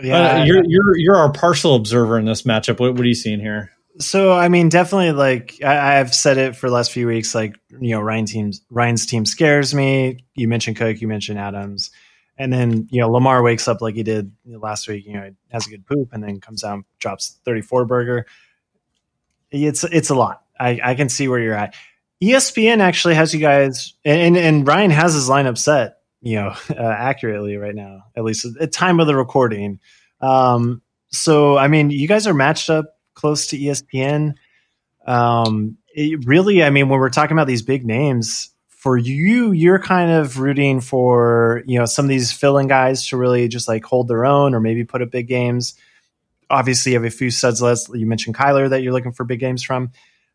yeah. 0.00 0.40
uh, 0.40 0.44
you're 0.44 0.64
you're 0.66 0.96
you're 0.96 1.16
our 1.16 1.30
partial 1.30 1.76
observer 1.76 2.18
in 2.18 2.24
this 2.24 2.42
matchup. 2.42 2.80
What, 2.80 2.94
what 2.94 3.02
are 3.02 3.06
you 3.06 3.14
seeing 3.14 3.38
here? 3.38 3.70
So 4.00 4.32
I 4.32 4.48
mean, 4.48 4.68
definitely 4.68 5.12
like 5.12 5.62
I, 5.62 6.00
I've 6.00 6.12
said 6.12 6.38
it 6.38 6.56
for 6.56 6.68
the 6.68 6.74
last 6.74 6.90
few 6.90 7.06
weeks. 7.06 7.36
Like 7.36 7.56
you 7.70 7.90
know, 7.90 8.00
Ryan 8.00 8.26
teams 8.26 8.62
Ryan's 8.68 9.06
team 9.06 9.24
scares 9.24 9.72
me. 9.72 10.24
You 10.34 10.48
mentioned 10.48 10.76
Cook, 10.76 11.00
you 11.00 11.06
mentioned 11.06 11.38
Adams, 11.38 11.92
and 12.36 12.52
then 12.52 12.88
you 12.90 13.00
know 13.00 13.12
Lamar 13.12 13.44
wakes 13.44 13.68
up 13.68 13.80
like 13.80 13.94
he 13.94 14.02
did 14.02 14.32
last 14.44 14.88
week. 14.88 15.06
You 15.06 15.12
know, 15.12 15.30
has 15.52 15.68
a 15.68 15.70
good 15.70 15.86
poop, 15.86 16.08
and 16.12 16.20
then 16.20 16.40
comes 16.40 16.62
down 16.62 16.84
drops 16.98 17.38
thirty 17.44 17.62
four 17.62 17.84
burger. 17.84 18.26
It's 19.52 19.84
it's 19.84 20.10
a 20.10 20.16
lot. 20.16 20.42
I, 20.58 20.80
I 20.82 20.94
can 20.94 21.08
see 21.08 21.28
where 21.28 21.38
you're 21.38 21.54
at. 21.54 21.74
ESPN 22.22 22.80
actually 22.80 23.14
has 23.14 23.32
you 23.32 23.40
guys, 23.40 23.94
and 24.04 24.36
and 24.36 24.66
Ryan 24.66 24.90
has 24.90 25.14
his 25.14 25.28
lineup 25.28 25.56
set. 25.56 25.98
You 26.20 26.36
know, 26.36 26.48
uh, 26.70 26.74
accurately 26.74 27.56
right 27.56 27.74
now, 27.74 28.04
at 28.16 28.24
least 28.24 28.46
at 28.60 28.72
time 28.72 29.00
of 29.00 29.06
the 29.06 29.16
recording. 29.16 29.80
Um, 30.20 30.82
so 31.10 31.56
I 31.56 31.68
mean, 31.68 31.90
you 31.90 32.08
guys 32.08 32.26
are 32.26 32.34
matched 32.34 32.70
up 32.70 32.96
close 33.14 33.48
to 33.48 33.58
ESPN. 33.58 34.34
Um, 35.06 35.78
really, 36.24 36.62
I 36.62 36.70
mean, 36.70 36.88
when 36.88 37.00
we're 37.00 37.08
talking 37.08 37.36
about 37.36 37.46
these 37.46 37.62
big 37.62 37.86
names, 37.86 38.50
for 38.78 38.96
you, 38.96 39.50
you're 39.50 39.80
kind 39.80 40.10
of 40.10 40.38
rooting 40.38 40.80
for 40.80 41.62
you 41.66 41.78
know 41.78 41.84
some 41.84 42.04
of 42.04 42.08
these 42.08 42.32
fill-in 42.32 42.68
guys 42.68 43.08
to 43.08 43.16
really 43.16 43.48
just 43.48 43.68
like 43.68 43.84
hold 43.84 44.08
their 44.08 44.24
own, 44.24 44.54
or 44.54 44.60
maybe 44.60 44.84
put 44.84 45.02
up 45.02 45.10
big 45.10 45.28
games. 45.28 45.74
Obviously, 46.50 46.92
you 46.92 46.98
have 46.98 47.04
a 47.04 47.14
few 47.14 47.30
studs. 47.30 47.60
Less 47.60 47.88
you 47.88 48.06
mentioned 48.06 48.36
Kyler 48.36 48.70
that 48.70 48.82
you're 48.82 48.92
looking 48.92 49.12
for 49.12 49.24
big 49.24 49.40
games 49.40 49.62
from. 49.62 49.90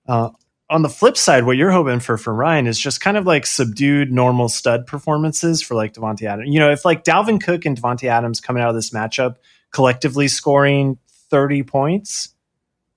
Uh, 0.07 0.29
on 0.69 0.81
the 0.81 0.89
flip 0.89 1.17
side, 1.17 1.45
what 1.45 1.57
you're 1.57 1.71
hoping 1.71 1.99
for 1.99 2.17
for 2.17 2.33
Ryan 2.33 2.67
is 2.67 2.79
just 2.79 2.99
kind 2.99 3.17
of 3.17 3.25
like 3.25 3.45
subdued, 3.45 4.11
normal 4.11 4.49
stud 4.49 4.87
performances 4.87 5.61
for 5.61 5.75
like 5.75 5.93
Davante 5.93 6.23
Adams. 6.23 6.49
You 6.49 6.59
know, 6.59 6.71
if 6.71 6.83
like 6.83 7.03
Dalvin 7.03 7.41
Cook 7.41 7.65
and 7.65 7.79
Davante 7.79 8.05
Adams 8.05 8.41
coming 8.41 8.63
out 8.63 8.69
of 8.69 8.75
this 8.75 8.89
matchup 8.89 9.35
collectively 9.71 10.27
scoring 10.27 10.97
30 11.29 11.63
points 11.63 12.29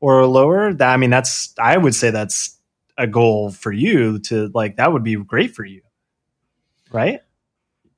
or 0.01 0.27
lower, 0.27 0.73
that 0.73 0.93
I 0.93 0.97
mean, 0.97 1.11
that's 1.11 1.55
I 1.59 1.77
would 1.77 1.95
say 1.95 2.11
that's 2.11 2.57
a 2.97 3.07
goal 3.07 3.51
for 3.51 3.73
you 3.73 4.21
to 4.21 4.51
like 4.55 4.77
that 4.77 4.93
would 4.93 5.05
be 5.05 5.17
great 5.17 5.55
for 5.55 5.65
you, 5.65 5.83
right? 6.91 7.21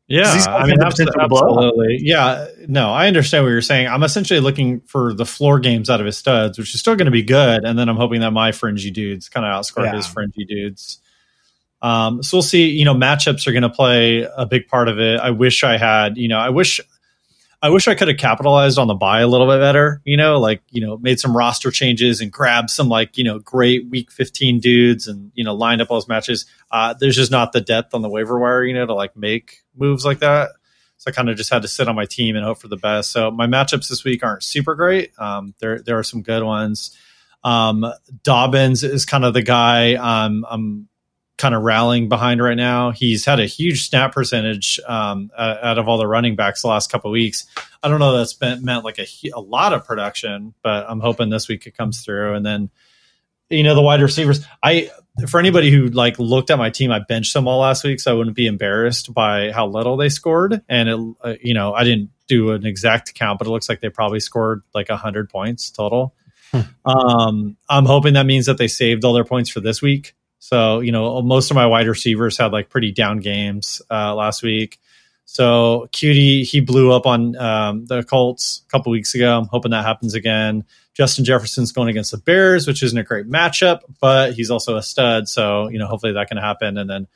Yeah, 0.09 0.25
I 0.49 0.67
mean, 0.67 0.79
the 0.79 0.87
abso- 0.87 0.91
potential 0.91 1.21
to 1.21 1.29
blow 1.29 1.41
up. 1.41 1.65
absolutely. 1.67 1.99
Yeah, 2.01 2.47
no, 2.67 2.91
I 2.91 3.09
understand 3.09 3.45
what 3.45 3.51
you're 3.51 3.61
saying. 3.61 3.89
I'm 3.89 4.03
essentially 4.03 4.41
looking 4.41 4.81
for 4.81 5.13
the 5.13 5.27
floor 5.27 5.61
games 5.61 5.91
out 5.91 6.01
of 6.01 6.07
his 6.07 6.17
studs, 6.17 6.59
which 6.59 6.75
is 6.75 6.81
still 6.81 6.97
going 6.97 7.05
to 7.07 7.13
be 7.13 7.23
good, 7.23 7.65
and 7.65 7.79
then 7.79 7.89
I'm 7.91 7.97
hoping 7.97 8.21
that 8.21 8.31
my 8.31 8.53
fringy 8.53 8.91
dudes 8.91 9.29
kind 9.29 9.45
of 9.45 9.53
outscore 9.53 9.85
Yeah. 9.85 9.97
his 9.97 10.07
fringy 10.07 10.47
dudes. 10.47 11.01
Um, 11.83 12.23
so 12.23 12.39
we'll 12.39 12.43
see. 12.43 12.71
You 12.71 12.85
know, 12.87 12.95
matchups 12.95 13.47
are 13.47 13.53
going 13.53 13.63
to 13.63 13.69
play 13.69 14.23
a 14.23 14.47
big 14.47 14.67
part 14.67 14.89
of 14.89 14.99
it. 14.99 15.21
I 15.21 15.31
wish 15.31 15.63
I 15.63 15.77
had. 15.77 16.17
You 16.17 16.29
know, 16.29 16.39
I 16.39 16.49
wish. 16.49 16.81
I 17.61 17.71
wish 17.71 17.89
I 17.89 17.97
could 17.97 18.07
have 18.07 18.19
capitalized 18.19 18.79
on 18.79 18.87
the 18.87 18.95
buy 18.95 19.21
a 19.21 19.27
little 19.27 19.49
bit 19.49 19.59
better, 19.59 20.01
you 20.05 20.17
know, 20.17 20.39
like, 20.39 20.63
you 20.71 20.87
know, 20.87 20.97
made 20.97 21.19
some 21.19 21.37
roster 21.37 21.73
changes 21.73 22.21
and 22.21 22.31
grabbed 22.31 22.71
some 22.71 22.89
like, 22.89 23.19
you 23.19 23.25
know, 23.25 23.41
great 23.41 23.89
week 23.91 24.13
15 24.13 24.61
dudes 24.61 25.09
and, 25.09 25.33
you 25.35 25.43
know, 25.43 25.55
lined 25.55 25.83
up 25.83 25.91
all 25.91 25.97
those 25.97 26.07
matches. 26.07 26.47
Uh, 26.71 26.95
there's 26.95 27.17
just 27.17 27.33
not 27.33 27.53
the 27.53 27.61
depth 27.61 27.95
on 27.95 28.03
the 28.03 28.09
waiver 28.09 28.39
wire, 28.39 28.63
you 28.63 28.75
know, 28.75 28.87
to 28.87 28.95
like 28.95 29.17
make 29.17 29.65
moves 29.77 30.05
like 30.05 30.21
that. 30.21 30.51
So 30.99 31.11
I 31.11 31.13
kind 31.13 31.29
of 31.29 31.37
just 31.37 31.51
had 31.51 31.63
to 31.63 31.69
sit 31.69 31.89
on 31.89 31.97
my 31.97 32.07
team 32.07 32.37
and 32.37 32.45
hope 32.45 32.61
for 32.61 32.69
the 32.69 32.77
best. 32.77 33.11
So 33.11 33.31
my 33.31 33.47
matchups 33.47 33.89
this 33.89 34.05
week 34.05 34.25
aren't 34.25 34.45
super 34.45 34.77
great. 34.77 35.13
Um, 35.19 35.55
there, 35.59 35.81
there 35.81 35.99
are 35.99 36.05
some 36.05 36.23
good 36.23 36.45
ones. 36.45 36.97
Um, 37.43 37.85
Dobbins 38.23 38.85
is 38.85 39.05
kind 39.05 39.25
of 39.25 39.35
the 39.35 39.43
guy 39.43 39.95
um, 39.95 40.45
I'm 40.49 40.89
kind 41.39 41.55
of 41.55 41.63
rallying 41.63 42.09
behind 42.09 42.43
right 42.43 42.57
now. 42.57 42.91
He's 42.91 43.25
had 43.25 43.41
a 43.41 43.47
huge 43.47 43.89
snap 43.89 44.13
percentage 44.13 44.79
um, 44.87 45.31
uh, 45.37 45.57
out 45.63 45.79
of 45.79 45.89
all 45.89 45.97
the 45.97 46.07
running 46.07 46.37
backs 46.37 46.63
the 46.63 46.69
last 46.69 46.91
couple 46.91 47.11
of 47.11 47.13
weeks. 47.13 47.47
I 47.83 47.89
don't 47.89 48.01
know 48.01 48.17
that's 48.17 48.35
been, 48.35 48.65
meant 48.65 48.85
like 48.85 48.99
a, 48.99 49.07
a 49.35 49.41
lot 49.41 49.73
of 49.73 49.87
production, 49.87 50.53
but 50.63 50.85
I'm 50.89 51.01
hoping 51.01 51.31
this 51.31 51.49
week 51.49 51.67
it 51.67 51.77
comes 51.77 52.05
through. 52.05 52.35
And 52.35 52.45
then, 52.45 52.71
you 53.49 53.63
know, 53.63 53.77
the 53.77 53.83
wide 53.83 54.03
receivers. 54.03 54.45
I 54.63 54.91
for 55.29 55.41
anybody 55.41 55.71
who 55.71 55.87
like 55.87 56.19
looked 56.19 56.51
at 56.51 56.59
my 56.59 56.71
team, 56.71 56.91
I 56.91 57.01
benched 57.01 57.35
them 57.35 57.49
all 57.49 57.61
last 57.61 57.85
week, 57.85 58.01
so 58.01 58.11
I 58.11 58.15
wouldn't 58.15 58.37
be 58.37 58.47
embarrassed 58.47 59.15
by 59.15 59.53
how 59.53 59.67
little 59.67 59.97
they 59.97 60.09
scored. 60.09 60.63
And 60.69 60.89
it, 60.89 60.99
uh, 61.23 61.35
you 61.41 61.55
know, 61.55 61.73
I 61.73 61.85
didn't 61.85 62.11
do 62.27 62.51
an 62.51 62.67
exact 62.67 63.15
count, 63.15 63.39
but 63.39 63.47
it 63.47 63.51
looks 63.51 63.69
like 63.69 63.81
they 63.81 63.89
probably 63.89 64.21
scored 64.21 64.63
like 64.75 64.89
hundred 64.89 65.31
points 65.31 65.71
total. 65.71 66.15
um, 66.85 67.57
I'm 67.69 67.87
hoping 67.87 68.15
that 68.15 68.27
means 68.27 68.47
that 68.47 68.59
they 68.59 68.69
saved 68.69 69.05
all 69.05 69.13
their 69.13 69.25
points 69.25 69.51
for 69.51 69.61
this 69.61 69.81
week. 69.81 70.15
So, 70.39 70.81
you 70.81 70.93
know, 70.93 71.21
most 71.23 71.51
of 71.51 71.55
my 71.55 71.67
wide 71.67 71.89
receivers 71.89 72.39
had 72.39 72.53
like 72.53 72.71
pretty 72.71 72.93
down 72.93 73.19
games 73.19 73.83
uh, 73.91 74.15
last 74.15 74.43
week. 74.43 74.79
So, 75.25 75.89
Cutie, 75.93 76.45
he 76.45 76.61
blew 76.61 76.91
up 76.91 77.07
on 77.07 77.37
um, 77.37 77.85
the 77.85 78.03
Colts 78.03 78.63
a 78.67 78.71
couple 78.71 78.93
weeks 78.93 79.15
ago. 79.15 79.39
I'm 79.39 79.47
hoping 79.47 79.73
that 79.73 79.85
happens 79.85 80.15
again. 80.15 80.65
Justin 80.95 81.25
Jefferson's 81.25 81.71
going 81.71 81.89
against 81.89 82.13
the 82.13 82.19
Bears, 82.19 82.67
which 82.67 82.83
isn't 82.83 82.99
a 82.99 83.05
great 83.05 83.29
matchup, 83.29 83.81
but 84.01 84.33
he's 84.33 84.51
also 84.51 84.77
a 84.77 84.83
stud. 84.83 85.29
So, 85.29 85.69
you 85.69 85.79
know, 85.79 85.87
hopefully 85.87 86.15
that 86.15 86.29
can 86.29 86.39
happen. 86.39 86.79
And 86.79 86.89
then 86.89 87.09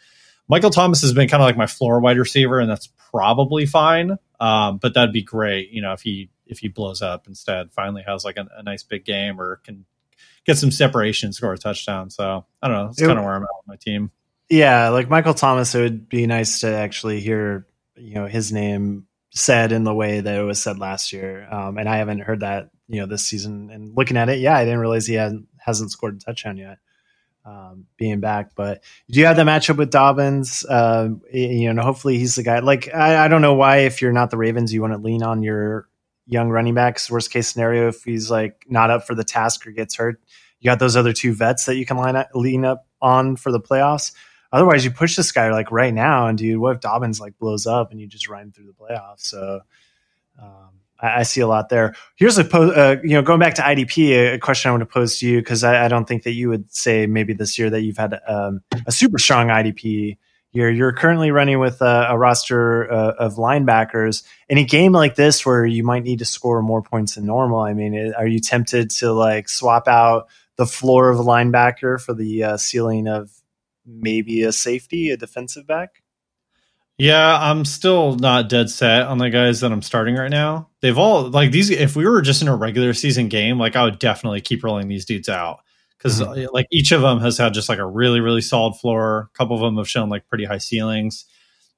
Michael 0.46 0.70
Thomas 0.70 1.00
has 1.00 1.12
been 1.12 1.28
kind 1.28 1.42
of 1.42 1.46
like 1.46 1.56
my 1.56 1.66
floor 1.66 2.00
wide 2.00 2.18
receiver, 2.18 2.61
and 2.61 2.70
that's 2.70 2.88
probably 3.11 3.64
fine. 3.64 4.18
Um, 4.38 4.78
but 4.78 4.94
that'd 4.94 5.12
be 5.12 5.22
great, 5.22 5.70
you 5.70 5.80
know, 5.80 5.92
if 5.92 6.02
he 6.02 6.28
if 6.46 6.58
he 6.58 6.68
blows 6.68 7.00
up 7.00 7.26
instead, 7.28 7.72
finally 7.72 8.02
has 8.06 8.24
like 8.24 8.37
a, 8.37 8.46
a 8.56 8.62
nice 8.62 8.82
big 8.82 9.04
game 9.04 9.40
or 9.40 9.56
can 9.64 9.87
get 10.44 10.59
some 10.59 10.70
separation, 10.70 11.33
score 11.33 11.52
a 11.52 11.59
touchdown. 11.59 12.11
So 12.11 12.44
I 12.62 12.68
don't 12.68 12.76
know. 12.76 12.87
That's 12.88 13.00
It- 13.02 13.07
kind 13.07 13.18
of 13.18 13.24
where 13.24 13.35
I'm 13.35 13.42
at 13.42 13.48
with 13.59 13.66
my 13.68 13.76
team. 13.76 14.11
Yeah, 14.48 14.90
like 14.90 15.09
Michael 15.09 15.35
Thomas, 15.35 15.74
it 15.74 15.81
would 15.81 16.09
be 16.09 16.26
nice 16.26 16.61
to 16.61 16.68
actually 16.74 17.20
hear 17.20 17.66
you 17.96 18.14
know 18.14 18.26
his 18.26 18.52
name 18.52 19.07
said 19.31 19.72
in 19.72 19.85
the 19.85 19.94
way 19.94 20.20
that 20.20 20.38
it 20.38 20.42
was 20.42 20.62
said 20.62 20.78
last 20.78 21.12
year. 21.12 21.46
Um, 21.50 21.78
and 21.78 21.88
I 21.88 21.96
haven't 21.96 22.18
heard 22.20 22.40
that 22.40 22.68
you 22.88 23.00
know 23.00 23.07
this 23.07 23.22
season. 23.24 23.70
And 23.72 23.96
looking 23.96 24.16
at 24.18 24.28
it, 24.28 24.40
yeah, 24.40 24.57
I 24.57 24.64
didn't 24.64 24.81
realize 24.81 25.07
he 25.07 25.14
hadn't, 25.14 25.46
hasn't 25.59 25.90
scored 25.90 26.16
a 26.16 26.18
touchdown 26.18 26.57
yet. 26.59 26.78
Um, 27.44 27.87
being 27.96 28.20
back, 28.20 28.50
but 28.55 28.85
do 29.11 29.18
you 29.18 29.26
have 29.26 29.35
the 29.35 29.42
matchup 29.42 29.76
with 29.76 29.90
Dobbins? 29.90 30.64
Uh, 30.64 31.09
you 31.33 31.72
know, 31.74 31.83
hopefully 31.83 32.16
he's 32.16 32.37
the 32.37 32.44
guy. 32.44 32.61
Like 32.61 32.94
I, 32.94 33.24
I 33.24 33.26
don't 33.26 33.42
know 33.42 33.55
why 33.55 33.78
if 33.78 34.00
you're 34.00 34.12
not 34.12 34.31
the 34.31 34.37
Ravens, 34.37 34.72
you 34.72 34.81
want 34.81 34.92
to 34.92 34.98
lean 35.00 35.24
on 35.24 35.42
your 35.42 35.88
young 36.26 36.48
running 36.50 36.74
backs. 36.74 37.11
Worst 37.11 37.30
case 37.30 37.48
scenario, 37.48 37.88
if 37.88 38.04
he's 38.04 38.30
like 38.30 38.64
not 38.68 38.90
up 38.90 39.06
for 39.06 39.14
the 39.14 39.24
task 39.24 39.66
or 39.66 39.72
gets 39.72 39.96
hurt, 39.96 40.20
you 40.61 40.70
got 40.70 40.78
those 40.78 40.96
other 40.96 41.12
two 41.12 41.35
vets 41.35 41.66
that 41.66 41.76
you 41.76 41.85
can 41.85 41.96
line 41.96 42.16
up, 42.16 42.28
lean 42.35 42.64
up 42.64 42.87
on 43.00 43.37
for 43.37 43.50
the 43.50 43.61
playoffs. 43.61 44.12
Otherwise, 44.52 44.85
you 44.85 44.90
push 44.90 45.16
this 45.16 45.32
guy 45.32 45.50
like 45.50 45.72
right 45.72 45.94
now, 45.94 46.26
and 46.26 46.37
dude, 46.37 46.58
what 46.58 46.76
if 46.76 46.80
Dobbins 46.80 47.20
like 47.20 47.38
blows 47.38 47.66
up 47.66 47.90
and 47.90 48.00
you 48.00 48.06
just 48.06 48.28
run 48.28 48.52
through 48.52 48.66
the 48.66 48.72
playoffs? 48.72 49.20
So 49.20 49.61
um, 50.40 50.70
I, 51.00 51.20
I 51.20 51.22
see 51.22 51.40
a 51.40 51.46
lot 51.46 51.68
there. 51.68 51.94
Here's 52.16 52.38
a 52.38 52.44
po- 52.44 52.70
uh, 52.70 52.96
you 53.02 53.11
know 53.11 53.22
going 53.22 53.40
back 53.40 53.54
to 53.54 53.62
IDP, 53.62 54.11
a, 54.11 54.35
a 54.35 54.38
question 54.38 54.68
I 54.68 54.72
want 54.72 54.82
to 54.82 54.87
pose 54.87 55.18
to 55.18 55.26
you 55.26 55.40
because 55.40 55.64
I, 55.64 55.87
I 55.87 55.88
don't 55.88 56.06
think 56.06 56.22
that 56.24 56.32
you 56.32 56.48
would 56.48 56.72
say 56.72 57.06
maybe 57.06 57.32
this 57.32 57.58
year 57.58 57.70
that 57.70 57.80
you've 57.80 57.96
had 57.96 58.20
um, 58.28 58.61
a 58.87 58.92
super 58.92 59.18
strong 59.18 59.48
IDP 59.48 60.18
year. 60.53 60.71
You're 60.71 60.93
currently 60.93 61.31
running 61.31 61.59
with 61.59 61.81
a, 61.81 62.07
a 62.11 62.19
roster 62.19 62.91
uh, 62.91 63.12
of 63.19 63.35
linebackers. 63.35 64.23
In 64.49 64.59
a 64.59 64.65
game 64.65 64.93
like 64.93 65.15
this, 65.15 65.45
where 65.45 65.65
you 65.65 65.83
might 65.83 66.05
need 66.05 66.21
to 66.21 66.25
score 66.25 66.62
more 66.62 66.83
points 66.83 67.15
than 67.15 67.27
normal, 67.27 67.61
I 67.61 67.75
mean, 67.75 68.12
are 68.15 68.27
you 68.27 68.38
tempted 68.38 68.91
to 68.91 69.12
like 69.12 69.49
swap 69.49 69.88
out 69.88 70.29
the 70.57 70.67
floor 70.67 71.09
of 71.09 71.19
a 71.19 71.25
linebacker 71.25 72.01
for 72.01 72.15
the 72.15 72.45
uh, 72.45 72.57
ceiling 72.57 73.09
of 73.09 73.31
maybe 73.87 74.43
a 74.43 74.53
safety, 74.53 75.11
a 75.11 75.17
defensive 75.17 75.67
back? 75.67 76.03
Yeah, 76.99 77.38
I'm 77.41 77.65
still 77.65 78.17
not 78.17 78.49
dead 78.49 78.71
set 78.71 79.07
on 79.07 79.19
the 79.19 79.31
guys 79.31 79.61
that 79.61 79.73
I'm 79.73 79.83
starting 79.83 80.15
right 80.15 80.31
now. 80.31 80.69
They've 80.83 80.99
all 80.99 81.29
like 81.31 81.51
these. 81.51 81.71
If 81.71 81.97
we 81.97 82.07
were 82.07 82.21
just 82.21 82.43
in 82.43 82.49
a 82.49 82.55
regular 82.55 82.93
season 82.93 83.29
game, 83.29 83.59
like 83.59 83.75
I 83.75 83.85
would 83.85 83.99
definitely 83.99 84.43
keep 84.43 84.62
rolling 84.62 84.88
these 84.88 85.07
dudes 85.07 85.29
out 85.29 85.62
because 86.03 86.21
like 86.53 86.67
each 86.73 86.93
of 86.93 87.03
them 87.03 87.21
has 87.21 87.38
had 87.38 87.55
just 87.55 87.69
like 87.69 87.79
a 87.79 87.87
really 87.87 88.21
really 88.21 88.41
solid 88.41 88.75
floor. 88.75 89.31
A 89.35 89.38
couple 89.38 89.57
of 89.57 89.62
them 89.62 89.77
have 89.77 89.88
shown 89.88 90.09
like 90.09 90.29
pretty 90.29 90.45
high 90.45 90.59
ceilings. 90.59 91.25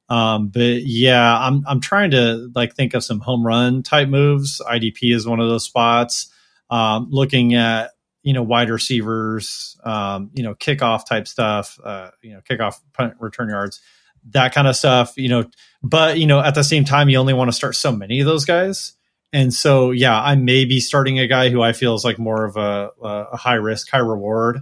Um, 0.08 0.48
but 0.48 0.82
yeah, 0.82 1.38
I'm 1.38 1.64
I'm 1.66 1.80
trying 1.80 2.10
to 2.12 2.50
like 2.54 2.74
think 2.74 2.94
of 2.94 3.04
some 3.04 3.20
home 3.20 3.46
run 3.46 3.82
type 3.82 4.08
moves. 4.08 4.60
IDP 4.66 5.14
is 5.14 5.26
one 5.26 5.40
of 5.40 5.48
those 5.48 5.64
spots. 5.64 6.28
Um, 6.70 7.08
looking 7.10 7.54
at 7.54 7.90
you 8.22 8.32
know 8.32 8.42
wide 8.42 8.70
receivers, 8.70 9.78
um, 9.84 10.30
you 10.34 10.42
know 10.42 10.54
kickoff 10.54 11.06
type 11.06 11.28
stuff, 11.28 11.78
uh, 11.82 12.10
you 12.22 12.32
know 12.32 12.40
kickoff 12.40 12.80
punt 12.92 13.14
return 13.20 13.48
yards 13.48 13.80
that 14.30 14.54
kind 14.54 14.66
of 14.66 14.76
stuff, 14.76 15.14
you 15.16 15.28
know. 15.28 15.44
But 15.82 16.18
you 16.18 16.26
know, 16.26 16.40
at 16.40 16.54
the 16.54 16.64
same 16.64 16.84
time, 16.84 17.08
you 17.08 17.18
only 17.18 17.34
want 17.34 17.48
to 17.48 17.52
start 17.52 17.76
so 17.76 17.92
many 17.92 18.20
of 18.20 18.26
those 18.26 18.44
guys, 18.44 18.94
and 19.34 19.52
so 19.52 19.90
yeah, 19.90 20.18
I 20.18 20.36
may 20.36 20.64
be 20.64 20.78
starting 20.78 21.18
a 21.18 21.26
guy 21.26 21.50
who 21.50 21.60
I 21.60 21.72
feel 21.72 21.96
is 21.96 22.04
like 22.04 22.20
more 22.20 22.44
of 22.44 22.56
a, 22.56 22.90
a 23.02 23.36
high 23.36 23.54
risk, 23.54 23.90
high 23.90 23.98
reward 23.98 24.60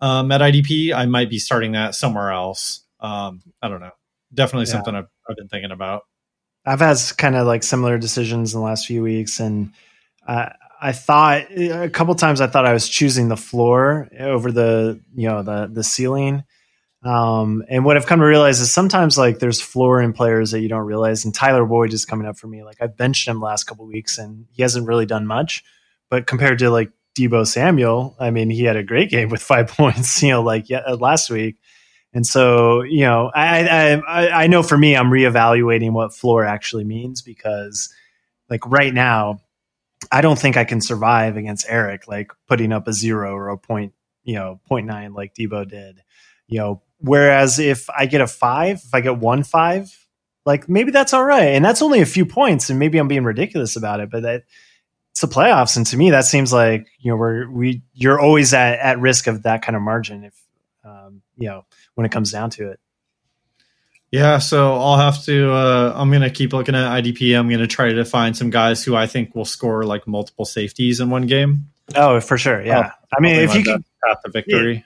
um, 0.00 0.32
at 0.32 0.40
IDP. 0.40 0.92
I 0.92 1.06
might 1.06 1.30
be 1.30 1.38
starting 1.38 1.72
that 1.72 1.94
somewhere 1.94 2.32
else. 2.32 2.84
Um, 2.98 3.40
I 3.62 3.68
don't 3.68 3.80
know. 3.80 3.92
Definitely 4.34 4.66
Yeah. 4.66 4.72
something 4.72 4.96
I've, 4.96 5.06
I've 5.28 5.36
been 5.36 5.46
thinking 5.46 5.70
about. 5.70 6.02
I've 6.66 6.80
had 6.80 6.98
kind 7.18 7.36
of 7.36 7.46
like 7.46 7.62
similar 7.62 7.98
decisions 7.98 8.52
in 8.52 8.58
the 8.60 8.66
last 8.66 8.84
few 8.84 9.00
weeks, 9.00 9.38
and 9.38 9.72
I, 10.26 10.54
I 10.82 10.90
thought 10.90 11.42
a 11.52 11.88
couple 11.88 12.14
times 12.16 12.40
I 12.40 12.48
thought 12.48 12.66
I 12.66 12.72
was 12.72 12.88
choosing 12.88 13.28
the 13.28 13.36
floor 13.36 14.08
over 14.18 14.50
the 14.50 15.00
you 15.14 15.28
know 15.28 15.44
the 15.44 15.70
the 15.72 15.84
ceiling. 15.84 16.42
Um, 17.02 17.64
and 17.68 17.84
what 17.84 17.96
I've 17.96 18.06
come 18.06 18.20
to 18.20 18.26
realize 18.26 18.60
is 18.60 18.72
sometimes 18.72 19.16
like 19.16 19.38
there's 19.38 19.60
floor 19.60 20.02
in 20.02 20.12
players 20.12 20.50
that 20.50 20.60
you 20.60 20.68
don't 20.68 20.84
realize. 20.84 21.24
And 21.24 21.34
Tyler 21.34 21.64
Boyd 21.64 21.92
is 21.92 22.04
coming 22.04 22.26
up 22.26 22.38
for 22.38 22.46
me. 22.46 22.62
Like 22.62 22.76
I've 22.80 22.96
benched 22.96 23.26
him 23.26 23.40
last 23.40 23.64
couple 23.64 23.86
weeks, 23.86 24.18
and 24.18 24.46
he 24.52 24.62
hasn't 24.62 24.86
really 24.86 25.06
done 25.06 25.26
much. 25.26 25.64
But 26.10 26.26
compared 26.26 26.58
to 26.58 26.70
like 26.70 26.90
Deebo 27.16 27.46
Samuel, 27.46 28.16
I 28.20 28.30
mean, 28.30 28.50
he 28.50 28.64
had 28.64 28.76
a 28.76 28.82
great 28.82 29.10
game 29.10 29.30
with 29.30 29.42
five 29.52 29.68
points. 29.68 30.22
You 30.22 30.30
know, 30.30 30.42
like 30.42 30.68
yeah, 30.68 30.80
last 30.98 31.30
week. 31.30 31.56
And 32.12 32.26
so, 32.26 32.82
you 32.82 33.02
know, 33.02 33.30
I, 33.34 33.66
I 33.68 33.92
I 33.94 34.42
I 34.42 34.46
know 34.48 34.62
for 34.62 34.76
me, 34.76 34.96
I'm 34.96 35.10
reevaluating 35.10 35.92
what 35.92 36.14
floor 36.14 36.44
actually 36.44 36.84
means 36.84 37.22
because, 37.22 37.88
like 38.50 38.66
right 38.66 38.92
now, 38.92 39.40
I 40.10 40.20
don't 40.20 40.38
think 40.38 40.56
I 40.56 40.64
can 40.64 40.80
survive 40.80 41.36
against 41.36 41.66
Eric, 41.68 42.08
like 42.08 42.32
putting 42.48 42.72
up 42.72 42.88
a 42.88 42.92
zero 42.92 43.32
or 43.32 43.48
a 43.48 43.56
point, 43.56 43.92
you 44.24 44.34
know, 44.34 44.60
point 44.68 44.86
nine 44.86 45.14
like 45.14 45.34
Deebo 45.34 45.68
did. 45.68 46.02
You 46.48 46.58
know, 46.58 46.82
whereas 47.00 47.58
if 47.58 47.88
I 47.90 48.06
get 48.06 48.20
a 48.20 48.26
five, 48.26 48.76
if 48.84 48.94
I 48.94 49.00
get 49.00 49.18
one 49.18 49.42
five, 49.42 49.94
like 50.46 50.68
maybe 50.68 50.90
that's 50.90 51.12
all 51.12 51.24
right, 51.24 51.48
and 51.48 51.64
that's 51.64 51.82
only 51.82 52.00
a 52.00 52.06
few 52.06 52.24
points, 52.24 52.70
and 52.70 52.78
maybe 52.78 52.98
I'm 52.98 53.08
being 53.08 53.24
ridiculous 53.24 53.76
about 53.76 54.00
it, 54.00 54.10
but 54.10 54.22
that 54.22 54.44
it's 55.10 55.20
the 55.20 55.26
playoffs, 55.26 55.76
and 55.76 55.86
to 55.86 55.96
me, 55.96 56.10
that 56.10 56.24
seems 56.24 56.52
like 56.52 56.88
you 56.98 57.10
know 57.10 57.16
we're 57.16 57.50
we 57.50 57.82
you're 57.92 58.20
always 58.20 58.54
at 58.54 58.78
at 58.78 59.00
risk 59.00 59.26
of 59.26 59.42
that 59.42 59.62
kind 59.62 59.76
of 59.76 59.82
margin 59.82 60.24
if 60.24 60.34
um, 60.84 61.22
you 61.36 61.48
know 61.48 61.64
when 61.94 62.06
it 62.06 62.12
comes 62.12 62.30
down 62.30 62.50
to 62.50 62.70
it. 62.70 62.80
Yeah, 64.10 64.38
so 64.38 64.74
I'll 64.74 64.96
have 64.96 65.22
to. 65.24 65.52
Uh, 65.52 65.92
I'm 65.94 66.10
gonna 66.10 66.30
keep 66.30 66.52
looking 66.52 66.74
at 66.74 67.02
IDP. 67.02 67.38
I'm 67.38 67.48
gonna 67.48 67.66
try 67.66 67.92
to 67.92 68.04
find 68.04 68.36
some 68.36 68.50
guys 68.50 68.82
who 68.82 68.96
I 68.96 69.06
think 69.06 69.34
will 69.34 69.44
score 69.44 69.84
like 69.84 70.06
multiple 70.06 70.44
safeties 70.44 71.00
in 71.00 71.10
one 71.10 71.26
game. 71.26 71.66
Oh, 71.94 72.20
for 72.20 72.38
sure, 72.38 72.62
yeah. 72.64 72.92
I 73.16 73.20
mean, 73.20 73.36
if 73.36 73.54
you 73.54 73.62
can 73.62 73.84
path 74.04 74.18
to 74.24 74.30
victory. 74.30 74.84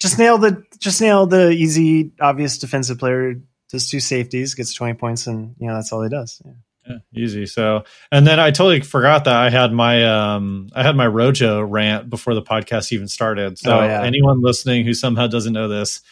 Just 0.00 0.18
nail 0.18 0.38
the 0.38 0.62
just 0.78 1.00
nail 1.00 1.26
the 1.26 1.50
easy 1.50 2.12
obvious 2.20 2.58
defensive 2.58 2.98
player 2.98 3.34
does 3.70 3.88
two 3.88 4.00
safeties 4.00 4.54
gets 4.54 4.74
20 4.74 4.94
points 4.94 5.26
and 5.26 5.54
you 5.58 5.66
know 5.66 5.74
that's 5.74 5.92
all 5.92 6.02
he 6.02 6.08
does 6.08 6.40
yeah. 6.44 6.52
Yeah, 6.86 6.98
easy. 7.14 7.46
So, 7.46 7.84
and 8.12 8.26
then 8.26 8.38
I 8.38 8.50
totally 8.50 8.82
forgot 8.82 9.24
that 9.24 9.34
I 9.34 9.48
had 9.48 9.72
my 9.72 10.04
um 10.04 10.68
I 10.74 10.82
had 10.82 10.94
my 10.96 11.06
Rojo 11.06 11.62
rant 11.62 12.10
before 12.10 12.34
the 12.34 12.42
podcast 12.42 12.92
even 12.92 13.08
started. 13.08 13.56
So, 13.58 13.78
Oh, 13.80 13.82
yeah. 13.82 14.02
anyone 14.02 14.42
listening 14.42 14.84
who 14.84 14.92
somehow 14.92 15.26
doesn't 15.26 15.54
know 15.54 15.66
this, 15.66 16.02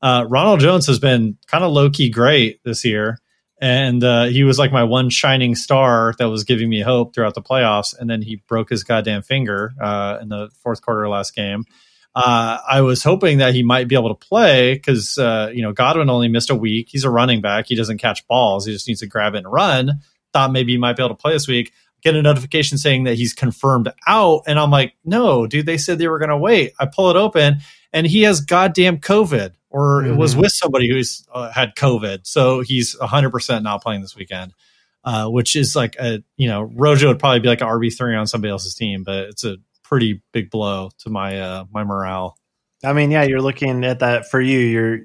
uh, 0.00 0.24
Ronald 0.26 0.60
Jones 0.60 0.86
has 0.86 0.98
been 0.98 1.36
kind 1.48 1.62
of 1.62 1.72
low 1.72 1.90
key 1.90 2.08
great 2.08 2.60
this 2.64 2.82
year, 2.82 3.18
and 3.60 4.02
uh, 4.02 4.24
he 4.24 4.42
was 4.42 4.58
like 4.58 4.72
my 4.72 4.84
one 4.84 5.10
shining 5.10 5.54
star 5.54 6.14
that 6.18 6.30
was 6.30 6.44
giving 6.44 6.70
me 6.70 6.80
hope 6.80 7.14
throughout 7.14 7.34
the 7.34 7.42
playoffs. 7.42 7.94
And 7.98 8.08
then 8.08 8.22
he 8.22 8.36
broke 8.48 8.70
his 8.70 8.84
goddamn 8.84 9.20
finger 9.20 9.74
uh, 9.78 10.16
in 10.22 10.30
the 10.30 10.48
fourth 10.62 10.80
quarter 10.80 11.10
last 11.10 11.34
game. 11.34 11.66
Uh, 12.14 12.58
I 12.68 12.82
was 12.82 13.02
hoping 13.02 13.38
that 13.38 13.54
he 13.54 13.62
might 13.62 13.88
be 13.88 13.94
able 13.94 14.14
to 14.14 14.26
play 14.26 14.74
because 14.74 15.16
uh, 15.16 15.50
you 15.52 15.62
know 15.62 15.72
Godwin 15.72 16.10
only 16.10 16.28
missed 16.28 16.50
a 16.50 16.54
week. 16.54 16.88
He's 16.90 17.04
a 17.04 17.10
running 17.10 17.40
back. 17.40 17.66
He 17.68 17.74
doesn't 17.74 17.98
catch 17.98 18.26
balls. 18.26 18.66
He 18.66 18.72
just 18.72 18.86
needs 18.86 19.00
to 19.00 19.06
grab 19.06 19.34
it 19.34 19.38
and 19.38 19.52
run. 19.52 20.00
Thought 20.32 20.52
maybe 20.52 20.72
he 20.72 20.78
might 20.78 20.96
be 20.96 21.02
able 21.02 21.14
to 21.14 21.20
play 21.20 21.32
this 21.32 21.48
week. 21.48 21.72
Get 22.02 22.16
a 22.16 22.22
notification 22.22 22.78
saying 22.78 23.04
that 23.04 23.14
he's 23.14 23.32
confirmed 23.32 23.90
out, 24.06 24.42
and 24.46 24.58
I'm 24.58 24.70
like, 24.70 24.94
no, 25.04 25.46
dude. 25.46 25.66
They 25.66 25.78
said 25.78 25.98
they 25.98 26.08
were 26.08 26.18
going 26.18 26.30
to 26.30 26.36
wait. 26.36 26.72
I 26.78 26.86
pull 26.86 27.10
it 27.10 27.16
open, 27.16 27.58
and 27.92 28.06
he 28.06 28.22
has 28.22 28.40
goddamn 28.40 28.98
COVID, 28.98 29.52
or 29.70 30.04
it 30.04 30.14
was 30.14 30.36
with 30.36 30.52
somebody 30.52 30.90
who's 30.90 31.26
uh, 31.32 31.50
had 31.50 31.74
COVID, 31.76 32.26
so 32.26 32.60
he's 32.60 32.98
100 32.98 33.30
percent 33.30 33.64
not 33.64 33.82
playing 33.82 34.02
this 34.02 34.16
weekend. 34.16 34.52
Uh, 35.04 35.26
which 35.26 35.56
is 35.56 35.74
like 35.74 35.96
a 35.96 36.22
you 36.36 36.46
know 36.46 36.62
Rojo 36.62 37.08
would 37.08 37.18
probably 37.18 37.40
be 37.40 37.48
like 37.48 37.60
an 37.60 37.66
RB 37.66 37.92
three 37.96 38.14
on 38.14 38.28
somebody 38.28 38.52
else's 38.52 38.74
team, 38.74 39.02
but 39.02 39.24
it's 39.30 39.42
a 39.42 39.56
pretty 39.92 40.22
big 40.32 40.48
blow 40.48 40.88
to 40.96 41.10
my 41.10 41.38
uh, 41.38 41.64
my 41.70 41.84
morale. 41.84 42.38
I 42.82 42.94
mean, 42.94 43.10
yeah, 43.10 43.24
you're 43.24 43.42
looking 43.42 43.84
at 43.84 43.98
that 43.98 44.30
for 44.30 44.40
you. 44.40 44.58
You're 44.58 45.00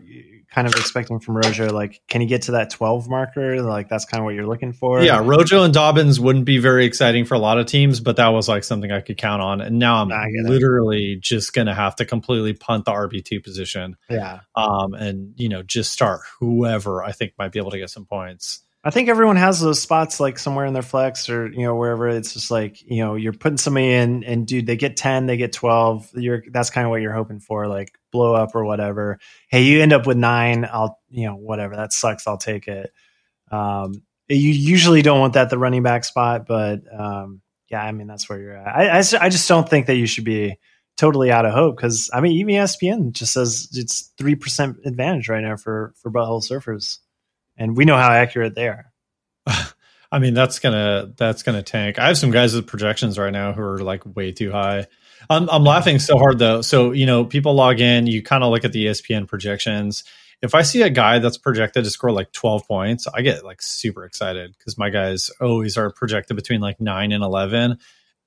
kind 0.50 0.66
of 0.66 0.74
expecting 0.76 1.20
from 1.20 1.36
Rojo, 1.36 1.72
like, 1.74 2.02
can 2.08 2.22
he 2.22 2.26
get 2.26 2.44
to 2.44 2.54
that 2.54 2.70
12 2.70 3.10
marker? 3.10 3.62
Like, 3.62 3.90
that's 3.90 4.06
kind 4.06 4.22
of 4.22 4.26
what 4.26 4.34
you're 4.34 4.48
looking 4.48 4.72
for. 4.72 5.04
Yeah, 5.04 5.22
Rojo 5.22 5.64
and 5.64 5.74
Dobbins 5.74 6.22
wouldn't 6.22 6.46
be 6.46 6.58
very 6.58 6.86
exciting 6.86 7.26
for 7.26 7.36
a 7.36 7.40
lot 7.40 7.60
of 7.60 7.66
teams, 7.66 8.00
but 8.00 8.16
that 8.16 8.30
was 8.30 8.48
like 8.48 8.64
something 8.64 8.90
I 8.90 9.02
could 9.02 9.18
count 9.18 9.42
on. 9.42 9.60
And 9.60 9.78
now 9.78 10.02
I'm 10.02 10.08
get 10.08 10.18
it. 10.18 10.50
literally 10.50 11.18
just 11.20 11.54
going 11.54 11.68
to 11.68 11.74
have 11.74 11.98
to 11.98 12.06
completely 12.06 12.54
punt 12.54 12.86
the 12.86 12.92
RB2 12.92 13.44
position 13.44 13.98
yeah. 14.10 14.40
um, 14.56 14.94
and, 14.94 15.34
you 15.36 15.50
know, 15.50 15.64
just 15.64 15.92
start 15.92 16.22
whoever 16.40 17.04
I 17.04 17.12
think 17.12 17.34
might 17.38 17.52
be 17.52 17.60
able 17.60 17.72
to 17.72 17.80
get 17.80 17.90
some 17.90 18.06
points. 18.06 18.64
I 18.88 18.90
think 18.90 19.10
everyone 19.10 19.36
has 19.36 19.60
those 19.60 19.82
spots 19.82 20.22
like 20.22 20.40
somewhere 20.40 20.66
in 20.66 20.72
their 20.72 20.82
flex 20.82 21.28
or 21.28 21.52
you 21.52 21.64
know 21.64 21.76
wherever. 21.76 22.08
It's 22.08 22.32
just 22.32 22.50
like 22.50 22.82
you 22.90 23.04
know 23.04 23.16
you're 23.16 23.34
putting 23.34 23.58
somebody 23.58 23.92
in 23.92 24.24
and 24.24 24.48
dude 24.48 24.66
they 24.66 24.78
get 24.78 24.96
10 24.96 25.26
they 25.26 25.36
get 25.36 25.52
12 25.52 26.12
you're 26.16 26.42
that's 26.50 26.70
kind 26.70 26.86
of 26.86 26.92
what 26.92 27.02
you're 27.02 27.12
hoping 27.12 27.42
for 27.42 27.68
like 27.68 27.92
blow 28.14 28.34
up 28.34 28.56
or 28.56 28.64
whatever. 28.64 29.20
Hey 29.50 29.64
you 29.64 29.82
end 29.82 29.92
up 29.92 30.08
with 30.08 30.16
9 30.16 30.66
I'll 30.72 31.02
you 31.10 31.28
know 31.28 31.36
whatever. 31.36 31.76
That 31.76 31.92
sucks. 31.92 32.28
I'll 32.28 32.38
take 32.38 32.70
it. 32.70 32.94
Um 33.52 34.04
you 34.30 34.52
usually 34.52 35.02
don't 35.02 35.20
want 35.20 35.34
that 35.34 35.50
the 35.50 35.58
running 35.58 35.84
back 35.84 36.06
spot 36.06 36.46
but 36.48 36.80
um 36.98 37.42
yeah 37.70 37.84
I 37.84 37.92
mean 37.92 38.08
that's 38.08 38.30
where 38.30 38.40
you're 38.40 38.56
at. 38.56 38.68
I 38.68 39.00
I 39.00 39.28
just 39.28 39.50
don't 39.50 39.68
think 39.68 39.88
that 39.88 39.98
you 39.98 40.08
should 40.08 40.24
be 40.24 40.56
totally 40.96 41.30
out 41.30 41.46
of 41.46 41.52
hope 41.52 41.76
because 41.76 42.10
I 42.14 42.22
mean 42.22 42.38
even 42.38 42.56
ESPN 42.56 43.12
just 43.12 43.34
says 43.34 43.68
it's 43.74 44.14
3% 44.18 44.86
advantage 44.86 45.28
right 45.28 45.44
now 45.44 45.58
for 45.58 45.94
for 46.02 46.10
butthole 46.10 46.42
surfers 46.42 47.00
and 47.58 47.76
we 47.76 47.86
know 47.86 47.98
how 47.98 48.12
accurate 48.12 48.56
they 48.56 48.68
are 48.68 48.92
I 50.12 50.20
mean, 50.20 50.34
that's 50.34 50.60
gonna 50.60 51.14
that's 51.18 51.44
gonna 51.44 51.64
tank. 51.64 52.00
I 52.00 52.08
have 52.08 52.18
some 52.18 52.32
guys 52.32 52.56
with 52.56 52.68
projections 52.68 53.20
right 53.20 53.32
now 53.32 53.54
who 53.54 53.62
are 53.62 53.80
like 53.80 54.04
way 54.16 54.32
too 54.32 54.52
high. 54.52 54.88
I'm 55.30 55.50
I'm 55.50 55.64
laughing 55.64 56.00
so 56.00 56.18
hard 56.18 56.40
though. 56.40 56.62
So 56.62 56.92
you 56.92 57.06
know, 57.06 57.26
people 57.26 57.54
log 57.54 57.82
in, 57.82 58.08
you 58.08 58.24
kind 58.24 58.44
of 58.44 58.52
look 58.52 58.64
at 58.64 58.72
the 58.72 58.86
ESPN 58.86 59.28
projections. 59.28 60.04
If 60.42 60.54
I 60.54 60.62
see 60.62 60.84
a 60.84 60.90
guy 60.90 61.20
that's 61.20 61.38
projected 61.38 61.84
to 61.84 61.90
score 61.90 62.12
like 62.12 62.32
12 62.32 62.68
points, 62.68 63.08
I 63.12 63.22
get 63.22 63.44
like 63.44 63.62
super 63.62 64.06
excited 64.06 64.56
because 64.58 64.78
my 64.78 64.90
guys 64.90 65.32
always 65.42 65.78
are 65.78 65.90
projected 65.90 66.38
between 66.38 66.62
like 66.62 66.80
nine 66.80 67.12
and 67.12 67.24
11. 67.24 67.80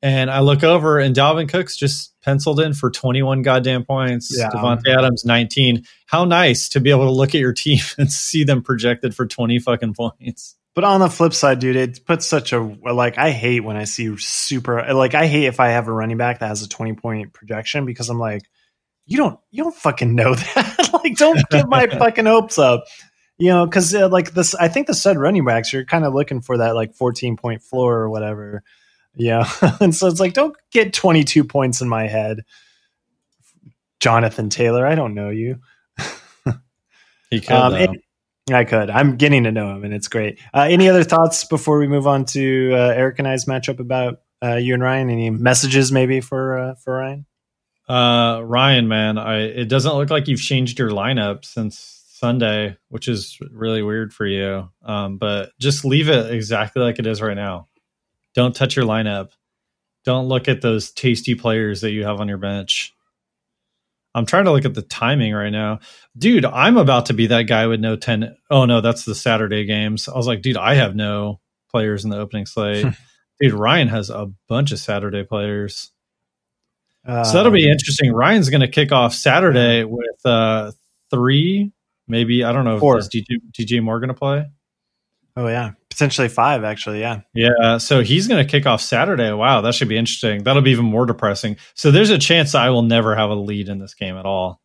And 0.03 0.31
I 0.31 0.41
look 0.41 0.65
over 0.65 0.99
and 0.99 1.15
Dalvin 1.15 1.49
Cook's 1.49 1.77
just 1.77 2.15
penciled 2.23 2.61
in 2.61 2.73
for 2.73 2.91
21 2.91 3.43
goddamn 3.43 3.85
points. 3.85 4.35
Yeah. 4.37 4.49
Davante 4.49 4.97
Adams 4.97 5.25
19. 5.25 5.85
How 6.07 6.25
nice 6.25 6.71
to 6.71 6.81
be 6.81 6.91
able 6.91 7.05
to 7.05 7.13
look 7.13 7.35
at 7.35 7.41
your 7.41 7.53
team 7.53 7.81
and 7.99 8.11
see 8.11 8.45
them 8.45 8.63
projected 8.63 9.15
for 9.15 9.27
20 9.27 9.59
fucking 9.59 9.95
points. 9.95 10.57
But 10.75 10.85
on 10.85 11.01
the 11.01 11.11
flip 11.11 11.35
side, 11.35 11.59
dude, 11.59 11.77
it 11.77 12.07
puts 12.07 12.27
such 12.27 12.53
a 12.53 12.61
like 12.61 13.19
I 13.19 13.33
hate 13.33 13.61
when 13.61 13.77
I 13.77 13.85
see 13.85 14.17
super 14.17 14.95
like 14.95 15.15
I 15.15 15.27
hate 15.27 15.47
if 15.47 15.59
I 15.59 15.71
have 15.71 15.89
a 15.89 15.93
running 15.93 16.17
back 16.17 16.39
that 16.39 16.47
has 16.47 16.63
a 16.63 16.69
20 16.69 16.95
point 16.95 17.33
projection 17.33 17.85
because 17.85 18.09
I'm 18.09 18.21
like, 18.21 18.43
you 19.05 19.17
don't 19.17 19.39
you 19.51 19.65
don't 19.65 19.75
fucking 19.75 20.15
know 20.15 20.35
that. 20.55 20.91
like 20.93 21.17
don't 21.17 21.47
get 21.51 21.69
my 21.69 21.87
fucking 21.99 22.27
hopes 22.27 22.59
up. 22.59 22.85
You 23.37 23.49
know, 23.49 23.67
because 23.67 23.95
uh, 23.95 24.09
like 24.09 24.33
this, 24.33 24.55
I 24.55 24.69
think 24.69 24.87
the 24.87 24.95
stud 24.95 25.17
running 25.17 25.45
backs, 25.45 25.73
you're 25.73 25.87
kind 25.87 26.05
of 26.05 26.15
looking 26.15 26.43
for 26.43 26.59
that 26.59 26.75
like 26.75 26.95
14 26.95 27.37
point 27.37 27.63
floor 27.63 27.97
or 27.97 28.11
whatever. 28.11 28.63
Yeah. 29.15 29.49
and 29.81 29.95
so 29.95 30.07
it's 30.07 30.21
like, 30.21 30.33
don't 30.35 30.57
get 30.73 30.93
22 30.93 31.45
points 31.45 31.81
in 31.81 31.89
my 31.89 32.07
head. 32.07 32.45
Jonathan 33.99 34.49
Taylor, 34.49 34.87
I 34.87 34.95
don't 34.95 35.15
know 35.15 35.31
you. 35.31 35.61
He 37.31 37.41
could. 37.41 37.53
Um, 37.53 37.75
and- 37.75 38.03
I 38.53 38.65
could. 38.65 38.91
I'm 38.91 39.17
getting 39.17 39.45
to 39.45 39.53
know 39.53 39.75
him, 39.77 39.85
and 39.85 39.95
it's 39.95 40.09
great. 40.09 40.41
Uh, 40.53 40.67
any 40.69 40.89
other 40.89 41.05
thoughts 41.05 41.45
before 41.45 41.79
we 41.79 41.87
move 41.87 42.07
on 42.09 42.25
to 42.27 42.73
uh, 42.73 42.77
Eric 42.97 43.21
and 43.21 43.29
I's 43.29 43.45
matchup 43.45 43.79
about 43.79 44.23
uh, 44.43 44.57
you 44.57 44.75
and 44.75 44.83
Ryan? 44.83 45.09
Any 45.09 45.31
messages 45.31 45.93
maybe 45.93 46.21
for 46.21 46.59
uh, 46.59 46.75
for 46.75 46.97
Ryan? 46.97 47.27
Uh, 47.89 48.41
Ryan, 48.43 48.89
man, 48.89 49.19
I 49.19 49.43
it 49.43 49.69
doesn't 49.69 49.95
look 49.95 50.11
like 50.11 50.27
you've 50.27 50.41
changed 50.41 50.79
your 50.79 50.91
lineup 50.91 51.45
since 51.45 52.03
Sunday, 52.15 52.77
which 52.89 53.09
is 53.09 53.39
really 53.53 53.83
weird 53.83 54.13
for 54.13 54.27
you. 54.27 54.69
Um, 54.85 55.19
but 55.19 55.53
just 55.61 55.85
leave 55.85 56.09
it 56.09 56.33
exactly 56.33 56.83
like 56.83 56.99
it 56.99 57.07
is 57.07 57.23
right 57.23 57.37
now. 57.37 57.69
Don't 58.35 58.55
touch 58.55 58.77
your 58.77 58.85
lineup. 58.85 59.31
Don't 60.05 60.29
look 60.29 60.49
at 60.49 60.63
those 60.63 60.91
tasty 60.91 61.35
players 61.35 61.83
that 61.83 61.91
you 61.91 62.05
have 62.05 62.21
on 62.21 62.29
your 62.29 62.39
bench. 62.39 62.95
I'm 64.15 64.27
trying 64.27 64.47
to 64.47 64.53
look 64.53 64.65
at 64.65 64.75
the 64.75 64.83
timing 64.83 65.35
right 65.35 65.51
now. 65.51 65.81
Dude, 66.19 66.45
I'm 66.45 66.77
about 66.77 67.07
to 67.07 67.13
be 67.13 67.29
that 67.29 67.43
guy 67.43 67.67
with 67.67 67.81
no 67.81 67.97
10. 67.97 68.37
Oh, 68.51 68.65
no, 68.65 68.81
that's 68.81 69.05
the 69.05 69.15
Saturday 69.15 69.65
games. 69.67 70.09
I 70.09 70.17
was 70.17 70.27
like, 70.27 70.43
dude, 70.43 70.57
I 70.57 70.75
have 70.75 70.97
no 70.97 71.41
players 71.71 72.05
in 72.05 72.11
the 72.11 72.19
opening 72.19 72.47
slate. 72.47 72.87
dude, 73.41 73.53
Ryan 73.53 73.89
has 73.89 74.11
a 74.11 74.33
bunch 74.49 74.73
of 74.73 74.81
Saturday 74.81 75.23
players. 75.23 75.93
Uh, 77.07 77.23
So 77.25 77.35
that'll 77.35 77.53
be 77.53 77.71
interesting. 77.71 78.13
Ryan's 78.13 78.51
going 78.51 78.63
to 78.63 78.69
kick 78.69 78.91
off 78.91 79.15
Saturday 79.15 79.85
with 79.85 80.25
uh, 80.25 80.73
three, 81.11 81.71
maybe. 82.09 82.43
I 82.43 82.53
don't 82.53 82.65
know. 82.65 82.81
Four. 82.81 82.99
Is 82.99 83.09
DJ, 83.09 83.37
DJ 83.53 83.83
Moore 83.83 84.01
going 84.01 84.09
to 84.09 84.15
play? 84.15 84.47
Oh 85.37 85.47
yeah, 85.47 85.71
potentially 85.91 86.29
five 86.29 86.65
actually. 86.65 87.01
Yeah. 87.01 87.21
Yeah. 87.35 87.79
So 87.79 88.03
he's 88.03 88.29
going 88.29 88.45
to 88.45 88.51
kick 88.51 88.67
off 88.67 88.81
Saturday. 88.81 89.33
Wow. 89.33 89.61
That 89.61 89.75
should 89.75 89.89
be 89.89 89.99
interesting. 89.99 90.45
That'll 90.45 90.63
be 90.63 90.71
even 90.71 90.87
more 90.87 91.05
depressing. 91.05 91.57
So 91.75 91.91
there's 91.91 92.11
a 92.11 92.19
chance 92.19 92.55
I 92.55 92.71
will 92.71 92.83
never 92.83 93.15
have 93.15 93.31
a 93.31 93.35
lead 93.35 93.69
in 93.69 93.79
this 93.79 93.95
game 93.95 94.17
at 94.17 94.25
all. 94.25 94.61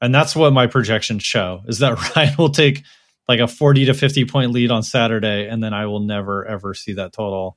And 0.00 0.14
that's 0.14 0.36
what 0.36 0.52
my 0.52 0.66
projections 0.66 1.22
show 1.22 1.62
is 1.66 1.78
that 1.78 2.14
Ryan 2.16 2.34
will 2.36 2.50
take 2.50 2.82
like 3.28 3.40
a 3.40 3.48
40 3.48 3.86
to 3.86 3.94
50 3.94 4.24
point 4.26 4.52
lead 4.52 4.70
on 4.70 4.82
Saturday. 4.82 5.48
And 5.48 5.62
then 5.62 5.72
I 5.72 5.86
will 5.86 6.00
never, 6.00 6.46
ever 6.46 6.74
see 6.74 6.94
that 6.94 7.12
total. 7.12 7.56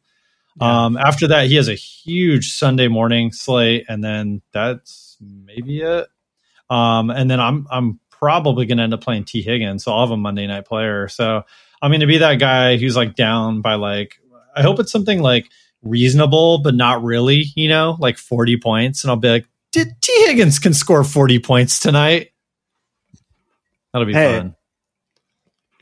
Yeah. 0.59 0.85
Um, 0.85 0.97
after 0.97 1.27
that, 1.27 1.47
he 1.47 1.55
has 1.55 1.69
a 1.69 1.75
huge 1.75 2.53
Sunday 2.53 2.87
morning 2.87 3.31
slate, 3.31 3.85
and 3.87 4.03
then 4.03 4.41
that's 4.51 5.17
maybe 5.21 5.81
it. 5.81 6.07
Um, 6.69 7.09
and 7.09 7.29
then 7.29 7.39
I'm 7.39 7.67
I'm 7.71 7.99
probably 8.09 8.65
going 8.65 8.77
to 8.77 8.83
end 8.83 8.93
up 8.93 9.01
playing 9.01 9.25
T 9.25 9.41
Higgins, 9.41 9.83
so 9.83 9.93
I'll 9.93 10.01
have 10.01 10.11
a 10.11 10.17
Monday 10.17 10.47
night 10.47 10.65
player. 10.65 11.07
So 11.07 11.43
I'm 11.81 11.91
going 11.91 12.01
to 12.01 12.07
be 12.07 12.19
that 12.19 12.35
guy 12.35 12.77
who's 12.77 12.95
like 12.95 13.15
down 13.15 13.61
by 13.61 13.75
like 13.75 14.19
I 14.55 14.61
hope 14.61 14.79
it's 14.79 14.91
something 14.91 15.21
like 15.21 15.47
reasonable, 15.81 16.59
but 16.59 16.75
not 16.75 17.03
really, 17.03 17.45
you 17.55 17.69
know, 17.69 17.97
like 17.99 18.17
40 18.17 18.57
points, 18.57 19.03
and 19.03 19.09
I'll 19.11 19.17
be 19.17 19.29
like, 19.29 19.47
T 19.71 19.85
Higgins 20.27 20.59
can 20.59 20.73
score 20.73 21.03
40 21.03 21.39
points 21.39 21.79
tonight. 21.79 22.31
That'll 23.93 24.05
be 24.05 24.13
Hey. 24.13 24.37
fun. 24.39 24.55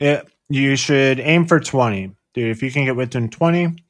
Yeah, 0.00 0.22
you 0.48 0.76
should 0.76 1.20
aim 1.20 1.44
for 1.46 1.60
twenty, 1.60 2.12
dude. 2.34 2.50
If 2.50 2.62
you 2.62 2.70
can 2.70 2.86
get 2.86 2.96
within 2.96 3.28
twenty. 3.28 3.84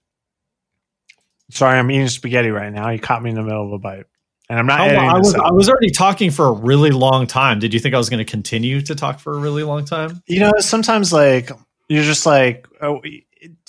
Sorry, 1.53 1.79
I'm 1.79 1.91
eating 1.91 2.09
spaghetti 2.09 2.51
right 2.51 2.73
now. 2.73 2.91
You 2.91 2.99
caught 2.99 3.23
me 3.23 3.31
in 3.31 3.37
the 3.37 3.43
middle 3.43 3.65
of 3.67 3.73
a 3.73 3.79
bite, 3.79 4.07
and 4.49 4.59
I'm 4.59 4.67
not. 4.67 4.81
Oh, 4.81 4.85
editing 4.85 5.09
I 5.09 5.19
was. 5.19 5.35
I 5.35 5.51
was 5.53 5.69
already 5.69 5.91
talking 5.91 6.31
for 6.33 6.47
a 6.47 6.53
really 6.53 6.91
long 6.91 7.27
time. 7.27 7.61
Did 7.61 7.73
you 7.75 7.81
think 7.81 7.95
I 7.95 7.99
was 7.99 8.09
going 8.11 8.19
to 8.19 8.25
continue 8.31 8.81
to 8.83 8.95
talk 8.95 9.21
for 9.21 9.33
a 9.35 9.39
really 9.39 9.63
long 9.63 9.85
time? 9.85 10.23
you 10.27 10.41
know, 10.41 10.53
sometimes 10.59 11.13
like 11.13 11.51
you're 11.91 12.05
just 12.05 12.25
like, 12.25 12.67
oh, 12.81 13.03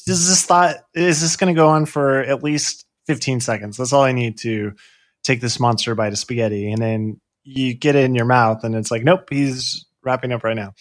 does 0.05 0.28
this 0.28 0.45
thought 0.45 0.78
is 0.93 1.22
this 1.22 1.36
going 1.36 1.53
to 1.53 1.59
go 1.59 1.69
on 1.69 1.86
for 1.86 2.19
at 2.19 2.43
least 2.43 2.86
15 3.07 3.39
seconds? 3.39 3.78
That's 3.78 3.93
all 3.93 4.03
I 4.03 4.11
need 4.11 4.38
to 4.39 4.74
take 5.24 5.41
this 5.41 5.59
monster 5.59 5.95
bite 5.95 6.13
of 6.13 6.19
spaghetti, 6.19 6.72
and 6.72 6.82
then 6.82 7.19
you 7.43 7.74
get 7.74 7.95
it 7.95 8.05
in 8.05 8.15
your 8.15 8.26
mouth, 8.26 8.63
and 8.63 8.76
it's 8.76 8.91
like, 8.91 9.03
nope, 9.03 9.28
he's 9.30 9.86
wrapping 10.03 10.32
up 10.32 10.43
right 10.43 10.55
now. 10.55 10.74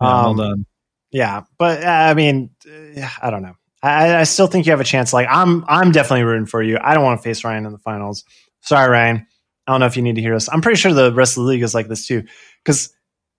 Yeah, 0.00 0.06
well 0.06 0.30
Um, 0.30 0.36
done. 0.36 0.66
Yeah, 1.10 1.42
but 1.56 1.82
uh, 1.82 1.88
I 1.88 2.14
mean, 2.14 2.50
uh, 2.66 3.08
I 3.22 3.30
don't 3.30 3.42
know. 3.42 3.54
I, 3.82 4.16
I 4.16 4.24
still 4.24 4.48
think 4.48 4.66
you 4.66 4.72
have 4.72 4.80
a 4.80 4.84
chance. 4.84 5.12
Like 5.12 5.28
I'm, 5.30 5.64
I'm 5.68 5.92
definitely 5.92 6.24
rooting 6.24 6.46
for 6.46 6.62
you. 6.62 6.78
I 6.82 6.94
don't 6.94 7.04
want 7.04 7.20
to 7.20 7.22
face 7.22 7.44
Ryan 7.44 7.64
in 7.64 7.72
the 7.72 7.78
finals. 7.78 8.24
Sorry, 8.60 8.90
Ryan. 8.90 9.26
I 9.66 9.72
don't 9.72 9.80
know 9.80 9.86
if 9.86 9.96
you 9.96 10.02
need 10.02 10.16
to 10.16 10.20
hear 10.20 10.34
us. 10.34 10.48
I'm 10.52 10.60
pretty 10.62 10.78
sure 10.78 10.92
the 10.92 11.12
rest 11.12 11.36
of 11.36 11.44
the 11.44 11.48
league 11.48 11.62
is 11.62 11.74
like 11.74 11.86
this 11.88 12.06
too. 12.06 12.24
Because 12.64 12.92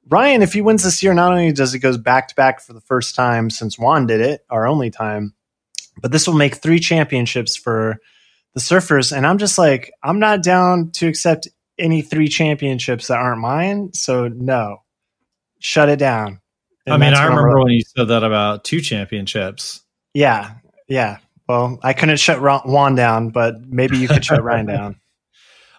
Ryan, 0.07 0.41
if 0.41 0.53
he 0.53 0.61
wins 0.61 0.83
this 0.83 1.03
year, 1.03 1.13
not 1.13 1.31
only 1.31 1.51
does 1.51 1.73
he 1.73 1.79
goes 1.79 1.97
back 1.97 2.29
to 2.29 2.35
back 2.35 2.61
for 2.61 2.73
the 2.73 2.81
first 2.81 3.15
time 3.15 3.49
since 3.49 3.77
Juan 3.77 4.07
did 4.07 4.21
it, 4.21 4.45
our 4.49 4.65
only 4.65 4.89
time, 4.89 5.33
but 6.01 6.11
this 6.11 6.27
will 6.27 6.35
make 6.35 6.55
three 6.55 6.79
championships 6.79 7.55
for 7.55 7.97
the 8.53 8.59
Surfers. 8.59 9.15
And 9.15 9.27
I'm 9.27 9.37
just 9.37 9.57
like, 9.57 9.91
I'm 10.03 10.19
not 10.19 10.43
down 10.43 10.91
to 10.93 11.07
accept 11.07 11.47
any 11.77 12.01
three 12.01 12.27
championships 12.27 13.07
that 13.07 13.17
aren't 13.17 13.41
mine. 13.41 13.91
So 13.93 14.27
no, 14.27 14.83
shut 15.59 15.89
it 15.89 15.99
down. 15.99 16.41
And 16.85 16.93
I 16.93 16.97
mean, 16.97 17.13
I 17.13 17.25
remember 17.25 17.59
when 17.59 17.71
you 17.71 17.81
said 17.81 18.07
that 18.07 18.23
about 18.23 18.63
two 18.63 18.81
championships. 18.81 19.81
Yeah, 20.13 20.55
yeah. 20.87 21.17
Well, 21.47 21.79
I 21.83 21.93
couldn't 21.93 22.17
shut 22.17 22.41
Ron- 22.41 22.61
Juan 22.65 22.95
down, 22.95 23.29
but 23.29 23.61
maybe 23.61 23.97
you 23.97 24.07
could 24.07 24.25
shut 24.25 24.43
Ryan 24.43 24.65
down. 24.65 24.95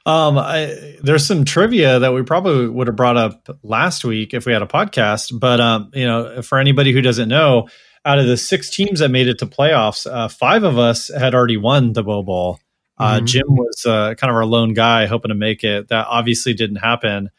Um, 0.06 0.38
I, 0.38 0.96
there's 1.02 1.26
some 1.26 1.44
trivia 1.44 1.98
that 1.98 2.12
we 2.14 2.22
probably 2.22 2.68
would 2.68 2.86
have 2.86 2.96
brought 2.96 3.16
up 3.18 3.48
last 3.62 4.04
week 4.04 4.32
if 4.32 4.46
we 4.46 4.52
had 4.52 4.62
a 4.62 4.66
podcast. 4.66 5.38
But 5.38 5.60
um, 5.60 5.90
you 5.94 6.06
know, 6.06 6.42
for 6.42 6.58
anybody 6.58 6.92
who 6.92 7.02
doesn't 7.02 7.28
know, 7.28 7.68
out 8.04 8.18
of 8.18 8.26
the 8.26 8.36
six 8.38 8.70
teams 8.74 9.00
that 9.00 9.10
made 9.10 9.28
it 9.28 9.38
to 9.40 9.46
playoffs, 9.46 10.10
uh, 10.10 10.28
five 10.28 10.64
of 10.64 10.78
us 10.78 11.08
had 11.08 11.34
already 11.34 11.58
won 11.58 11.92
the 11.92 12.02
Bow 12.02 12.22
Bowl. 12.22 12.58
Uh, 12.98 13.20
Mhm. 13.20 13.26
Jim 13.26 13.46
was 13.48 13.84
uh, 13.86 14.14
kind 14.14 14.30
of 14.30 14.36
our 14.36 14.44
lone 14.46 14.72
guy 14.74 15.06
hoping 15.06 15.28
to 15.30 15.34
make 15.34 15.64
it. 15.64 15.88
That 15.88 16.06
obviously 16.08 16.54
didn't 16.54 16.76
happen. 16.76 17.30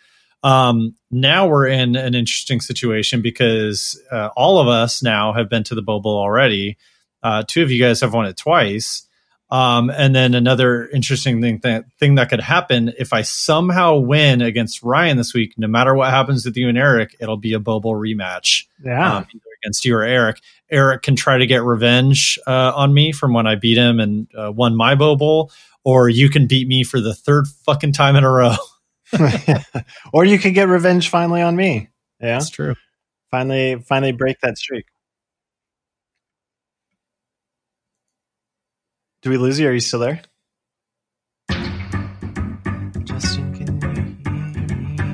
Um, 0.44 0.96
now 1.12 1.48
we're 1.48 1.68
in 1.68 1.96
an 1.96 2.16
interesting 2.16 2.62
situation 2.62 3.22
because 3.22 4.00
uh, 4.12 4.30
all 4.36 4.60
of 4.60 4.68
us 4.68 5.04
now 5.04 5.34
have 5.34 5.50
been 5.50 5.64
to 5.66 5.76
the 5.76 5.82
Bow 5.84 6.00
Bowl 6.00 6.18
already. 6.18 6.78
Uh, 7.24 7.44
two 7.48 7.62
of 7.62 7.70
you 7.70 7.80
guys 7.80 8.02
have 8.02 8.14
won 8.14 8.26
it 8.26 8.38
twice. 8.38 9.08
Um, 9.52 9.90
and 9.90 10.16
then 10.16 10.34
another 10.34 10.88
interesting 10.88 11.42
thing 11.42 11.60
that 11.64 11.84
thing 12.00 12.16
that 12.16 12.30
could 12.30 12.40
happen 12.40 12.94
if 12.98 13.12
I 13.12 13.22
somehow 13.22 13.98
win 13.98 14.42
against 14.42 14.82
Ryan 14.82 15.18
this 15.18 15.34
week, 15.34 15.56
no 15.58 15.68
matter 15.68 15.94
what 15.94 16.10
happens 16.10 16.46
with 16.46 16.56
you 16.56 16.70
and 16.70 16.78
Eric, 16.78 17.18
it'll 17.20 17.36
be 17.38 17.52
a 17.52 17.60
Bobo 17.60 17.90
rematch 17.90 18.66
Yeah. 18.84 19.18
um, 19.18 19.28
against 19.62 19.84
you 19.84 19.96
or 19.96 20.04
Eric. 20.04 20.40
Eric 20.70 21.02
can 21.02 21.18
try 21.18 21.38
to 21.38 21.46
get 21.46 21.64
revenge 21.64 22.40
uh, 22.48 22.72
on 22.74 22.94
me 22.94 23.12
from 23.12 23.34
when 23.34 23.46
I 23.46 23.56
beat 23.56 23.78
him 23.78 24.00
and 24.00 24.28
uh, 24.38 24.54
won 24.54 24.74
my 24.78 24.96
Bobo, 24.96 25.50
or 25.84 26.08
you 26.08 26.30
can 26.30 26.48
beat 26.48 26.68
me 26.70 26.86
for 26.86 27.02
the 27.02 27.14
third 27.14 27.46
fucking 27.66 27.92
time 27.92 28.16
in 28.16 28.24
a 28.24 28.32
row. 28.32 28.56
or 30.14 30.24
you 30.24 30.40
can 30.40 30.54
get 30.54 30.70
revenge 30.70 31.10
finally 31.10 31.42
on 31.42 31.58
me. 31.58 31.90
Yeah. 32.22 32.38
That's 32.38 32.50
true. 32.50 32.76
Finally, 33.32 33.82
finally 33.86 34.14
break 34.14 34.40
that 34.42 34.58
streak. 34.58 34.86
Do 39.22 39.30
we 39.30 39.38
lose 39.38 39.60
you? 39.60 39.68
Are 39.68 39.72
you 39.72 39.80
still 39.80 40.00
there? 40.00 40.20
Justin, 43.04 43.54
can 43.54 43.68
you 43.68 43.88
hear 43.88 44.02
me? 44.02 45.14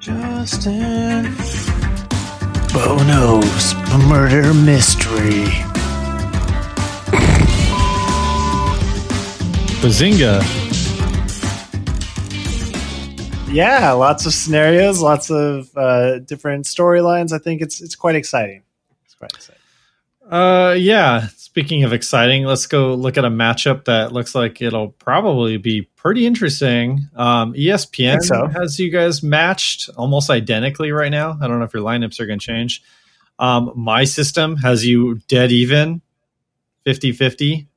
Justin. 0.00 1.34
Bono's 2.72 3.74
murder 4.08 4.54
mystery. 4.54 5.44
Bazinga. 9.82 10.42
Yeah, 13.52 13.92
lots 13.92 14.24
of 14.24 14.32
scenarios, 14.32 15.02
lots 15.02 15.30
of 15.30 15.68
uh, 15.76 16.20
different 16.20 16.64
storylines. 16.64 17.32
I 17.32 17.38
think 17.38 17.60
it's 17.60 17.82
it's 17.82 17.94
quite 17.94 18.14
exciting. 18.14 18.62
It's 19.04 19.14
quite 19.14 19.32
exciting. 19.34 19.57
Uh, 20.28 20.74
yeah. 20.78 21.28
Speaking 21.36 21.84
of 21.84 21.92
exciting, 21.92 22.44
let's 22.44 22.66
go 22.66 22.94
look 22.94 23.16
at 23.16 23.24
a 23.24 23.30
matchup 23.30 23.86
that 23.86 24.12
looks 24.12 24.34
like 24.34 24.60
it'll 24.60 24.90
probably 24.90 25.56
be 25.56 25.82
pretty 25.96 26.26
interesting. 26.26 27.08
Um, 27.16 27.54
ESPN 27.54 28.20
so. 28.20 28.46
has 28.46 28.78
you 28.78 28.90
guys 28.90 29.22
matched 29.22 29.88
almost 29.96 30.28
identically 30.28 30.92
right 30.92 31.10
now. 31.10 31.38
I 31.40 31.48
don't 31.48 31.58
know 31.58 31.64
if 31.64 31.72
your 31.72 31.82
lineups 31.82 32.20
are 32.20 32.26
going 32.26 32.38
to 32.38 32.46
change. 32.46 32.82
Um, 33.38 33.72
my 33.74 34.04
system 34.04 34.56
has 34.56 34.84
you 34.84 35.20
dead 35.28 35.50
even 35.50 36.02
50 36.84 37.12
50. 37.12 37.68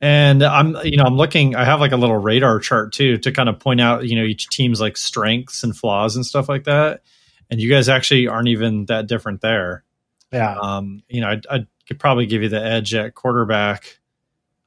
And 0.00 0.42
I'm, 0.42 0.76
you 0.84 0.96
know, 0.96 1.04
I'm 1.04 1.16
looking, 1.16 1.54
I 1.54 1.64
have 1.64 1.80
like 1.80 1.92
a 1.92 1.96
little 1.96 2.16
radar 2.16 2.58
chart 2.58 2.92
too 2.92 3.18
to 3.18 3.32
kind 3.32 3.48
of 3.48 3.60
point 3.60 3.80
out, 3.80 4.06
you 4.06 4.16
know, 4.16 4.24
each 4.24 4.48
team's 4.48 4.80
like 4.80 4.96
strengths 4.96 5.62
and 5.62 5.74
flaws 5.74 6.16
and 6.16 6.26
stuff 6.26 6.48
like 6.48 6.64
that. 6.64 7.02
And 7.50 7.60
you 7.60 7.70
guys 7.70 7.88
actually 7.88 8.26
aren't 8.26 8.48
even 8.48 8.86
that 8.86 9.06
different 9.06 9.40
there. 9.40 9.84
Yeah, 10.32 10.56
Um, 10.58 11.02
you 11.08 11.20
know, 11.20 11.28
I, 11.28 11.40
I 11.48 11.66
could 11.86 11.98
probably 11.98 12.26
give 12.26 12.42
you 12.42 12.48
the 12.48 12.62
edge 12.62 12.94
at 12.94 13.14
quarterback. 13.14 13.98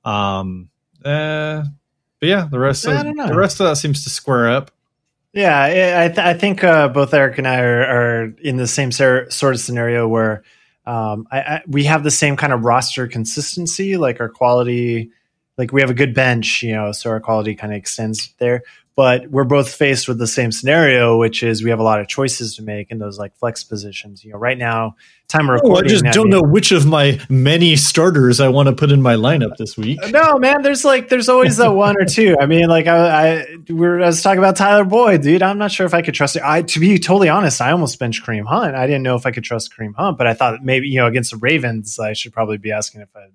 Um, 0.06 0.70
uh, 1.04 1.64
but 2.20 2.30
yeah, 2.30 2.48
the 2.50 2.60
rest 2.60 2.86
of 2.86 2.92
the 3.28 3.36
rest 3.36 3.60
of 3.60 3.68
that 3.68 3.76
seems 3.76 4.04
to 4.04 4.10
square 4.10 4.50
up. 4.50 4.72
yeah. 5.34 5.60
I 5.60 6.06
I, 6.06 6.08
th- 6.08 6.18
I 6.20 6.34
think 6.34 6.64
uh, 6.64 6.88
both 6.88 7.14
Eric 7.14 7.38
and 7.38 7.48
I 7.48 7.60
are, 7.60 7.82
are 7.82 8.24
in 8.42 8.58
the 8.58 8.68
same 8.68 8.92
ser- 8.92 9.30
sort 9.30 9.54
of 9.54 9.60
scenario 9.60 10.08
where 10.08 10.44
um, 10.86 11.28
I, 11.32 11.40
I, 11.40 11.62
we 11.68 11.84
have 11.84 12.04
the 12.04 12.12
same 12.12 12.38
kind 12.38 12.54
of 12.54 12.64
roster 12.64 13.08
consistency, 13.08 13.98
like 13.98 14.20
our 14.20 14.30
quality. 14.30 15.12
Like 15.58 15.74
we 15.74 15.82
have 15.82 15.90
a 15.90 15.96
good 15.96 16.14
bench, 16.14 16.62
you 16.64 16.74
know, 16.74 16.92
so 16.92 17.10
our 17.10 17.20
quality 17.20 17.56
kind 17.56 17.74
of 17.74 17.78
extends 17.78 18.34
there. 18.38 18.62
But 18.98 19.30
we're 19.30 19.44
both 19.44 19.72
faced 19.72 20.08
with 20.08 20.18
the 20.18 20.26
same 20.26 20.52
scenario, 20.52 21.20
which 21.20 21.44
is 21.44 21.64
we 21.64 21.70
have 21.70 21.78
a 21.78 21.84
lot 21.84 22.02
of 22.02 22.08
choices 22.08 22.56
to 22.56 22.64
make 22.64 22.90
in 22.90 22.98
those 22.98 23.20
like 23.20 23.36
flex 23.36 23.64
positions. 23.64 24.26
You 24.26 24.32
know, 24.32 24.40
right 24.40 24.58
now, 24.58 24.96
time 25.28 25.48
of 25.52 25.62
Oh, 25.64 25.76
I 25.76 25.84
just 25.84 26.04
don't 26.06 26.32
know 26.32 26.42
which 26.42 26.72
of 26.72 26.88
my 26.88 27.20
many 27.30 27.76
starters 27.76 28.40
I 28.40 28.48
want 28.48 28.70
to 28.70 28.74
put 28.74 28.92
in 28.92 29.04
my 29.04 29.14
lineup 29.14 29.56
this 29.58 29.78
week. 29.78 30.00
No, 30.10 30.40
man. 30.40 30.64
There's 30.64 30.84
like 30.84 31.10
there's 31.10 31.30
always 31.30 31.58
that 31.58 31.76
one 31.76 31.96
or 31.96 32.06
two. 32.06 32.38
I 32.42 32.48
mean, 32.48 32.70
like 32.70 32.88
I, 32.88 33.42
I 33.42 33.46
we 33.70 33.76
were 33.76 34.02
I 34.02 34.08
was 34.08 34.24
talking 34.24 34.40
about 34.40 34.56
Tyler 34.56 34.84
Boyd, 34.84 35.22
dude. 35.22 35.44
I'm 35.44 35.60
not 35.60 35.72
sure 35.72 35.86
if 35.86 35.94
I 35.94 36.02
could 36.02 36.16
trust 36.16 36.36
it. 36.36 36.42
I 36.44 36.64
to 36.64 36.80
be 36.80 36.98
totally 36.98 37.30
honest, 37.30 37.62
I 37.62 37.74
almost 37.74 38.00
benched 38.00 38.26
Kareem 38.26 38.48
Hunt. 38.48 38.74
I 38.74 38.88
didn't 38.88 39.04
know 39.04 39.16
if 39.16 39.28
I 39.28 39.32
could 39.32 39.44
trust 39.44 39.78
Kareem 39.78 39.94
Hunt, 39.94 40.18
but 40.18 40.26
I 40.26 40.34
thought 40.34 40.64
maybe 40.64 40.88
you 40.88 40.98
know 40.98 41.06
against 41.06 41.30
the 41.30 41.38
Ravens, 41.38 42.00
I 42.00 42.14
should 42.14 42.34
probably 42.34 42.58
be 42.58 42.72
asking 42.72 43.02
if 43.02 43.16
I 43.16 43.28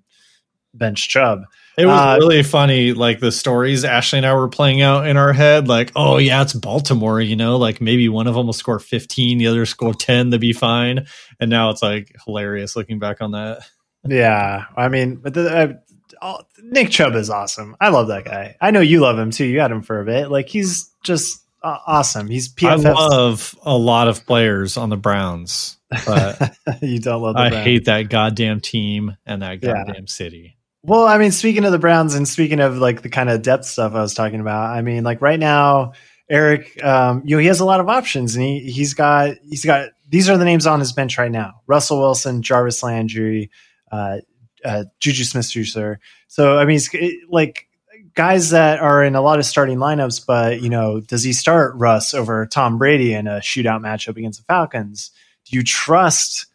bench 0.73 1.07
Chubb. 1.07 1.45
It 1.77 1.85
was 1.87 1.99
Uh, 1.99 2.17
really 2.19 2.43
funny, 2.43 2.93
like 2.93 3.19
the 3.19 3.31
stories 3.31 3.83
Ashley 3.83 4.17
and 4.19 4.25
I 4.27 4.33
were 4.35 4.47
playing 4.47 4.81
out 4.81 5.07
in 5.07 5.17
our 5.17 5.33
head. 5.33 5.67
Like, 5.67 5.91
oh 5.95 6.17
yeah, 6.17 6.41
it's 6.43 6.53
Baltimore. 6.53 7.19
You 7.19 7.35
know, 7.35 7.57
like 7.57 7.81
maybe 7.81 8.07
one 8.09 8.27
of 8.27 8.35
them 8.35 8.45
will 8.45 8.53
score 8.53 8.79
15, 8.79 9.37
the 9.39 9.47
other 9.47 9.65
score 9.65 9.93
10, 9.93 10.29
they'll 10.29 10.39
be 10.39 10.53
fine. 10.53 11.07
And 11.39 11.49
now 11.49 11.71
it's 11.71 11.81
like 11.81 12.15
hilarious 12.25 12.75
looking 12.75 12.99
back 12.99 13.21
on 13.21 13.31
that. 13.31 13.61
Yeah, 14.07 14.65
I 14.77 14.89
mean, 14.89 15.15
but 15.15 15.33
the, 15.33 15.79
uh, 16.21 16.37
Nick 16.61 16.89
Chubb 16.91 17.15
is 17.15 17.29
awesome. 17.29 17.75
I 17.81 17.89
love 17.89 18.07
that 18.09 18.25
guy. 18.25 18.55
I 18.61 18.71
know 18.71 18.81
you 18.81 18.99
love 18.99 19.17
him 19.17 19.31
too. 19.31 19.45
You 19.45 19.59
had 19.59 19.71
him 19.71 19.81
for 19.81 19.99
a 19.99 20.05
bit. 20.05 20.29
Like 20.29 20.49
he's 20.49 20.91
just 21.03 21.39
uh, 21.63 21.77
awesome. 21.87 22.27
He's 22.27 22.53
I 22.61 22.75
love 22.75 23.55
a 23.63 23.75
lot 23.77 24.07
of 24.09 24.25
players 24.25 24.77
on 24.77 24.89
the 24.89 24.97
Browns, 24.97 25.77
but 26.05 26.53
you 26.81 26.99
don't 26.99 27.21
love. 27.21 27.35
The 27.35 27.41
I 27.41 27.49
Browns. 27.49 27.65
hate 27.65 27.85
that 27.85 28.09
goddamn 28.09 28.59
team 28.59 29.15
and 29.25 29.41
that 29.41 29.63
Yeah. 29.63 29.85
goddamn 29.85 30.07
city. 30.07 30.57
Well, 30.85 31.07
I 31.07 31.17
mean, 31.17 31.31
speaking 31.31 31.63
of 31.63 31.71
the 31.71 31.79
Browns 31.79 32.13
and 32.13 32.27
speaking 32.27 32.59
of 32.59 32.77
like 32.77 33.01
the 33.01 33.09
kind 33.09 33.29
of 33.29 33.41
depth 33.41 33.65
stuff 33.65 33.93
I 33.93 34.01
was 34.01 34.13
talking 34.13 34.41
about, 34.41 34.75
I 34.75 34.81
mean, 34.81 35.05
like 35.05 35.21
right 35.21 35.39
now, 35.39 35.93
Eric, 36.29 36.83
um, 36.83 37.21
you 37.25 37.35
know, 37.35 37.39
he 37.39 37.47
has 37.47 37.61
a 37.61 37.65
lot 37.65 37.79
of 37.79 37.87
options, 37.87 38.35
and 38.35 38.43
he 38.43 38.59
he's 38.71 38.93
got 38.93 39.35
he's 39.47 39.63
got 39.63 39.89
these 40.09 40.29
are 40.29 40.37
the 40.37 40.43
names 40.43 40.67
on 40.67 40.79
his 40.79 40.91
bench 40.91 41.17
right 41.17 41.31
now: 41.31 41.61
Russell 41.67 41.99
Wilson, 41.99 42.41
Jarvis 42.41 42.83
Landry, 42.83 43.49
uh, 43.91 44.17
uh, 44.65 44.83
Juju 44.99 45.23
Smith-Schuster. 45.23 45.99
So, 46.27 46.57
I 46.57 46.65
mean, 46.65 46.77
it's 46.77 46.93
it, 46.93 47.29
like 47.29 47.67
guys 48.13 48.49
that 48.49 48.79
are 48.79 49.03
in 49.03 49.15
a 49.15 49.21
lot 49.21 49.39
of 49.39 49.45
starting 49.45 49.77
lineups, 49.77 50.25
but 50.25 50.61
you 50.61 50.69
know, 50.69 50.99
does 50.99 51.23
he 51.23 51.31
start 51.31 51.75
Russ 51.75 52.13
over 52.13 52.45
Tom 52.45 52.77
Brady 52.77 53.13
in 53.13 53.27
a 53.27 53.39
shootout 53.39 53.81
matchup 53.81 54.17
against 54.17 54.39
the 54.39 54.45
Falcons? 54.45 55.11
Do 55.45 55.55
you 55.55 55.63
trust? 55.63 56.47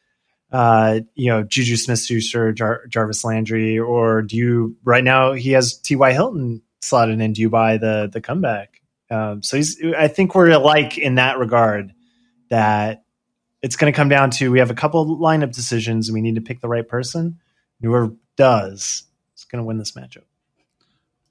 Uh, 0.51 1.01
you 1.14 1.30
know, 1.30 1.42
Juju 1.42 1.76
Smith 1.76 2.01
Schuster, 2.01 2.53
Jar- 2.53 2.86
Jarvis 2.86 3.24
Landry, 3.24 3.78
or 3.78 4.22
do 4.22 4.36
you 4.36 4.76
right 4.84 5.05
now 5.05 5.32
he 5.32 5.53
has 5.53 5.78
T.Y. 5.78 6.12
Hilton 6.12 6.62
slotted 6.80 7.20
in? 7.20 7.32
Do 7.32 7.40
you 7.40 7.51
buy 7.51 7.76
the 7.76 8.09
the 8.12 8.20
comeback? 8.20 8.80
Um, 9.11 9.42
so 9.42 9.57
he's, 9.57 9.82
I 9.96 10.09
think 10.09 10.34
we're 10.34 10.51
alike 10.51 10.99
in 10.99 11.14
that 11.14 11.38
regard 11.38 11.94
that 12.51 13.05
it's 13.62 13.76
going 13.76 13.92
to 13.92 13.96
come 13.96 14.09
down 14.09 14.30
to 14.32 14.51
we 14.51 14.59
have 14.59 14.70
a 14.70 14.74
couple 14.74 15.18
lineup 15.18 15.55
decisions 15.55 16.09
and 16.09 16.14
we 16.14 16.20
need 16.20 16.34
to 16.34 16.40
pick 16.40 16.61
the 16.61 16.68
right 16.68 16.86
person. 16.86 17.38
Whoever 17.80 18.12
does 18.36 19.05
is 19.36 19.44
going 19.44 19.62
to 19.62 19.66
win 19.66 19.78
this 19.78 19.92
matchup. 19.92 20.24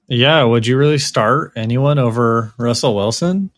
Yeah, 0.06 0.42
would 0.44 0.66
you 0.66 0.78
really 0.78 0.98
start 0.98 1.52
anyone 1.54 1.98
over 1.98 2.52
Russell 2.58 2.94
Wilson? 2.96 3.50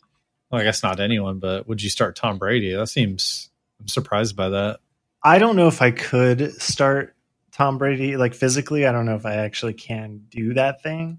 Well, 0.50 0.60
I 0.60 0.64
guess 0.64 0.82
not 0.82 0.98
anyone, 0.98 1.38
but 1.38 1.68
would 1.68 1.80
you 1.80 1.90
start 1.90 2.16
Tom 2.16 2.38
Brady? 2.38 2.74
That 2.74 2.88
seems 2.88 3.50
I'm 3.80 3.88
surprised 3.88 4.36
by 4.36 4.48
that. 4.50 4.80
I 5.22 5.38
don't 5.38 5.56
know 5.56 5.68
if 5.68 5.82
I 5.82 5.90
could 5.90 6.60
start 6.60 7.14
Tom 7.52 7.78
Brady 7.78 8.16
like 8.16 8.34
physically. 8.34 8.86
I 8.86 8.92
don't 8.92 9.06
know 9.06 9.16
if 9.16 9.26
I 9.26 9.36
actually 9.36 9.74
can 9.74 10.24
do 10.30 10.54
that 10.54 10.82
thing. 10.82 11.18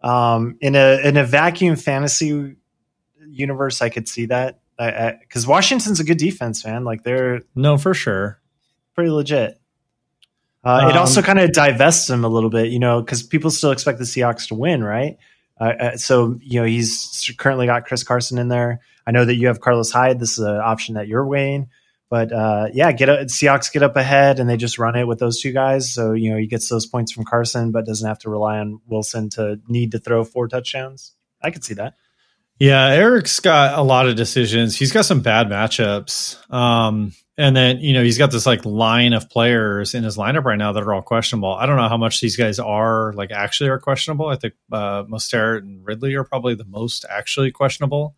Um, 0.00 0.56
in 0.60 0.74
a 0.76 1.00
in 1.06 1.16
a 1.16 1.24
vacuum 1.24 1.76
fantasy 1.76 2.56
universe, 3.26 3.82
I 3.82 3.88
could 3.88 4.08
see 4.08 4.26
that 4.26 4.60
because 4.78 5.46
Washington's 5.46 6.00
a 6.00 6.04
good 6.04 6.18
defense, 6.18 6.64
man. 6.64 6.84
Like 6.84 7.02
they're 7.04 7.42
No, 7.54 7.78
for 7.78 7.94
sure. 7.94 8.40
pretty 8.94 9.10
legit. 9.10 9.60
Uh, 10.64 10.86
it 10.88 10.92
Um, 10.92 10.98
also 10.98 11.22
kind 11.22 11.38
of 11.40 11.52
divests 11.52 12.08
him 12.08 12.24
a 12.24 12.28
little 12.28 12.50
bit, 12.50 12.70
you 12.70 12.78
know, 12.78 13.00
because 13.00 13.22
people 13.22 13.50
still 13.50 13.72
expect 13.72 13.98
the 13.98 14.04
Seahawks 14.04 14.48
to 14.48 14.54
win, 14.54 14.82
right? 14.84 15.16
Uh, 15.60 15.64
uh, 15.80 15.96
so 15.96 16.38
you 16.40 16.60
know 16.60 16.66
he's 16.66 17.30
currently 17.38 17.66
got 17.66 17.84
Chris 17.86 18.02
Carson 18.04 18.38
in 18.38 18.48
there. 18.48 18.80
I 19.06 19.10
know 19.10 19.24
that 19.24 19.34
you 19.36 19.48
have 19.48 19.60
Carlos 19.60 19.90
Hyde. 19.90 20.20
This 20.20 20.32
is 20.32 20.44
an 20.44 20.56
option 20.56 20.94
that 20.94 21.08
you're 21.08 21.26
weighing, 21.26 21.68
But 22.12 22.30
uh, 22.30 22.66
yeah, 22.74 22.92
get 22.92 23.08
a, 23.08 23.24
Seahawks 23.24 23.72
get 23.72 23.82
up 23.82 23.96
ahead 23.96 24.38
and 24.38 24.46
they 24.46 24.58
just 24.58 24.78
run 24.78 24.96
it 24.96 25.08
with 25.08 25.18
those 25.18 25.40
two 25.40 25.50
guys. 25.50 25.90
So 25.90 26.12
you 26.12 26.30
know 26.30 26.36
he 26.36 26.46
gets 26.46 26.68
those 26.68 26.84
points 26.84 27.10
from 27.10 27.24
Carson, 27.24 27.72
but 27.72 27.86
doesn't 27.86 28.06
have 28.06 28.18
to 28.18 28.28
rely 28.28 28.58
on 28.58 28.82
Wilson 28.86 29.30
to 29.30 29.58
need 29.66 29.92
to 29.92 29.98
throw 29.98 30.22
four 30.22 30.46
touchdowns. 30.46 31.14
I 31.42 31.50
could 31.50 31.64
see 31.64 31.72
that. 31.72 31.94
Yeah, 32.58 32.86
Eric's 32.88 33.40
got 33.40 33.78
a 33.78 33.82
lot 33.82 34.08
of 34.08 34.16
decisions. 34.16 34.76
He's 34.76 34.92
got 34.92 35.06
some 35.06 35.20
bad 35.20 35.46
matchups. 35.46 36.52
Um, 36.52 37.14
and 37.38 37.56
then, 37.56 37.78
you 37.78 37.94
know, 37.94 38.02
he's 38.02 38.18
got 38.18 38.30
this 38.30 38.44
like 38.44 38.66
line 38.66 39.14
of 39.14 39.30
players 39.30 39.94
in 39.94 40.04
his 40.04 40.18
lineup 40.18 40.44
right 40.44 40.58
now 40.58 40.72
that 40.72 40.82
are 40.82 40.92
all 40.92 41.00
questionable. 41.00 41.54
I 41.54 41.64
don't 41.64 41.78
know 41.78 41.88
how 41.88 41.96
much 41.96 42.20
these 42.20 42.36
guys 42.36 42.58
are 42.58 43.14
like 43.14 43.30
actually 43.30 43.70
are 43.70 43.78
questionable. 43.78 44.26
I 44.26 44.36
think 44.36 44.52
uh 44.70 45.04
Mostert 45.04 45.60
and 45.60 45.82
Ridley 45.82 46.14
are 46.16 46.24
probably 46.24 46.56
the 46.56 46.66
most 46.66 47.06
actually 47.08 47.52
questionable. 47.52 48.16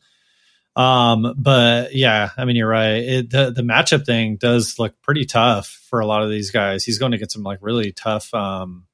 Um, 0.77 1.35
but 1.37 1.95
yeah, 1.95 2.31
I 2.37 2.45
mean, 2.45 2.57
you're 2.57 2.68
right. 2.68 2.97
It, 2.97 3.31
the, 3.31 3.53
the 3.53 3.62
matchup 3.62 4.07
thing 4.07 4.37
does 4.37 4.79
look 4.79 5.01
pretty 5.03 5.25
tough 5.25 5.68
for 5.89 6.01
a 6.01 6.07
lot 6.07 6.22
of 6.22 6.31
these 6.31 6.51
guys. 6.51 6.85
He's 6.85 6.99
going 6.99 7.12
to 7.12 7.18
get 7.18 7.31
some 7.31 7.43
like 7.43 7.61
really 7.62 7.93
tough, 7.93 8.33
um, 8.35 8.87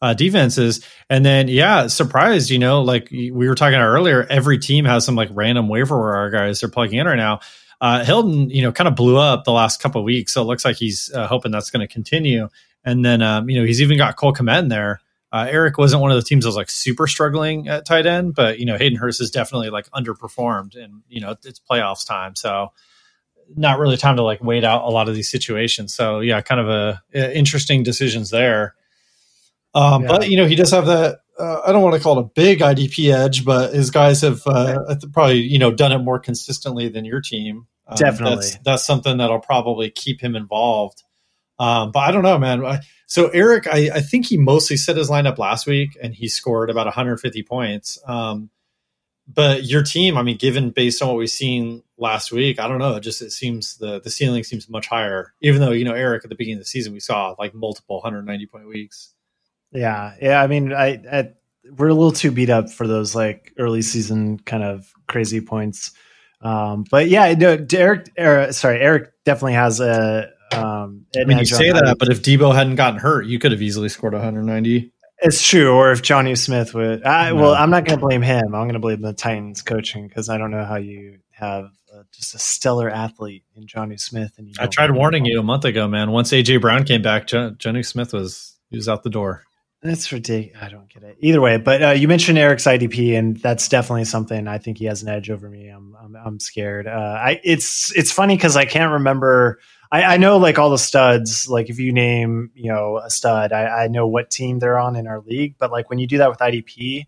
uh, 0.00 0.14
defenses. 0.14 0.86
And 1.08 1.24
then, 1.24 1.48
yeah, 1.48 1.86
surprised, 1.86 2.50
you 2.50 2.58
know, 2.58 2.82
like 2.82 3.08
we 3.10 3.30
were 3.30 3.54
talking 3.54 3.78
earlier, 3.78 4.24
every 4.28 4.58
team 4.58 4.84
has 4.84 5.04
some 5.04 5.16
like 5.16 5.30
random 5.32 5.68
waiver 5.68 5.98
wire 5.98 6.30
guys 6.30 6.60
they're 6.60 6.68
plugging 6.68 6.98
in 6.98 7.06
right 7.06 7.16
now. 7.16 7.40
Uh, 7.80 8.04
Hilton, 8.04 8.50
you 8.50 8.62
know, 8.62 8.70
kind 8.70 8.88
of 8.88 8.94
blew 8.94 9.16
up 9.16 9.44
the 9.44 9.52
last 9.52 9.82
couple 9.82 10.02
weeks. 10.04 10.32
So 10.32 10.42
it 10.42 10.44
looks 10.44 10.64
like 10.64 10.76
he's 10.76 11.10
uh, 11.12 11.26
hoping 11.26 11.52
that's 11.52 11.70
going 11.70 11.86
to 11.86 11.92
continue. 11.92 12.48
And 12.84 13.04
then, 13.04 13.22
um, 13.22 13.48
you 13.48 13.58
know, 13.58 13.66
he's 13.66 13.82
even 13.82 13.96
got 13.96 14.16
Cole 14.16 14.32
Kmet 14.32 14.60
in 14.60 14.68
there. 14.68 15.00
Uh, 15.34 15.46
Eric 15.50 15.78
wasn't 15.78 16.00
one 16.00 16.12
of 16.12 16.16
the 16.16 16.22
teams 16.22 16.44
that 16.44 16.48
was 16.48 16.56
like 16.56 16.70
super 16.70 17.08
struggling 17.08 17.66
at 17.66 17.84
tight 17.84 18.06
end, 18.06 18.36
but, 18.36 18.60
you 18.60 18.66
know, 18.66 18.76
Hayden 18.78 18.96
Hurst 18.96 19.20
is 19.20 19.32
definitely 19.32 19.70
like 19.70 19.90
underperformed 19.90 20.76
and, 20.76 21.02
you 21.08 21.20
know, 21.20 21.34
it's 21.44 21.60
playoffs 21.68 22.06
time. 22.06 22.36
So, 22.36 22.70
not 23.56 23.78
really 23.78 23.96
time 23.96 24.16
to 24.16 24.22
like 24.22 24.42
wait 24.42 24.64
out 24.64 24.84
a 24.84 24.90
lot 24.90 25.08
of 25.08 25.14
these 25.14 25.30
situations. 25.30 25.94
So 25.94 26.20
yeah, 26.20 26.40
kind 26.40 26.60
of 26.60 26.68
a, 26.68 27.02
a 27.14 27.36
interesting 27.36 27.82
decisions 27.82 28.30
there. 28.30 28.74
Um, 29.74 30.02
yeah. 30.02 30.08
But 30.08 30.30
you 30.30 30.36
know, 30.36 30.46
he 30.46 30.54
does 30.54 30.70
have 30.70 30.86
that. 30.86 31.20
Uh, 31.38 31.62
I 31.66 31.72
don't 31.72 31.82
want 31.82 31.96
to 31.96 32.00
call 32.00 32.18
it 32.18 32.22
a 32.22 32.30
big 32.34 32.60
IDP 32.60 33.12
edge, 33.12 33.44
but 33.44 33.74
his 33.74 33.90
guys 33.90 34.20
have 34.20 34.42
uh, 34.46 34.96
probably 35.12 35.40
you 35.40 35.58
know 35.58 35.72
done 35.72 35.92
it 35.92 35.98
more 35.98 36.18
consistently 36.18 36.88
than 36.88 37.04
your 37.04 37.20
team. 37.20 37.66
Um, 37.86 37.96
Definitely, 37.96 38.36
that's, 38.36 38.58
that's, 38.64 38.86
something 38.86 39.18
that'll 39.18 39.40
probably 39.40 39.90
keep 39.90 40.20
him 40.20 40.36
involved. 40.36 41.02
Um, 41.58 41.92
but 41.92 42.00
I 42.00 42.10
don't 42.10 42.22
know, 42.22 42.38
man. 42.38 42.80
So 43.06 43.28
Eric, 43.28 43.66
I, 43.66 43.90
I, 43.94 44.00
think 44.00 44.26
he 44.26 44.36
mostly 44.36 44.76
set 44.76 44.96
his 44.96 45.08
lineup 45.08 45.38
last 45.38 45.66
week, 45.66 45.96
and 46.02 46.14
he 46.14 46.26
scored 46.26 46.68
about 46.68 46.86
150 46.86 47.42
points. 47.44 47.98
Um, 48.08 48.50
but 49.26 49.64
your 49.64 49.82
team, 49.82 50.16
I 50.16 50.22
mean, 50.22 50.36
given 50.36 50.70
based 50.70 51.00
on 51.00 51.08
what 51.08 51.16
we've 51.16 51.30
seen 51.30 51.82
last 51.96 52.32
week, 52.32 52.58
I 52.58 52.68
don't 52.68 52.78
know. 52.78 52.96
It 52.96 53.00
just 53.00 53.22
it 53.22 53.30
seems 53.30 53.76
the 53.78 54.00
the 54.00 54.10
ceiling 54.10 54.44
seems 54.44 54.68
much 54.68 54.86
higher. 54.86 55.32
Even 55.40 55.60
though 55.60 55.70
you 55.70 55.84
know 55.84 55.94
Eric 55.94 56.24
at 56.24 56.30
the 56.30 56.36
beginning 56.36 56.58
of 56.58 56.62
the 56.62 56.68
season, 56.68 56.92
we 56.92 57.00
saw 57.00 57.34
like 57.38 57.54
multiple 57.54 57.96
190 57.96 58.46
point 58.46 58.66
weeks. 58.66 59.14
Yeah, 59.72 60.14
yeah. 60.20 60.42
I 60.42 60.46
mean, 60.46 60.72
I, 60.72 61.02
I, 61.10 61.30
we're 61.76 61.88
a 61.88 61.94
little 61.94 62.12
too 62.12 62.30
beat 62.30 62.50
up 62.50 62.70
for 62.70 62.86
those 62.86 63.14
like 63.14 63.52
early 63.58 63.82
season 63.82 64.38
kind 64.40 64.62
of 64.62 64.92
crazy 65.08 65.40
points. 65.40 65.92
Um, 66.42 66.84
but 66.90 67.08
yeah, 67.08 67.32
no, 67.32 67.66
Eric, 67.72 68.10
er, 68.18 68.52
sorry, 68.52 68.80
Eric 68.80 69.12
definitely 69.24 69.54
has 69.54 69.80
a. 69.80 70.30
Um, 70.58 71.06
I 71.16 71.24
mean, 71.24 71.38
you 71.38 71.44
say 71.44 71.70
that, 71.70 71.96
but 71.98 72.08
if 72.08 72.22
Deebo 72.22 72.54
hadn't 72.54 72.76
gotten 72.76 72.98
hurt, 72.98 73.26
you 73.26 73.38
could 73.38 73.52
have 73.52 73.62
easily 73.62 73.88
scored 73.88 74.12
190. 74.12 74.92
It's 75.18 75.46
true. 75.46 75.72
Or 75.72 75.92
if 75.92 76.02
Jonnu 76.02 76.36
Smith 76.36 76.74
would, 76.74 77.04
I, 77.04 77.30
no. 77.30 77.36
well, 77.36 77.54
I'm 77.54 77.70
not 77.70 77.84
going 77.84 77.98
to 77.98 78.04
blame 78.04 78.22
him. 78.22 78.54
I'm 78.54 78.64
going 78.64 78.74
to 78.74 78.78
blame 78.78 79.00
the 79.00 79.12
Titans 79.12 79.62
coaching 79.62 80.08
because 80.08 80.28
I 80.28 80.38
don't 80.38 80.50
know 80.50 80.64
how 80.64 80.76
you 80.76 81.18
have 81.30 81.70
uh, 81.94 82.02
just 82.12 82.34
a 82.34 82.38
stellar 82.38 82.90
athlete 82.90 83.44
in 83.54 83.66
Jonnu 83.66 83.98
Smith. 84.00 84.32
And 84.38 84.54
I 84.58 84.66
tried 84.66 84.90
warning 84.90 85.24
you 85.24 85.38
a 85.40 85.42
month 85.42 85.64
ago, 85.64 85.88
man. 85.88 86.10
Once 86.10 86.32
AJ 86.32 86.60
Brown 86.60 86.84
came 86.84 87.02
back, 87.02 87.26
Jonnu 87.26 87.84
Smith 87.84 88.12
was 88.12 88.56
he 88.70 88.76
was 88.76 88.88
out 88.88 89.02
the 89.02 89.10
door. 89.10 89.44
That's 89.84 90.10
ridiculous. 90.10 90.62
I 90.62 90.70
don't 90.70 90.88
get 90.88 91.02
it. 91.02 91.18
Either 91.20 91.42
way, 91.42 91.58
but 91.58 91.82
uh, 91.82 91.90
you 91.90 92.08
mentioned 92.08 92.38
Eric's 92.38 92.64
IDP, 92.64 93.18
and 93.18 93.36
that's 93.36 93.68
definitely 93.68 94.06
something 94.06 94.48
I 94.48 94.56
think 94.56 94.78
he 94.78 94.86
has 94.86 95.02
an 95.02 95.10
edge 95.10 95.28
over 95.28 95.48
me. 95.50 95.68
I'm 95.68 95.94
I'm, 96.02 96.16
I'm 96.16 96.40
scared. 96.40 96.86
Uh, 96.86 97.18
I 97.20 97.38
it's 97.44 97.94
it's 97.94 98.10
funny 98.10 98.34
because 98.34 98.56
I 98.56 98.64
can't 98.64 98.92
remember. 98.92 99.60
I, 99.94 100.14
I, 100.14 100.16
know 100.16 100.38
like 100.38 100.58
all 100.58 100.70
the 100.70 100.78
studs. 100.78 101.48
Like 101.48 101.70
if 101.70 101.78
you 101.78 101.92
name 101.92 102.50
you 102.54 102.72
know 102.72 102.98
a 102.98 103.08
stud, 103.08 103.52
I, 103.52 103.84
I 103.84 103.88
know 103.88 104.08
what 104.08 104.28
team 104.28 104.58
they're 104.58 104.78
on 104.78 104.96
in 104.96 105.06
our 105.06 105.20
league. 105.20 105.54
But 105.56 105.70
like 105.70 105.88
when 105.88 106.00
you 106.00 106.08
do 106.08 106.18
that 106.18 106.30
with 106.30 106.40
IDP, 106.40 107.06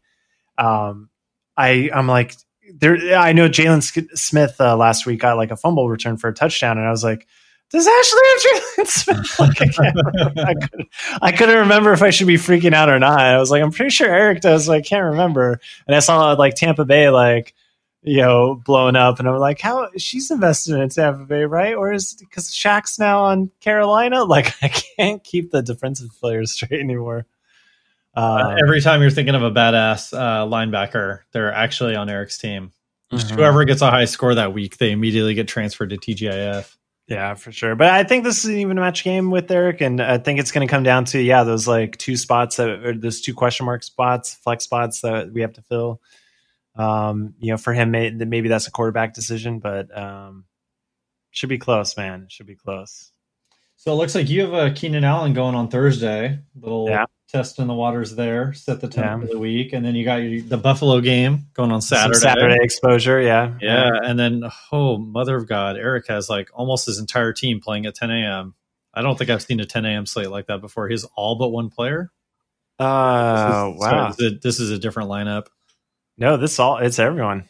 um, 0.56 1.10
I 1.56 1.90
I'm 1.92 2.06
like 2.06 2.36
there. 2.72 3.18
I 3.18 3.32
know 3.32 3.48
Jaylon 3.48 3.82
Smith 4.16 4.60
uh, 4.60 4.76
last 4.76 5.04
week 5.04 5.18
got 5.18 5.36
like 5.36 5.50
a 5.50 5.56
fumble 5.56 5.88
return 5.88 6.16
for 6.16 6.28
a 6.28 6.32
touchdown, 6.32 6.78
and 6.78 6.86
I 6.86 6.90
was 6.90 7.02
like 7.02 7.26
does 7.70 7.84
Ashley 7.84 8.20
have 8.22 8.42
Jaylon 8.42 8.86
Smith? 8.86 9.36
Like, 9.40 9.60
I, 9.60 10.50
I, 10.50 10.54
couldn't, 10.54 10.88
I, 11.20 11.32
couldn't, 11.32 11.58
remember 11.58 11.92
if 11.92 12.00
I 12.00 12.10
should 12.10 12.28
be 12.28 12.36
freaking 12.36 12.72
out 12.72 12.88
or 12.88 13.00
not. 13.00 13.18
I 13.18 13.38
was 13.38 13.50
like, 13.50 13.60
I'm 13.60 13.72
pretty 13.72 13.90
sure 13.90 14.06
Eric 14.06 14.40
does. 14.40 14.68
I 14.68 14.80
can't 14.80 15.04
remember. 15.04 15.60
And 15.88 15.96
I 15.96 15.98
saw 15.98 16.32
like 16.34 16.54
Tampa 16.54 16.84
Bay, 16.84 17.10
like, 17.10 17.54
you 18.06 18.18
know, 18.18 18.54
blown 18.54 18.94
up. 18.94 19.18
And 19.18 19.28
I'm 19.28 19.36
like, 19.38 19.60
how 19.60 19.88
she's 19.98 20.30
invested 20.30 20.78
in 20.78 20.88
Tampa 20.88 21.24
Bay, 21.24 21.42
right? 21.44 21.74
Or 21.74 21.92
is 21.92 22.14
because 22.14 22.50
Shaq's 22.50 23.00
now 23.00 23.24
on 23.24 23.50
Carolina? 23.60 24.24
Like, 24.36 24.54
I 24.62 24.68
can't 24.68 25.24
keep 25.24 25.50
the 25.50 25.62
defensive 25.62 26.10
players 26.20 26.52
straight 26.52 26.80
anymore. 26.80 27.26
Uh, 28.14 28.54
every 28.60 28.80
time 28.80 29.00
you're 29.00 29.10
thinking 29.10 29.34
of 29.34 29.42
a 29.42 29.50
badass 29.50 30.12
uh, 30.12 30.46
linebacker, 30.46 31.20
they're 31.32 31.52
actually 31.52 31.96
on 31.96 32.08
Eric's 32.08 32.38
team. 32.38 32.72
Mm-hmm. 33.10 33.34
Whoever 33.34 33.64
gets 33.64 33.82
a 33.82 33.90
high 33.90 34.04
score 34.04 34.34
that 34.34 34.52
week, 34.52 34.76
they 34.78 34.90
immediately 34.90 35.34
get 35.34 35.48
transferred 35.48 35.90
to 35.90 35.96
TGIF. 35.96 36.76
Yeah, 37.08 37.34
for 37.34 37.52
sure. 37.52 37.74
But 37.76 37.88
I 37.88 38.04
think 38.04 38.24
this 38.24 38.44
is 38.44 38.50
an 38.50 38.58
even 38.58 38.78
a 38.78 38.80
match 38.80 39.04
game 39.04 39.30
with 39.30 39.50
Eric, 39.50 39.80
and 39.80 40.00
I 40.00 40.18
think 40.18 40.38
it's 40.38 40.52
going 40.52 40.66
to 40.66 40.70
come 40.70 40.82
down 40.82 41.04
to 41.06 41.20
yeah, 41.20 41.44
those 41.44 41.66
like 41.68 41.96
two 41.98 42.16
spots 42.16 42.56
that 42.56 42.68
or 42.68 42.94
those 42.94 43.20
two 43.20 43.34
question 43.34 43.64
mark 43.64 43.82
spots, 43.82 44.34
flex 44.34 44.64
spots 44.64 45.00
that 45.02 45.32
we 45.32 45.40
have 45.40 45.52
to 45.54 45.62
fill. 45.62 46.00
Um, 46.76 47.34
you 47.38 47.50
know, 47.52 47.56
for 47.56 47.72
him, 47.72 47.90
maybe 47.90 48.48
that's 48.48 48.66
a 48.66 48.70
quarterback 48.70 49.14
decision, 49.14 49.60
but 49.60 49.96
um, 49.96 50.44
should 51.30 51.48
be 51.48 51.58
close, 51.58 51.96
man. 51.96 52.26
Should 52.28 52.46
be 52.46 52.56
close. 52.56 53.12
So 53.76 53.92
it 53.92 53.96
looks 53.96 54.14
like 54.14 54.28
you 54.28 54.42
have 54.42 54.54
a 54.54 54.72
Keenan 54.72 55.04
Allen 55.04 55.32
going 55.32 55.54
on 55.54 55.68
Thursday. 55.68 56.40
Little 56.54 56.88
yeah 56.88 57.06
test 57.28 57.58
in 57.58 57.66
the 57.66 57.74
waters 57.74 58.14
there, 58.14 58.52
set 58.52 58.80
the 58.80 58.88
tone 58.88 59.04
yeah. 59.04 59.20
for 59.20 59.26
the 59.26 59.38
week, 59.38 59.72
and 59.72 59.84
then 59.84 59.94
you 59.94 60.04
got 60.04 60.16
your, 60.16 60.42
the 60.42 60.56
Buffalo 60.56 61.00
game 61.00 61.46
going 61.54 61.72
on 61.72 61.80
Saturday. 61.80 62.18
Some 62.18 62.30
Saturday 62.30 62.58
exposure, 62.60 63.20
yeah, 63.20 63.54
yeah, 63.60 63.90
and 64.02 64.18
then 64.18 64.44
oh 64.72 64.98
mother 64.98 65.36
of 65.36 65.48
God, 65.48 65.76
Eric 65.76 66.06
has 66.08 66.28
like 66.28 66.48
almost 66.54 66.86
his 66.86 66.98
entire 66.98 67.32
team 67.32 67.60
playing 67.60 67.86
at 67.86 67.94
10 67.94 68.10
a.m. 68.10 68.54
I 68.94 69.02
don't 69.02 69.18
think 69.18 69.30
I've 69.30 69.42
seen 69.42 69.60
a 69.60 69.66
10 69.66 69.84
a.m. 69.84 70.06
slate 70.06 70.30
like 70.30 70.46
that 70.46 70.60
before. 70.60 70.88
He's 70.88 71.04
all 71.16 71.36
but 71.36 71.48
one 71.48 71.68
player. 71.68 72.10
Oh 72.78 72.84
uh, 72.84 73.72
wow! 73.76 73.78
Sorry, 73.78 74.08
this, 74.08 74.18
is 74.18 74.32
a, 74.32 74.38
this, 74.38 74.60
is 74.60 74.70
a, 74.70 74.78
different 74.78 75.10
lineup. 75.10 75.46
No, 76.18 76.36
this 76.36 76.58
all 76.58 76.78
it's 76.78 76.98
everyone. 76.98 77.48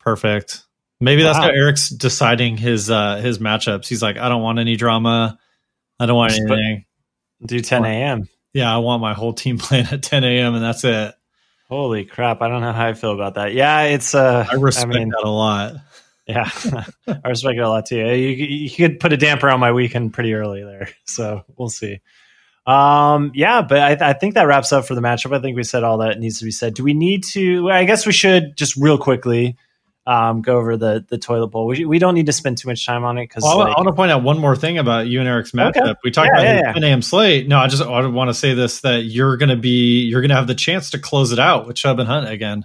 Perfect. 0.00 0.62
Maybe 1.00 1.22
wow. 1.22 1.32
that's 1.32 1.44
how 1.44 1.50
Eric's 1.50 1.88
deciding 1.88 2.56
his 2.56 2.90
uh 2.90 3.16
his 3.16 3.38
matchups. 3.38 3.86
He's 3.86 4.02
like, 4.02 4.16
I 4.16 4.28
don't 4.28 4.42
want 4.42 4.58
any 4.58 4.76
drama. 4.76 5.38
I 5.98 6.06
don't 6.06 6.16
want 6.16 6.32
anything. 6.32 6.84
Do 7.46 7.60
10 7.60 7.84
a.m 7.84 8.28
yeah, 8.54 8.72
I 8.72 8.78
want 8.78 9.02
my 9.02 9.12
whole 9.12 9.34
team 9.34 9.58
playing 9.58 9.88
at 9.90 10.02
10 10.02 10.24
a.m. 10.24 10.54
and 10.54 10.64
that's 10.64 10.84
it. 10.84 11.14
Holy 11.68 12.04
crap! 12.04 12.40
I 12.40 12.48
don't 12.48 12.60
know 12.60 12.72
how 12.72 12.86
I 12.86 12.92
feel 12.92 13.12
about 13.12 13.34
that. 13.34 13.52
Yeah, 13.52 13.82
it's. 13.82 14.14
Uh, 14.14 14.46
I 14.50 14.54
respect 14.56 14.94
I 14.94 14.98
mean, 14.98 15.08
that 15.08 15.24
a 15.24 15.30
lot. 15.30 15.74
Yeah, 16.26 16.48
I 17.08 17.28
respect 17.28 17.58
it 17.58 17.62
a 17.62 17.68
lot 17.68 17.86
too. 17.86 17.96
You, 17.96 18.28
you 18.28 18.70
could 18.70 19.00
put 19.00 19.12
a 19.12 19.16
damper 19.16 19.48
on 19.48 19.60
my 19.60 19.72
weekend 19.72 20.12
pretty 20.12 20.34
early 20.34 20.62
there, 20.62 20.90
so 21.04 21.42
we'll 21.56 21.70
see. 21.70 22.00
Um, 22.66 23.32
yeah, 23.34 23.60
but 23.62 23.78
I, 23.78 24.10
I, 24.10 24.12
think 24.14 24.34
that 24.34 24.46
wraps 24.46 24.72
up 24.72 24.86
for 24.86 24.94
the 24.94 25.02
matchup. 25.02 25.36
I 25.36 25.40
think 25.40 25.54
we 25.54 25.64
said 25.64 25.84
all 25.84 25.98
that 25.98 26.18
needs 26.18 26.38
to 26.38 26.46
be 26.46 26.50
said. 26.50 26.72
Do 26.72 26.82
we 26.82 26.94
need 26.94 27.24
to? 27.24 27.70
I 27.70 27.84
guess 27.84 28.06
we 28.06 28.12
should 28.12 28.56
just 28.56 28.74
real 28.76 28.96
quickly 28.96 29.58
um, 30.06 30.42
go 30.42 30.56
over 30.56 30.76
the 30.76 31.04
the 31.08 31.18
toilet 31.18 31.48
bowl. 31.48 31.66
We, 31.66 31.84
we 31.84 31.98
don't 31.98 32.14
need 32.14 32.26
to 32.26 32.32
spend 32.32 32.58
too 32.58 32.68
much 32.68 32.86
time 32.86 33.04
on 33.04 33.18
it 33.18 33.24
because 33.24 33.42
well, 33.42 33.58
like, 33.58 33.68
I 33.68 33.80
want 33.80 33.88
to 33.88 33.92
point 33.92 34.10
out 34.12 34.22
one 34.22 34.38
more 34.38 34.56
thing 34.56 34.78
about 34.78 35.06
you 35.06 35.20
and 35.20 35.28
Eric's 35.28 35.52
matchup. 35.52 35.76
Okay. 35.76 35.94
We 36.04 36.10
talked 36.10 36.30
yeah, 36.34 36.42
about 36.42 36.54
yeah, 36.54 36.72
the 36.72 36.80
10 36.80 36.84
a.m. 36.84 37.02
slate. 37.02 37.48
No, 37.48 37.58
I 37.58 37.68
just 37.68 37.82
I 37.82 38.06
want 38.06 38.28
to 38.28 38.34
say 38.34 38.54
this 38.54 38.80
that 38.80 39.04
you're 39.04 39.36
going 39.36 39.50
to 39.50 39.56
be 39.56 40.02
you're 40.02 40.20
going 40.20 40.30
to 40.30 40.36
have 40.36 40.46
the 40.46 40.54
chance 40.54 40.90
to 40.90 40.98
close 40.98 41.32
it 41.32 41.38
out 41.38 41.66
with 41.66 41.76
Chubb 41.76 41.98
and 41.98 42.08
Hunt 42.08 42.28
again. 42.28 42.64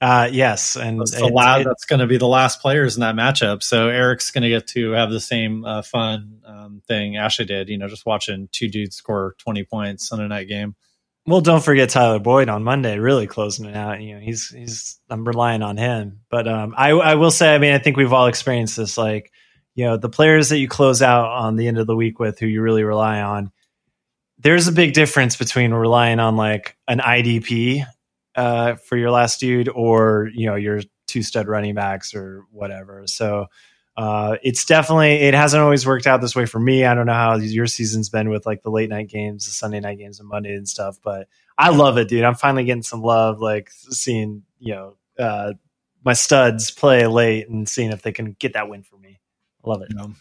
Uh, 0.00 0.28
yes, 0.30 0.76
and 0.76 1.00
that's, 1.00 1.14
it, 1.14 1.22
last, 1.22 1.62
it, 1.62 1.64
that's 1.64 1.86
going 1.86 2.00
to 2.00 2.06
be 2.06 2.18
the 2.18 2.28
last 2.28 2.60
players 2.60 2.96
in 2.96 3.00
that 3.00 3.14
matchup. 3.14 3.62
So 3.62 3.88
Eric's 3.88 4.30
going 4.30 4.42
to 4.42 4.50
get 4.50 4.66
to 4.68 4.90
have 4.90 5.10
the 5.10 5.20
same 5.20 5.64
uh, 5.64 5.80
fun 5.82 6.40
um, 6.44 6.82
thing 6.86 7.16
Ashley 7.16 7.46
did. 7.46 7.68
You 7.70 7.78
know, 7.78 7.88
just 7.88 8.04
watching 8.04 8.48
two 8.52 8.68
dudes 8.68 8.96
score 8.96 9.34
20 9.38 9.64
points 9.64 10.12
on 10.12 10.20
a 10.20 10.28
night 10.28 10.48
game. 10.48 10.74
Well, 11.26 11.40
don't 11.40 11.64
forget 11.64 11.88
Tyler 11.88 12.20
Boyd 12.20 12.48
on 12.48 12.62
Monday, 12.62 12.98
really 12.98 13.26
closing 13.26 13.64
it 13.64 13.74
out. 13.74 14.00
You 14.00 14.14
know, 14.14 14.20
he's 14.20 14.48
he's 14.50 15.00
I'm 15.08 15.26
relying 15.26 15.62
on 15.62 15.76
him. 15.76 16.20
But 16.30 16.46
um, 16.46 16.74
I 16.76 16.90
I 16.90 17.14
will 17.14 17.32
say, 17.32 17.54
I 17.54 17.58
mean, 17.58 17.72
I 17.72 17.78
think 17.78 17.96
we've 17.96 18.12
all 18.12 18.26
experienced 18.26 18.76
this. 18.76 18.96
Like, 18.98 19.32
you 19.74 19.86
know, 19.86 19.96
the 19.96 20.10
players 20.10 20.50
that 20.50 20.58
you 20.58 20.68
close 20.68 21.02
out 21.02 21.26
on 21.30 21.56
the 21.56 21.66
end 21.68 21.78
of 21.78 21.86
the 21.86 21.96
week 21.96 22.20
with, 22.20 22.38
who 22.38 22.46
you 22.46 22.60
really 22.60 22.84
rely 22.84 23.22
on. 23.22 23.50
There's 24.38 24.68
a 24.68 24.72
big 24.72 24.92
difference 24.92 25.36
between 25.36 25.72
relying 25.72 26.20
on 26.20 26.36
like 26.36 26.76
an 26.86 26.98
IDP 26.98 27.84
uh, 28.36 28.76
for 28.76 28.96
your 28.96 29.10
last 29.10 29.40
dude, 29.40 29.68
or 29.68 30.30
you 30.34 30.46
know, 30.46 30.54
your 30.54 30.82
two 31.06 31.22
stud 31.22 31.48
running 31.48 31.74
backs 31.74 32.14
or 32.14 32.44
whatever. 32.52 33.06
So 33.06 33.46
Uh, 33.96 34.36
it's 34.42 34.66
definitely 34.66 35.12
it 35.12 35.32
hasn't 35.32 35.62
always 35.62 35.86
worked 35.86 36.06
out 36.06 36.20
this 36.20 36.36
way 36.36 36.44
for 36.44 36.60
me. 36.60 36.84
I 36.84 36.94
don't 36.94 37.06
know 37.06 37.14
how 37.14 37.36
your 37.36 37.66
season's 37.66 38.10
been 38.10 38.28
with 38.28 38.44
like 38.44 38.62
the 38.62 38.70
late 38.70 38.90
night 38.90 39.08
games, 39.08 39.46
the 39.46 39.52
Sunday 39.52 39.80
night 39.80 39.96
games, 39.96 40.20
and 40.20 40.28
Monday 40.28 40.54
and 40.54 40.68
stuff. 40.68 40.98
But 41.02 41.28
I 41.56 41.70
love 41.70 41.96
it, 41.96 42.08
dude. 42.08 42.22
I'm 42.22 42.34
finally 42.34 42.64
getting 42.64 42.82
some 42.82 43.00
love, 43.00 43.40
like 43.40 43.70
seeing 43.70 44.42
you 44.58 44.74
know 44.74 44.96
uh, 45.18 45.54
my 46.04 46.12
studs 46.12 46.70
play 46.70 47.06
late 47.06 47.48
and 47.48 47.66
seeing 47.66 47.90
if 47.90 48.02
they 48.02 48.12
can 48.12 48.36
get 48.38 48.52
that 48.52 48.68
win 48.68 48.82
for 48.82 48.98
me. 48.98 49.18
I 49.64 49.70
love 49.70 49.80
it. 49.80 49.88
Yeah. 49.96 50.02
All 50.02 50.12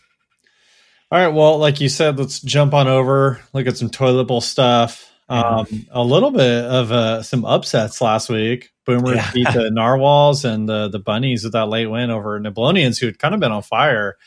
right. 1.11 1.27
Well, 1.27 1.57
like 1.57 1.81
you 1.81 1.89
said, 1.89 2.17
let's 2.17 2.39
jump 2.39 2.73
on 2.73 2.87
over, 2.87 3.41
look 3.51 3.67
at 3.67 3.75
some 3.77 3.89
toilet 3.89 4.25
bowl 4.25 4.39
stuff. 4.39 5.11
Um, 5.27 5.65
a 5.91 6.03
little 6.03 6.31
bit 6.31 6.65
of 6.65 6.91
uh, 6.91 7.23
some 7.23 7.45
upsets 7.45 7.99
last 8.01 8.29
week. 8.29 8.69
Boomers 8.85 9.15
Yeah. 9.15 9.31
beat 9.33 9.47
the 9.53 9.69
Narwhals 9.73 10.45
and 10.45 10.69
the 10.69 10.87
the 10.87 10.99
Bunnies 10.99 11.43
with 11.43 11.53
that 11.53 11.67
late 11.67 11.87
win 11.87 12.11
over 12.11 12.39
Niblonians, 12.39 12.99
who 12.99 13.07
had 13.07 13.17
kind 13.17 13.33
of 13.33 13.39
been 13.39 13.51
on 13.51 13.63
fire. 13.63 14.17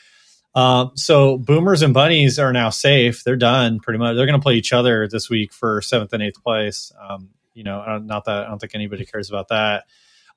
Um, 0.55 0.93
so 0.97 1.39
Boomers 1.39 1.83
and 1.83 1.95
Bunnies 1.95 2.39
are 2.41 2.53
now 2.53 2.71
safe. 2.71 3.23
They're 3.23 3.37
done 3.37 3.79
pretty 3.79 3.99
much. 3.99 4.17
They're 4.17 4.27
going 4.27 4.39
to 4.41 4.43
play 4.43 4.55
each 4.55 4.73
other 4.73 5.07
this 5.07 5.31
week 5.31 5.53
for 5.53 5.81
seventh 5.83 6.13
and 6.13 6.23
eighth 6.23 6.43
place. 6.43 6.91
Um, 7.01 7.29
you 7.55 7.63
know, 7.63 7.81
uh, 7.81 7.99
not 8.03 8.25
that 8.25 8.47
I 8.47 8.49
don't 8.49 8.59
think 8.59 8.75
anybody 8.75 9.05
cares 9.05 9.29
about 9.29 9.49
that. 9.49 9.85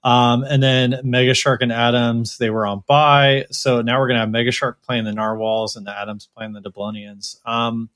Um, 0.04 0.44
and 0.44 0.62
then 0.62 1.00
Mega 1.04 1.34
Shark 1.34 1.62
and 1.62 1.72
Adams, 1.72 2.38
they 2.38 2.50
were 2.50 2.66
on 2.68 2.84
bye. 2.88 3.46
So 3.52 3.82
now 3.82 4.00
we're 4.00 4.08
going 4.08 4.16
to 4.16 4.22
have 4.22 4.30
Mega 4.32 4.52
Shark 4.52 4.82
playing 4.84 5.06
the 5.06 5.14
Narwhals 5.14 5.76
and 5.76 5.86
the 5.88 5.96
Adams 5.98 6.28
playing 6.36 6.54
the 6.54 6.62
Deblonians. 6.62 7.38
Um, 7.46 7.90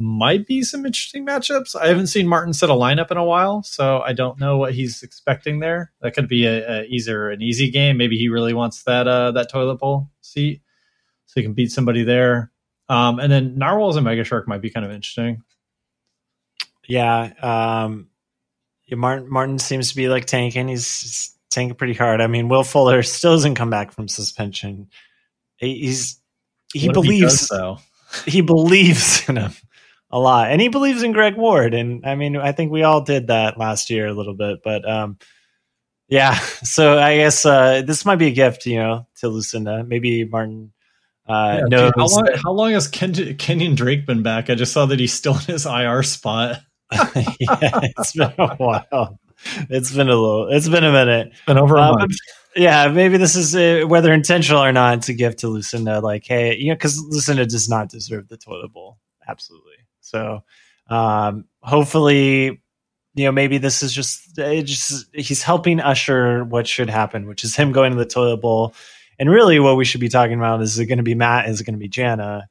might 0.00 0.46
be 0.46 0.62
some 0.62 0.86
interesting 0.86 1.26
matchups. 1.26 1.76
I 1.76 1.88
haven't 1.88 2.06
seen 2.08 2.26
Martin 2.26 2.52
set 2.52 2.70
a 2.70 2.74
lineup 2.74 3.10
in 3.10 3.16
a 3.16 3.24
while, 3.24 3.62
so 3.62 4.00
I 4.00 4.12
don't 4.12 4.38
know 4.40 4.56
what 4.56 4.74
he's 4.74 5.02
expecting 5.02 5.60
there. 5.60 5.92
That 6.00 6.14
could 6.14 6.28
be 6.28 6.46
a, 6.46 6.80
a 6.80 6.84
either 6.86 7.30
an 7.30 7.42
easy 7.42 7.70
game. 7.70 7.96
Maybe 7.96 8.16
he 8.16 8.28
really 8.28 8.54
wants 8.54 8.82
that 8.84 9.06
uh, 9.06 9.32
that 9.32 9.50
toilet 9.50 9.76
bowl 9.78 10.10
seat, 10.22 10.62
so 11.26 11.40
he 11.40 11.42
can 11.44 11.52
beat 11.54 11.70
somebody 11.70 12.02
there. 12.02 12.50
Um, 12.88 13.20
and 13.20 13.30
then 13.30 13.56
Narwhals 13.58 13.96
and 13.96 14.04
Mega 14.04 14.24
Shark 14.24 14.48
might 14.48 14.62
be 14.62 14.70
kind 14.70 14.84
of 14.86 14.90
interesting. 14.92 15.42
Yeah, 16.88 17.32
um, 17.40 18.08
yeah, 18.86 18.96
Martin 18.96 19.30
Martin 19.30 19.58
seems 19.58 19.90
to 19.90 19.96
be 19.96 20.08
like 20.08 20.24
tanking. 20.26 20.68
He's, 20.68 21.00
he's 21.00 21.36
tanking 21.50 21.76
pretty 21.76 21.94
hard. 21.94 22.20
I 22.20 22.26
mean, 22.26 22.48
Will 22.48 22.64
Fuller 22.64 23.02
still 23.02 23.32
doesn't 23.32 23.54
come 23.54 23.70
back 23.70 23.92
from 23.92 24.08
suspension. 24.08 24.88
He- 25.56 25.78
He's 25.80 26.18
he 26.72 26.86
What 26.88 26.94
believes 26.94 27.48
does, 27.48 27.48
though. 27.48 27.78
he 28.26 28.40
believes 28.40 29.28
in 29.28 29.36
him 29.36 29.52
a 30.10 30.18
lot, 30.18 30.50
and 30.50 30.60
he 30.60 30.68
believes 30.68 31.02
in 31.02 31.12
Greg 31.12 31.36
Ward. 31.36 31.74
And 31.74 32.04
I 32.06 32.14
mean, 32.16 32.36
I 32.36 32.52
think 32.52 32.72
we 32.72 32.82
all 32.82 33.00
did 33.02 33.28
that 33.28 33.58
last 33.58 33.90
year 33.90 34.06
a 34.08 34.12
little 34.12 34.34
bit, 34.34 34.60
but 34.64 34.88
um, 34.88 35.18
yeah. 36.08 36.34
So 36.64 36.98
I 36.98 37.16
guess 37.16 37.44
uh, 37.46 37.82
this 37.82 38.04
might 38.04 38.16
be 38.16 38.26
a 38.28 38.32
gift, 38.32 38.66
you 38.66 38.78
know, 38.78 39.06
to 39.20 39.28
Lucinda. 39.28 39.84
Maybe 39.84 40.24
Martin 40.24 40.72
uh, 41.28 41.62
Yeah, 41.70 41.90
knows. 41.90 41.92
how 41.96 42.06
long? 42.06 42.28
How 42.42 42.52
long 42.52 42.72
has 42.72 42.88
Ken, 42.88 43.12
Kenyon 43.36 43.74
Drake 43.74 44.06
been 44.06 44.22
back? 44.22 44.50
I 44.50 44.54
just 44.56 44.72
saw 44.72 44.86
that 44.86 44.98
he's 45.00 45.12
still 45.14 45.34
in 45.34 45.40
his 45.42 45.66
IR 45.66 46.02
spot. 46.02 46.58
yeah, 46.92 47.04
it's 47.40 48.12
been 48.12 48.32
a 48.38 48.56
while. 48.56 49.18
It's 49.70 49.92
been 49.94 50.08
a 50.08 50.14
little. 50.14 50.48
It's 50.48 50.68
been 50.68 50.84
a 50.84 50.92
minute. 50.92 51.28
It's 51.28 51.44
been 51.46 51.56
over 51.58 51.76
a 51.76 51.82
Uh, 51.82 51.92
month. 51.98 52.12
yeah, 52.56 52.88
maybe 52.88 53.16
this 53.16 53.36
is 53.36 53.54
uh, 53.56 53.86
whether 53.86 54.12
intentional 54.12 54.62
or 54.62 54.72
not. 54.72 54.98
It's 54.98 55.08
a 55.08 55.14
gift 55.14 55.38
to 55.40 55.48
Lucinda. 55.48 56.00
Like, 56.00 56.24
hey, 56.26 56.56
you 56.56 56.68
know, 56.68 56.74
because 56.74 56.98
Lucinda 56.98 57.46
does 57.46 57.68
not 57.68 57.88
deserve 57.88 58.28
the 58.28 58.36
toilet 58.36 58.72
bowl. 58.72 58.98
Absolutely. 59.26 59.69
So, 60.10 60.42
um, 60.88 61.44
hopefully, 61.60 62.60
you 63.14 63.24
know, 63.24 63.32
maybe 63.32 63.58
this 63.58 63.82
is 63.82 63.92
just 63.92 64.38
it 64.38 64.64
just 64.64 65.06
he's 65.14 65.42
helping 65.42 65.80
usher 65.80 66.44
what 66.44 66.66
should 66.66 66.90
happen, 66.90 67.26
which 67.26 67.44
is 67.44 67.56
him 67.56 67.72
going 67.72 67.92
to 67.92 67.98
the 67.98 68.04
toilet 68.04 68.38
bowl. 68.38 68.74
And 69.18 69.30
really, 69.30 69.60
what 69.60 69.76
we 69.76 69.84
should 69.84 70.00
be 70.00 70.08
talking 70.08 70.38
about 70.38 70.62
is 70.62 70.78
it 70.78 70.86
going 70.86 70.98
to 70.98 71.04
be 71.04 71.14
Matt? 71.14 71.48
Is 71.48 71.60
it 71.60 71.64
going 71.64 71.74
to 71.74 71.80
be 71.80 71.88
Jana? 71.88 72.48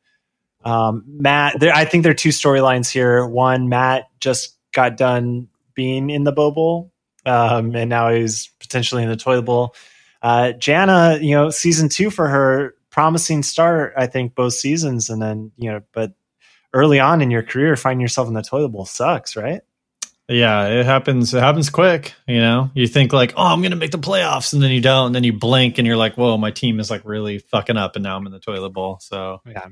Um, 0.64 1.03
Matt, 1.07 1.60
there, 1.60 1.74
I 1.74 1.86
think 1.86 2.03
there 2.03 2.12
are 2.12 2.16
two 2.16 2.30
storylines 2.30 2.91
here. 2.91 3.26
One, 3.26 3.70
Matt 3.70 4.10
just 4.20 4.55
got 4.74 4.97
done 4.97 5.47
being 5.74 6.10
in 6.10 6.26
the 6.26 6.32
Bowl, 6.32 6.91
um, 7.26 7.76
and 7.76 7.89
now 7.89 8.12
he's 8.12 8.49
potentially 8.60 9.03
in 9.03 9.10
the 9.10 9.16
toilet 9.16 9.43
bowl. 9.43 9.74
Uh, 10.22 10.51
Jana, 10.51 11.18
you 11.22 11.34
know, 11.34 11.49
season 11.49 11.88
two 11.88 12.10
for 12.10 12.28
her, 12.28 12.76
promising 12.89 13.43
start. 13.43 13.93
I 13.95 14.05
think 14.07 14.36
both 14.36 14.53
seasons, 14.53 15.10
and 15.10 15.22
then 15.22 15.51
you 15.57 15.72
know, 15.72 15.82
but 15.93 16.14
early 16.74 16.99
on 16.99 17.22
in 17.22 17.32
your 17.32 17.43
career, 17.43 17.76
finding 17.76 18.01
yourself 18.01 18.28
in 18.28 18.34
the 18.34 18.41
toilet 18.41 18.70
bowl 18.70 18.86
sucks, 18.86 19.36
right? 19.36 19.61
Yeah, 20.28 20.67
it 20.67 20.86
happens. 20.86 21.34
It 21.34 21.39
happens 21.39 21.72
quick. 21.72 22.13
You 22.28 22.39
know, 22.39 22.70
you 22.76 22.86
think 22.88 23.13
like, 23.13 23.34
oh, 23.36 23.45
I'm 23.47 23.61
going 23.61 23.72
to 23.72 23.78
make 23.78 23.89
the 23.91 23.97
playoffs, 23.97 24.53
and 24.53 24.61
then 24.61 24.70
you 24.72 24.80
don't, 24.82 25.07
and 25.07 25.15
then 25.15 25.24
you 25.24 25.34
blink, 25.34 25.80
and 25.80 25.88
you're 25.88 25.97
like, 25.97 26.17
whoa, 26.17 26.38
my 26.38 26.51
team 26.51 26.80
is 26.80 26.91
like 26.91 27.01
really 27.03 27.39
fucking 27.39 27.78
up, 27.78 27.95
and 27.95 28.03
now 28.03 28.15
I'm 28.15 28.26
in 28.28 28.32
the 28.32 28.39
toilet 28.39 28.70
bowl. 28.70 28.99
So, 29.01 29.41
Yeah. 29.47 29.65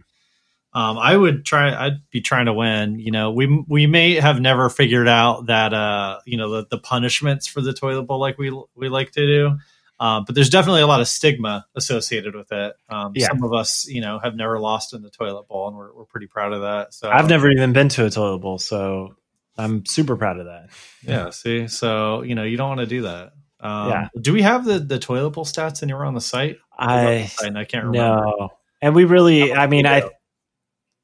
um, 0.73 0.97
I 0.97 1.15
would 1.15 1.45
try. 1.45 1.73
I'd 1.85 2.09
be 2.09 2.21
trying 2.21 2.47
to 2.47 2.53
win. 2.53 2.97
You 2.99 3.11
know, 3.11 3.31
we 3.31 3.63
we 3.67 3.85
may 3.85 4.15
have 4.15 4.41
never 4.41 4.67
figured 4.69 5.07
out 5.07 5.45
that, 5.45 5.75
uh, 5.75 6.19
you 6.25 6.37
know, 6.37 6.49
the, 6.49 6.65
the 6.71 6.79
punishments 6.79 7.45
for 7.45 7.61
the 7.61 7.73
toilet 7.73 8.03
bowl 8.03 8.19
like 8.19 8.39
we 8.39 8.49
we 8.75 8.89
like 8.89 9.11
to 9.11 9.27
do. 9.27 9.57
Um, 9.99 10.25
but 10.25 10.35
there's 10.35 10.49
definitely 10.49 10.81
a 10.81 10.87
lot 10.87 11.01
of 11.01 11.07
stigma 11.07 11.65
associated 11.75 12.35
with 12.35 12.51
it. 12.51 12.75
Um, 12.89 13.13
Yeah. 13.15 13.27
Some 13.27 13.43
of 13.43 13.53
us, 13.53 13.87
you 13.87 14.01
know, 14.01 14.19
have 14.19 14.35
never 14.35 14.59
lost 14.59 14.93
in 14.93 15.01
the 15.01 15.09
toilet 15.09 15.47
bowl, 15.47 15.67
and 15.69 15.77
we're 15.77 15.93
we're 15.93 16.05
pretty 16.05 16.27
proud 16.27 16.53
of 16.53 16.61
that. 16.61 16.93
So 16.93 17.09
I've 17.09 17.29
never 17.29 17.49
even 17.49 17.73
been 17.73 17.89
to 17.89 18.05
a 18.05 18.09
toilet 18.09 18.39
bowl, 18.39 18.59
so 18.59 19.15
I'm 19.57 19.85
super 19.85 20.15
proud 20.15 20.39
of 20.39 20.45
that. 20.45 20.69
Yeah. 21.01 21.31
See, 21.31 21.67
so 21.67 22.21
you 22.21 22.35
know, 22.35 22.43
you 22.43 22.57
don't 22.57 22.69
want 22.69 22.81
to 22.81 22.85
do 22.85 23.01
that. 23.03 23.33
Um, 23.59 23.89
Yeah. 23.89 24.07
Do 24.21 24.33
we 24.33 24.43
have 24.43 24.65
the 24.65 24.77
the 24.79 24.99
toilet 24.99 25.31
bowl 25.31 25.45
stats 25.45 25.81
anywhere 25.81 26.05
on 26.05 26.13
the 26.13 26.21
site? 26.21 26.57
I 26.77 27.31
And 27.43 27.57
I 27.57 27.65
can't 27.65 27.85
remember. 27.85 28.23
no, 28.23 28.49
and 28.83 28.93
we 28.93 29.05
really, 29.05 29.51
I 29.51 29.65
mean, 29.65 29.87
I 29.87 30.03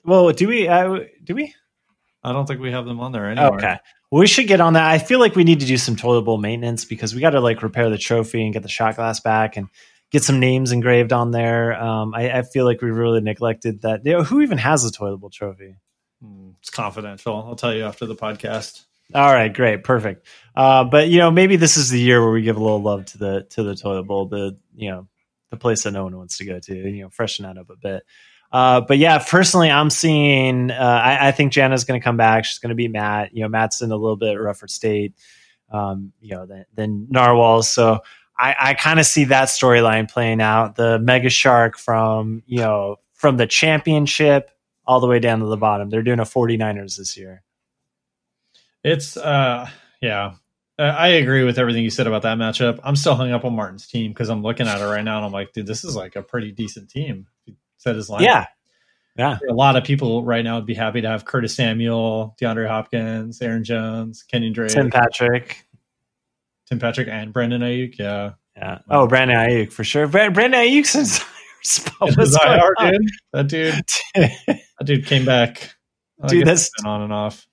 well, 0.06 0.32
do 0.32 0.48
we? 0.48 0.70
I, 0.70 1.10
do 1.24 1.34
we? 1.34 1.56
I 2.24 2.32
don't 2.32 2.46
think 2.46 2.60
we 2.62 2.72
have 2.72 2.86
them 2.86 3.00
on 3.00 3.12
there 3.12 3.30
anywhere. 3.30 3.54
Okay. 3.56 3.78
We 4.20 4.28
should 4.28 4.48
get 4.48 4.62
on 4.62 4.74
that. 4.74 4.86
I 4.92 5.00
feel 5.00 5.20
like 5.20 5.36
we 5.36 5.44
need 5.44 5.62
to 5.62 5.66
do 5.66 5.78
some 5.78 5.96
toilet 5.96 6.22
bowl 6.24 6.38
maintenance 6.38 6.86
because 6.86 7.16
we 7.16 7.22
got 7.22 7.32
to 7.32 7.42
like 7.42 7.64
repair 7.64 7.90
the 7.90 7.98
trophy 7.98 8.44
and 8.44 8.54
get 8.54 8.62
the 8.64 8.70
shot 8.70 8.96
glass 8.96 9.20
back 9.20 9.58
and 9.58 9.68
get 10.12 10.24
some 10.24 10.40
names 10.40 10.72
engraved 10.72 11.12
on 11.12 11.32
there. 11.32 11.74
Um, 11.74 12.14
I, 12.14 12.40
I 12.40 12.42
feel 12.44 12.66
like 12.66 12.82
we 12.82 12.92
really 12.92 13.22
neglected 13.22 13.82
that. 13.82 14.06
You 14.06 14.14
know, 14.14 14.24
who 14.24 14.42
even 14.42 14.60
has 14.60 14.86
a 14.86 14.92
toilet 14.92 15.18
bowl 15.18 15.32
trophy? 15.32 15.76
Hmm, 16.22 16.52
It's 16.62 16.70
confidential. 16.70 17.36
I'll 17.36 17.56
tell 17.56 17.74
you 17.74 17.86
after 17.86 18.06
the 18.06 18.16
podcast. 18.16 18.86
All 19.16 19.34
right, 19.34 19.54
great, 19.54 19.84
perfect. 19.84 20.28
Uh, 20.56 20.84
but 20.84 21.10
you 21.10 21.18
know, 21.18 21.32
maybe 21.32 21.56
this 21.56 21.76
is 21.78 21.90
the 21.90 22.00
year 22.00 22.22
where 22.22 22.32
we 22.32 22.42
give 22.44 22.58
a 22.58 22.64
little 22.64 22.82
love 22.82 23.06
to 23.06 23.18
the 23.18 23.48
to 23.52 23.64
the 23.64 23.76
toilet 23.76 24.04
bowl, 24.04 24.28
the 24.28 24.58
you 24.76 24.90
know, 24.92 25.08
the 25.50 25.58
place 25.58 25.84
that 25.84 25.92
no 25.92 26.04
one 26.04 26.16
wants 26.16 26.38
to 26.38 26.46
go 26.46 26.60
to. 26.60 26.76
You 26.76 27.04
know, 27.04 27.10
freshen 27.10 27.44
that 27.46 27.58
up 27.58 27.70
a 27.70 27.76
bit. 27.76 28.04
Uh, 28.54 28.82
but 28.82 29.00
yeah, 29.00 29.18
personally, 29.18 29.72
I'm 29.72 29.90
seeing. 29.90 30.70
Uh, 30.70 30.76
I, 30.76 31.30
I 31.30 31.32
think 31.32 31.52
Jana's 31.52 31.86
going 31.86 32.00
to 32.00 32.04
come 32.04 32.18
back. 32.18 32.46
She's 32.46 32.60
going 32.60 32.70
to 32.70 32.76
be 32.76 32.88
Matt. 32.88 33.36
You 33.36 33.42
know, 33.42 33.50
Matt's 33.50 33.82
in 33.82 33.92
a 33.92 33.96
little 33.96 34.16
bit 34.16 34.36
rougher 34.36 34.68
state. 34.68 35.16
Um, 35.72 36.14
you 36.22 36.36
know, 36.36 36.46
than, 36.46 36.66
than 36.76 37.08
Narwhals. 37.10 37.68
So 37.68 38.02
I, 38.38 38.56
I 38.60 38.74
kind 38.76 39.00
of 39.00 39.08
see 39.08 39.24
that 39.26 39.48
storyline 39.48 40.08
playing 40.10 40.40
out. 40.40 40.76
The 40.76 41.00
Mega 41.00 41.32
Shark 41.32 41.80
from 41.80 42.44
you 42.46 42.60
know 42.60 42.98
from 43.14 43.38
the 43.38 43.48
championship 43.48 44.52
all 44.86 45.00
the 45.00 45.08
way 45.08 45.20
down 45.20 45.40
to 45.40 45.46
the 45.48 45.58
bottom. 45.58 45.90
They're 45.90 46.04
doing 46.04 46.20
a 46.20 46.24
49ers 46.24 46.98
this 46.98 47.18
year. 47.18 47.42
It's 48.84 49.18
uh, 49.18 49.68
yeah. 50.00 50.36
Uh, 50.78 50.84
I 50.84 51.10
agree 51.10 51.44
with 51.44 51.58
everything 51.58 51.84
you 51.84 51.90
said 51.90 52.06
about 52.06 52.24
that 52.24 52.38
matchup. 52.38 52.80
I'm 52.84 52.96
still 52.96 53.16
hung 53.16 53.32
up 53.32 53.46
on 53.46 53.56
Martin's 53.56 53.88
team 53.88 54.12
because 54.12 54.30
I'm 54.30 54.42
looking 54.44 54.68
at 54.68 54.82
it 54.82 54.86
right 54.86 55.04
now 55.04 55.18
and 55.18 55.26
I'm 55.26 55.32
like, 55.32 55.54
dude, 55.54 55.68
this 55.68 55.84
is 55.84 55.96
like 55.96 56.16
a 56.16 56.22
pretty 56.24 56.52
decent 56.52 56.90
team. 56.90 57.28
He 57.84 57.90
said 57.90 57.96
his 57.96 58.10
line. 58.10 58.24
Yeah, 58.24 58.46
yeah. 59.18 59.38
a 59.50 59.54
lot 59.54 59.76
of 59.76 59.84
people 59.84 60.24
right 60.24 60.44
now 60.44 60.56
would 60.56 60.66
be 60.66 60.74
happy 60.74 61.02
to 61.02 61.08
have 61.10 61.26
Curtis 61.26 61.56
Samuel, 61.56 62.36
DeAndre 62.42 62.68
Hopkins, 62.68 63.42
Aaron 63.42 63.64
Jones, 63.64 64.24
Kenyon 64.24 64.54
Drake, 64.54 64.72
Tim 64.72 64.90
Patrick. 64.90 65.66
Tim 66.70 66.80
Patrick, 66.80 67.08
and 67.10 67.34
Brandon 67.34 67.62
Aiyuk. 67.62 67.98
Yeah, 68.00 68.32
Yeah. 68.56 68.80
Oh, 68.90 69.06
Brandon 69.08 69.36
Aiyuk 69.38 69.72
for 69.74 69.84
sure. 69.84 70.08
Bra- 70.08 70.30
Brandon 70.30 70.62
Aiyuk's 70.62 70.96
in 70.96 71.06
spot. 71.64 72.16
What's 72.16 72.38
IR, 72.42 72.74
dude. 72.80 73.02
That 73.34 73.48
dude, 73.48 73.82
that 74.16 74.86
dude 74.86 75.06
came 75.06 75.26
back. 75.26 75.76
I 76.22 76.28
Dude, 76.28 76.48
that's- 76.48 76.70
been 76.78 76.90
on 76.90 77.02
and 77.02 77.12
off. 77.12 77.46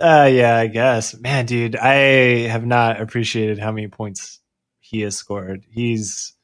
uh, 0.00 0.28
yeah, 0.30 0.56
I 0.58 0.66
guess. 0.66 1.16
Man, 1.18 1.46
dude, 1.46 1.76
I 1.76 2.46
have 2.48 2.66
not 2.66 3.00
appreciated 3.00 3.58
how 3.58 3.72
many 3.72 3.88
points 3.88 4.40
he 4.80 5.00
has 5.00 5.16
scored. 5.16 5.64
He's 5.70 6.34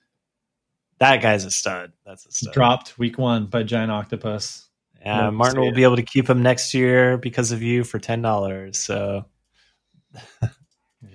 that 1.05 1.23
guy's 1.23 1.45
a 1.45 1.51
stud. 1.51 1.93
That's 2.05 2.27
a 2.27 2.33
stud. 2.33 2.55
Dropped 2.55 2.99
week 2.99 3.19
one 3.19 3.47
by 3.47 3.63
Giant 3.63 3.93
Octopus. 3.93 4.69
Yeah, 5.05 5.31
Martin 5.31 5.61
will 5.61 5.73
be 5.73 5.83
able 5.83 5.97
to 5.97 6.03
keep 6.03 6.29
him 6.29 6.43
next 6.43 6.73
year 6.73 7.19
because 7.19 7.53
of 7.53 7.63
you 7.63 7.85
for 7.85 7.99
ten 7.99 8.23
dollars. 8.23 8.79
So 8.79 9.27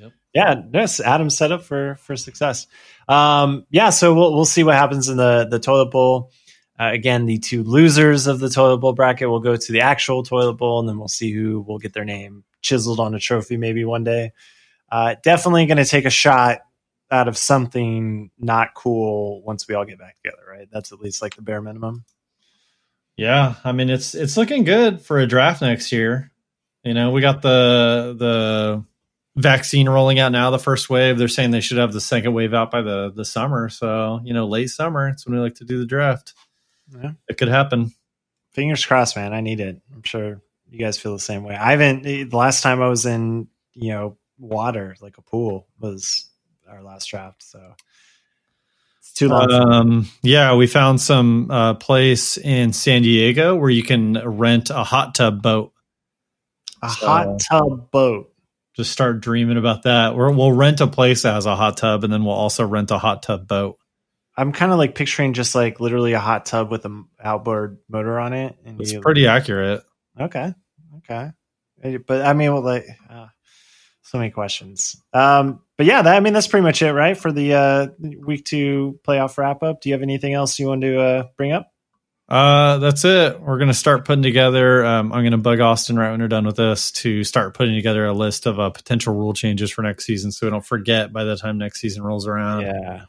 Yep. 0.01 0.11
yeah, 0.33 0.61
yes, 0.73 0.99
Adam's 0.99 1.35
set 1.37 1.51
up 1.51 1.63
for 1.63 1.95
for 1.95 2.15
success. 2.15 2.67
Um, 3.07 3.65
yeah, 3.69 3.89
so 3.89 4.13
we'll 4.13 4.33
we'll 4.35 4.45
see 4.45 4.63
what 4.63 4.75
happens 4.75 5.09
in 5.09 5.17
the 5.17 5.47
the 5.49 5.59
toilet 5.59 5.91
bowl. 5.91 6.31
Uh, 6.79 6.91
again, 6.93 7.25
the 7.25 7.39
two 7.39 7.63
losers 7.63 8.27
of 8.27 8.39
the 8.39 8.49
toilet 8.49 8.77
bowl 8.77 8.93
bracket 8.93 9.29
will 9.29 9.41
go 9.41 9.55
to 9.55 9.71
the 9.71 9.81
actual 9.81 10.23
toilet 10.23 10.53
bowl, 10.53 10.79
and 10.79 10.87
then 10.87 10.97
we'll 10.97 11.07
see 11.07 11.31
who 11.31 11.61
will 11.61 11.77
get 11.77 11.93
their 11.93 12.05
name 12.05 12.43
chiseled 12.61 12.99
on 12.99 13.13
a 13.15 13.19
trophy 13.19 13.57
maybe 13.57 13.83
one 13.83 14.03
day. 14.03 14.31
Uh, 14.91 15.15
definitely 15.23 15.65
going 15.65 15.77
to 15.77 15.85
take 15.85 16.05
a 16.05 16.09
shot 16.09 16.59
out 17.11 17.27
of 17.27 17.37
something 17.37 18.31
not 18.37 18.73
cool 18.73 19.41
once 19.43 19.67
we 19.67 19.75
all 19.75 19.85
get 19.85 19.99
back 19.99 20.17
together, 20.17 20.43
right? 20.47 20.67
That's 20.71 20.91
at 20.91 20.99
least 20.99 21.21
like 21.21 21.35
the 21.35 21.41
bare 21.41 21.61
minimum. 21.61 22.05
Yeah, 23.17 23.55
I 23.63 23.71
mean 23.71 23.89
it's 23.89 24.15
it's 24.15 24.37
looking 24.37 24.63
good 24.63 25.01
for 25.01 25.19
a 25.19 25.27
draft 25.27 25.61
next 25.61 25.91
year. 25.91 26.31
You 26.83 26.93
know, 26.93 27.11
we 27.11 27.21
got 27.21 27.41
the 27.41 28.15
the 28.17 28.85
vaccine 29.35 29.89
rolling 29.89 30.19
out 30.19 30.31
now, 30.31 30.51
the 30.51 30.59
first 30.59 30.89
wave. 30.89 31.17
They're 31.17 31.27
saying 31.27 31.51
they 31.51 31.61
should 31.61 31.77
have 31.77 31.93
the 31.93 32.01
second 32.01 32.33
wave 32.33 32.53
out 32.53 32.71
by 32.71 32.81
the 32.81 33.11
the 33.13 33.25
summer. 33.25 33.69
So, 33.69 34.21
you 34.23 34.33
know, 34.33 34.47
late 34.47 34.69
summer, 34.69 35.09
it's 35.09 35.25
when 35.25 35.35
we 35.35 35.41
like 35.41 35.55
to 35.55 35.65
do 35.65 35.79
the 35.79 35.85
draft. 35.85 36.33
Yeah. 36.91 37.11
It 37.27 37.37
could 37.37 37.49
happen. 37.49 37.91
Fingers 38.51 38.85
crossed, 38.85 39.15
man. 39.15 39.33
I 39.33 39.41
need 39.41 39.59
it. 39.59 39.81
I'm 39.93 40.03
sure 40.03 40.41
you 40.69 40.79
guys 40.79 40.97
feel 40.97 41.13
the 41.13 41.19
same 41.19 41.43
way. 41.43 41.55
I 41.55 41.71
haven't 41.71 42.03
the 42.03 42.25
last 42.25 42.63
time 42.63 42.81
I 42.81 42.87
was 42.87 43.05
in, 43.05 43.47
you 43.73 43.91
know, 43.91 44.17
water, 44.37 44.95
like 45.01 45.17
a 45.17 45.21
pool, 45.21 45.67
was 45.79 46.28
our 46.69 46.83
last 46.83 47.07
draft. 47.09 47.43
So 47.43 47.73
it's 48.99 49.13
too 49.13 49.27
long. 49.29 49.51
Um, 49.51 50.07
yeah, 50.21 50.55
we 50.55 50.67
found 50.67 51.01
some 51.01 51.49
uh, 51.51 51.73
place 51.75 52.37
in 52.37 52.73
San 52.73 53.01
Diego 53.01 53.55
where 53.55 53.69
you 53.69 53.83
can 53.83 54.13
rent 54.13 54.69
a 54.69 54.83
hot 54.83 55.15
tub 55.15 55.41
boat. 55.41 55.73
a 56.81 56.89
so- 56.89 57.05
hot 57.07 57.39
tub 57.49 57.91
boat. 57.91 58.33
Just 58.75 58.91
start 58.93 59.19
dreaming 59.19 59.57
about 59.57 59.83
that. 59.83 60.15
We're, 60.15 60.31
we'll 60.31 60.53
rent 60.53 60.79
a 60.79 60.87
place 60.87 61.23
that 61.23 61.33
has 61.33 61.45
a 61.45 61.55
hot 61.55 61.75
tub, 61.75 62.05
and 62.05 62.13
then 62.13 62.23
we'll 62.23 62.35
also 62.35 62.65
rent 62.65 62.91
a 62.91 62.97
hot 62.97 63.23
tub 63.23 63.45
boat. 63.45 63.77
I'm 64.37 64.53
kind 64.53 64.71
of 64.71 64.77
like 64.77 64.95
picturing 64.95 65.33
just 65.33 65.53
like 65.53 65.81
literally 65.81 66.13
a 66.13 66.19
hot 66.19 66.45
tub 66.45 66.71
with 66.71 66.85
an 66.85 67.05
outboard 67.21 67.79
motor 67.89 68.17
on 68.17 68.31
it. 68.31 68.55
And 68.63 68.79
It's 68.79 68.93
you- 68.93 69.01
pretty 69.01 69.27
accurate. 69.27 69.83
Okay. 70.17 70.53
Okay. 70.99 71.31
But 72.07 72.25
I 72.25 72.31
mean, 72.31 72.53
well, 72.53 72.61
like, 72.61 72.85
uh, 73.09 73.27
so 74.09 74.17
many 74.17 74.31
questions. 74.31 74.99
Um, 75.13 75.61
but 75.77 75.85
yeah, 75.85 76.01
that, 76.01 76.15
I 76.15 76.19
mean, 76.19 76.33
that's 76.33 76.47
pretty 76.47 76.63
much 76.63 76.81
it, 76.81 76.91
right? 76.93 77.15
For 77.15 77.31
the 77.31 77.53
uh, 77.53 77.87
week 77.99 78.43
two 78.43 78.99
playoff 79.07 79.37
wrap 79.37 79.61
up. 79.61 79.81
Do 79.81 79.89
you 79.89 79.93
have 79.93 80.01
anything 80.01 80.33
else 80.33 80.57
you 80.57 80.67
want 80.67 80.81
to 80.81 80.99
uh, 80.99 81.23
bring 81.37 81.51
up? 81.51 81.71
Uh, 82.27 82.77
that's 82.77 83.05
it. 83.05 83.39
We're 83.39 83.57
gonna 83.57 83.73
start 83.73 84.05
putting 84.05 84.21
together. 84.21 84.85
Um, 84.85 85.11
I'm 85.11 85.23
gonna 85.23 85.39
bug 85.39 85.59
Austin 85.59 85.97
right 85.97 86.11
when 86.11 86.21
we're 86.21 86.27
done 86.27 86.45
with 86.45 86.57
this 86.57 86.91
to 86.91 87.23
start 87.23 87.55
putting 87.55 87.75
together 87.75 88.05
a 88.05 88.13
list 88.13 88.45
of 88.45 88.59
uh, 88.59 88.69
potential 88.69 89.15
rule 89.15 89.33
changes 89.33 89.71
for 89.71 89.81
next 89.81 90.05
season, 90.05 90.31
so 90.31 90.45
we 90.45 90.51
don't 90.51 90.65
forget 90.65 91.11
by 91.11 91.23
the 91.23 91.35
time 91.35 91.57
next 91.57 91.79
season 91.79 92.03
rolls 92.03 92.27
around. 92.27 92.61
yeah. 92.61 93.05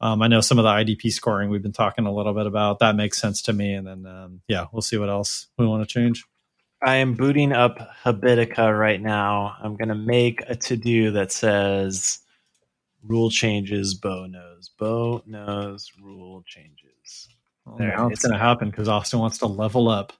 Um, 0.00 0.22
I 0.22 0.28
know 0.28 0.40
some 0.40 0.58
of 0.58 0.62
the 0.62 0.70
IDP 0.70 1.12
scoring 1.12 1.50
we've 1.50 1.62
been 1.62 1.72
talking 1.72 2.06
a 2.06 2.12
little 2.12 2.32
bit 2.32 2.46
about. 2.46 2.78
That 2.78 2.96
makes 2.96 3.18
sense 3.18 3.42
to 3.42 3.52
me, 3.52 3.74
and 3.74 3.86
then 3.86 4.06
um, 4.06 4.40
yeah, 4.48 4.66
we'll 4.72 4.82
see 4.82 4.96
what 4.96 5.10
else 5.10 5.48
we 5.58 5.66
want 5.66 5.86
to 5.86 5.92
change. 5.92 6.24
I 6.82 6.96
am 6.96 7.14
booting 7.14 7.52
up 7.52 7.78
Habitica 8.04 8.76
right 8.78 9.00
now. 9.00 9.54
I'm 9.62 9.76
going 9.76 9.88
to 9.90 9.94
make 9.94 10.42
a 10.48 10.54
to 10.56 10.76
do 10.76 11.10
that 11.12 11.30
says 11.30 12.20
rule 13.06 13.30
changes, 13.30 13.94
Bo 13.94 14.26
knows. 14.26 14.70
Bo 14.78 15.22
knows 15.26 15.92
rule 16.02 16.42
changes. 16.46 17.28
Oh, 17.66 17.76
there, 17.76 17.88
now 17.96 18.06
it's, 18.08 18.20
it's- 18.20 18.30
gonna 18.30 18.42
happen 18.42 18.70
because 18.70 18.88
Austin 18.88 19.18
wants 19.18 19.36
to 19.38 19.46
level 19.46 19.88
up 19.88 20.14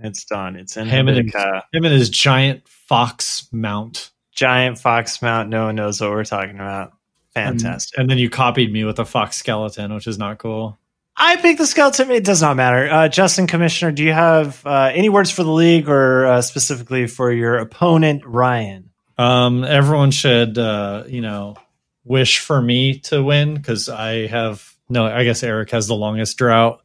It's 0.00 0.24
done. 0.24 0.56
It's 0.56 0.76
in 0.76 0.86
Him 0.88 1.06
and 1.08 1.18
him. 1.18 1.26
Habitica. 1.28 1.62
him 1.72 1.84
and 1.84 1.94
his 1.94 2.10
giant 2.10 2.66
fox 2.68 3.46
mount. 3.52 4.10
Giant 4.32 4.78
fox 4.78 5.22
mount. 5.22 5.48
No 5.48 5.66
one 5.66 5.76
knows 5.76 6.00
what 6.00 6.10
we're 6.10 6.24
talking 6.24 6.56
about. 6.56 6.92
And- 7.36 7.60
Fantastic. 7.60 7.96
And, 7.98 8.10
then 8.10 8.18
you 8.18 8.28
copied 8.28 8.72
me 8.72 8.82
with 8.84 8.98
a 8.98 9.04
fox 9.04 9.36
skeleton, 9.36 9.94
which 9.94 10.08
is 10.08 10.18
not 10.18 10.38
cool. 10.38 10.76
I 11.22 11.36
picked 11.36 11.58
the 11.58 11.66
skeleton. 11.66 12.10
It 12.10 12.24
does 12.24 12.40
not 12.40 12.56
matter. 12.56 12.88
Uh, 12.90 13.08
Justin, 13.08 13.46
Commissioner, 13.46 13.92
do 13.92 14.02
you 14.02 14.12
have 14.12 14.64
uh, 14.66 14.90
any 14.92 15.10
words 15.10 15.30
for 15.30 15.44
the 15.44 15.50
league 15.52 15.88
or 15.88 16.26
uh, 16.26 16.42
specifically 16.42 17.06
for 17.06 17.30
your 17.30 17.58
opponent, 17.58 18.24
Ryan? 18.24 18.90
Um, 19.18 19.62
everyone 19.64 20.12
should, 20.12 20.56
uh, 20.56 21.04
you 21.06 21.20
know, 21.20 21.56
wish 22.04 22.38
for 22.38 22.60
me 22.60 23.00
to 23.00 23.22
win 23.22 23.54
because 23.54 23.90
I 23.90 24.28
have 24.28 24.74
no. 24.88 25.04
I 25.06 25.24
guess 25.24 25.42
Eric 25.42 25.70
has 25.72 25.86
the 25.88 25.94
longest 25.94 26.38
drought. 26.38 26.80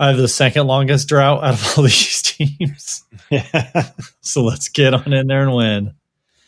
I 0.00 0.08
have 0.08 0.16
the 0.16 0.28
second 0.28 0.66
longest 0.66 1.08
drought 1.08 1.44
out 1.44 1.54
of 1.54 1.78
all 1.78 1.84
these 1.84 2.22
teams. 2.22 3.04
yeah, 3.30 3.90
So 4.22 4.42
let's 4.42 4.70
get 4.70 4.94
on 4.94 5.12
in 5.12 5.26
there 5.26 5.42
and 5.42 5.54
win. 5.54 5.94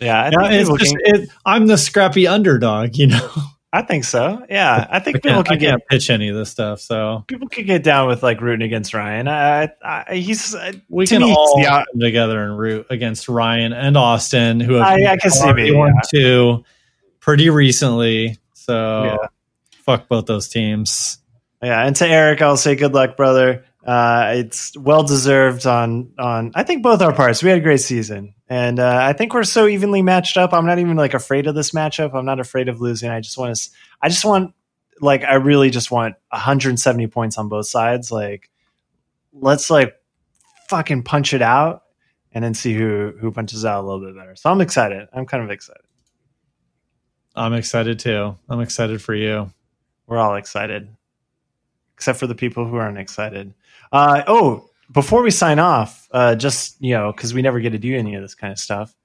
I 0.01 0.05
Yeah, 0.07 0.31
think, 0.31 0.51
it's 0.53 0.71
just, 0.79 0.97
it, 1.01 1.29
I'm 1.45 1.67
the 1.67 1.77
scrappy 1.77 2.27
underdog, 2.27 2.97
you 2.97 3.09
know. 3.09 3.31
I 3.73 3.83
think 3.83 4.03
so. 4.05 4.45
Yeah, 4.51 4.87
I 4.91 4.97
I 4.97 4.99
think 4.99 5.23
people 5.23 5.45
can't, 5.45 5.47
can 5.47 5.55
I 5.55 5.59
get 5.59 5.71
can't 5.71 5.83
pitch 5.89 6.11
any 6.11 6.29
of 6.29 6.37
this 6.37 6.51
stuff, 6.51 6.81
so 6.81 7.25
people 7.29 7.49
could 7.49 7.67
get 7.67 7.85
down 7.85 8.09
with 8.09 8.21
like 8.23 8.41
rooting 8.41 8.67
against 8.67 8.93
Ryan. 8.95 9.29
I, 9.29 9.63
I, 9.65 10.05
I 10.09 10.15
he's 10.17 10.55
uh, 10.57 10.73
we 10.89 11.07
can 11.07 11.23
me, 11.23 11.33
all 11.33 11.65
out- 11.65 11.87
come 11.93 12.01
together 12.01 12.43
and 12.43 12.59
root 12.59 12.87
against 12.91 13.29
Ryan 13.29 13.73
and 13.73 13.97
Austin, 13.97 14.59
who 14.59 14.75
have 14.75 14.87
I- 14.89 15.13
I 15.13 15.17
can 15.19 15.31
see 15.31 15.53
me, 15.53 15.73
yeah. 15.73 15.91
two 16.13 16.65
pretty 17.21 17.49
recently. 17.49 18.39
So 18.55 19.05
Yeah. 19.05 19.17
fuck 19.85 20.09
both 20.09 20.27
those 20.27 20.49
teams. 20.49 21.19
yeah. 21.63 21.87
And 21.87 21.95
to 21.97 22.09
Eric, 22.09 22.43
I'll 22.43 22.57
say 22.57 22.75
good 22.75 22.93
luck, 22.93 23.17
brother. 23.17 23.65
Uh, 23.85 24.33
it's 24.37 24.77
well 24.77 25.03
deserved 25.03 25.67
on 25.67 26.13
on. 26.19 26.53
I 26.55 26.65
think 26.65 26.83
both 26.83 27.01
our 27.01 27.15
parts. 27.15 27.43
We 27.43 27.49
had 27.49 27.59
a 27.59 27.63
great 27.63 27.81
season, 27.81 28.35
and 28.49 28.79
uh, 28.79 28.99
I 29.01 29.15
think 29.15 29.33
we're 29.33 29.45
so 29.45 29.67
evenly 29.67 30.03
matched 30.03 30.37
up. 30.37 30.53
I'm 30.53 30.67
not 30.67 30.79
even 30.79 30.97
like 30.97 31.15
afraid 31.15 31.47
of 31.47 31.55
this 31.55 31.71
matchup. 31.71 32.15
I'm 32.15 32.27
not 32.27 32.41
afraid 32.41 32.69
of 32.69 32.81
losing. 32.81 33.11
I 33.11 33.21
just 33.21 33.39
want 33.39 33.57
to. 33.57 33.71
I 34.03 34.09
just 34.09 34.25
want 34.25 34.55
like 35.01 35.25
I 35.25 35.35
really 35.35 35.71
just 35.71 35.91
want 35.91 36.17
170 36.31 37.07
points 37.07 37.39
on 37.39 37.49
both 37.49 37.67
sides. 37.67 38.13
Like 38.13 38.51
let's 39.33 39.71
like 39.71 39.95
fucking 40.69 41.03
punch 41.03 41.33
it 41.33 41.43
out, 41.43 41.85
and 42.33 42.45
then 42.45 42.53
see 42.53 42.75
who 42.75 43.15
who 43.19 43.33
punches 43.33 43.65
out 43.65 43.83
a 43.83 43.87
little 43.87 44.05
bit 44.05 44.15
better. 44.15 44.37
So 44.37 44.51
I'm 44.51 44.61
excited. 44.61 45.09
I'm 45.13 45.25
kind 45.25 45.43
of 45.43 45.51
excited. 45.51 45.83
I'm 47.35 47.55
excited 47.55 47.99
too. 47.99 48.37
I'm 48.49 48.61
excited 48.61 49.01
for 49.01 49.15
you. 49.15 49.51
We're 50.07 50.19
all 50.19 50.35
excited, 50.35 50.89
except 52.01 52.19
for 52.19 52.27
the 52.27 52.35
people 52.35 52.65
who 52.65 52.77
aren't 52.77 52.97
excited. 52.97 53.53
Uh, 53.93 54.23
oh, 54.27 54.71
before 54.91 55.23
we 55.23 55.31
sign 55.31 55.59
off, 55.59 56.09
uh, 56.13 56.35
just 56.35 56.81
you 56.81 56.95
know, 56.95 57.13
because 57.13 57.35
we 57.35 57.43
never 57.43 57.61
get 57.61 57.73
to 57.73 57.79
do 57.79 57.95
any 57.95 58.15
of 58.15 58.23
this 58.23 58.35
kind 58.35 58.51
of 58.51 58.59
stuff, 58.59 58.97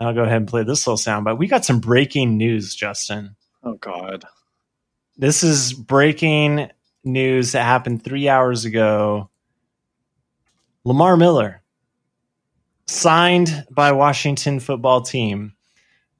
I'll 0.00 0.12
go 0.12 0.24
ahead 0.24 0.38
and 0.38 0.48
play 0.48 0.64
this 0.64 0.84
little 0.88 0.96
sound. 0.96 1.24
But 1.24 1.36
we 1.36 1.46
got 1.46 1.64
some 1.64 1.78
breaking 1.78 2.36
news, 2.36 2.74
Justin. 2.74 3.36
Oh 3.62 3.74
God. 3.74 4.24
This 5.16 5.44
is 5.44 5.72
breaking 5.72 6.68
news 7.04 7.52
that 7.52 7.62
happened 7.62 8.02
three 8.02 8.28
hours 8.28 8.64
ago. 8.64 9.30
Lamar 10.82 11.16
Miller 11.16 11.62
signed 12.88 13.66
by 13.70 13.92
Washington 13.92 14.58
football 14.58 15.02
team. 15.02 15.52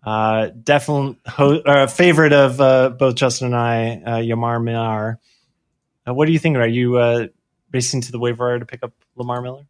Uh, 0.04 0.50
definitely 0.62 1.18
ho- 1.26 1.62
uh, 1.66 1.88
favorite 1.88 2.32
of 2.32 2.60
uh, 2.60 2.90
both 2.90 3.16
Justin 3.16 3.48
and 3.48 3.56
I, 3.56 4.02
uh, 4.06 4.18
Yamar 4.20 4.62
Miller. 4.62 5.18
Uh, 6.06 6.14
what 6.14 6.26
do 6.26 6.32
you 6.32 6.38
think? 6.38 6.56
Are 6.56 6.66
you 6.66 6.96
uh, 6.96 7.26
racing 7.72 8.00
to 8.02 8.12
the 8.12 8.18
waiver 8.18 8.46
wire 8.46 8.58
to 8.58 8.66
pick 8.66 8.82
up 8.82 8.92
Lamar 9.16 9.42
Miller? 9.42 9.66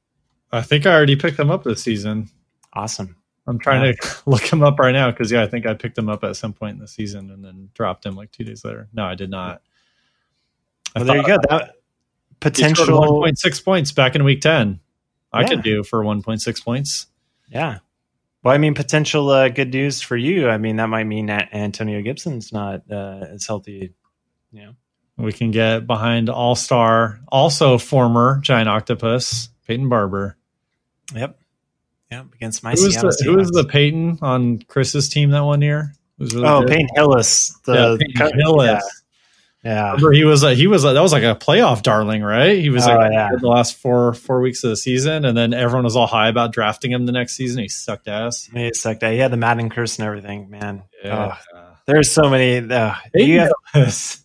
I 0.52 0.62
think 0.62 0.86
I 0.86 0.94
already 0.94 1.16
picked 1.16 1.36
them 1.36 1.50
up 1.50 1.64
this 1.64 1.82
season. 1.82 2.28
Awesome. 2.72 3.16
I'm 3.46 3.58
trying 3.58 3.94
to 3.94 4.16
look 4.26 4.42
him 4.42 4.62
up 4.62 4.78
right 4.78 4.92
now 4.92 5.10
because 5.10 5.30
yeah, 5.30 5.42
I 5.42 5.46
think 5.46 5.66
I 5.66 5.74
picked 5.74 5.96
him 5.96 6.08
up 6.08 6.24
at 6.24 6.36
some 6.36 6.52
point 6.52 6.74
in 6.74 6.80
the 6.80 6.88
season 6.88 7.30
and 7.30 7.44
then 7.44 7.70
dropped 7.74 8.04
him 8.04 8.14
like 8.16 8.32
two 8.32 8.44
days 8.44 8.64
later. 8.64 8.88
No, 8.92 9.04
I 9.04 9.14
did 9.14 9.30
not. 9.30 9.62
I 10.94 11.00
Well, 11.00 11.04
there 11.06 11.16
you 11.18 11.26
go. 11.26 11.38
That 11.48 11.76
potential. 12.40 12.86
1.6 12.86 13.64
points 13.64 13.92
back 13.92 14.14
in 14.14 14.24
week 14.24 14.40
10. 14.40 14.80
I 15.32 15.42
Yeah. 15.42 15.48
could 15.48 15.62
do 15.62 15.82
for 15.84 16.02
1.6 16.02 16.64
points. 16.64 17.06
Yeah. 17.48 17.78
Well, 18.42 18.54
I 18.54 18.58
mean, 18.58 18.74
potential 18.74 19.28
uh, 19.30 19.48
good 19.48 19.72
news 19.72 20.00
for 20.00 20.16
you. 20.16 20.48
I 20.48 20.58
mean, 20.58 20.76
that 20.76 20.88
might 20.88 21.04
mean 21.04 21.26
that 21.26 21.48
Antonio 21.52 22.00
Gibson's 22.02 22.52
not 22.52 22.82
uh, 22.90 23.26
as 23.32 23.46
healthy. 23.46 23.92
You 24.52 24.62
know, 24.62 24.72
We 25.18 25.32
can 25.32 25.50
get 25.50 25.86
behind 25.86 26.28
All 26.28 26.54
Star, 26.54 27.20
also 27.28 27.78
former 27.78 28.38
Giant 28.42 28.68
Octopus, 28.68 29.48
Peyton 29.66 29.88
Barber. 29.88 30.36
Yep. 31.14 31.38
Yep. 32.10 32.26
Against 32.34 32.62
my 32.62 32.72
Who 32.72 32.84
was 32.84 32.92
Seattle 32.94 33.10
the, 33.18 33.24
who 33.24 33.36
was 33.36 33.50
the 33.50 33.64
Peyton 33.64 34.18
on 34.22 34.58
Chris's 34.68 35.08
team 35.08 35.30
that 35.30 35.40
one 35.40 35.62
year? 35.62 35.92
Really 36.18 36.44
oh 36.46 36.60
good? 36.60 36.68
Payne 36.70 36.88
Hillis? 36.94 37.50
The 37.64 37.98
yeah, 37.98 38.22
Peyton 38.24 38.38
Hillis. 38.38 39.02
Yeah. 39.64 39.70
yeah. 39.72 39.86
Remember 39.92 40.12
he 40.12 40.24
was 40.24 40.42
a, 40.42 40.54
he 40.54 40.66
was 40.66 40.84
a, 40.84 40.92
that 40.92 41.00
was 41.00 41.12
like 41.12 41.22
a 41.24 41.34
playoff 41.34 41.82
darling, 41.82 42.22
right? 42.22 42.58
He 42.58 42.68
was 42.70 42.86
Oh, 42.86 42.94
like 42.94 43.12
yeah. 43.12 43.30
the 43.40 43.48
last 43.48 43.76
four 43.76 44.12
four 44.12 44.40
weeks 44.40 44.62
of 44.64 44.70
the 44.70 44.76
season, 44.76 45.24
and 45.24 45.36
then 45.36 45.52
everyone 45.54 45.84
was 45.84 45.96
all 45.96 46.06
high 46.06 46.28
about 46.28 46.52
drafting 46.52 46.92
him 46.92 47.06
the 47.06 47.12
next 47.12 47.34
season. 47.36 47.62
He 47.62 47.68
sucked 47.68 48.06
ass. 48.06 48.48
He 48.52 48.72
sucked. 48.74 49.02
He 49.02 49.16
had 49.18 49.30
the 49.30 49.36
Madden 49.36 49.70
curse 49.70 49.98
and 49.98 50.06
everything. 50.06 50.50
Man, 50.50 50.82
Yeah. 51.02 51.36
Oh, 51.54 51.62
there's 51.86 52.10
so 52.10 52.28
many. 52.28 52.58
Uh, 52.72 52.94
Peyton 53.14 53.50
Hillis. 53.72 54.22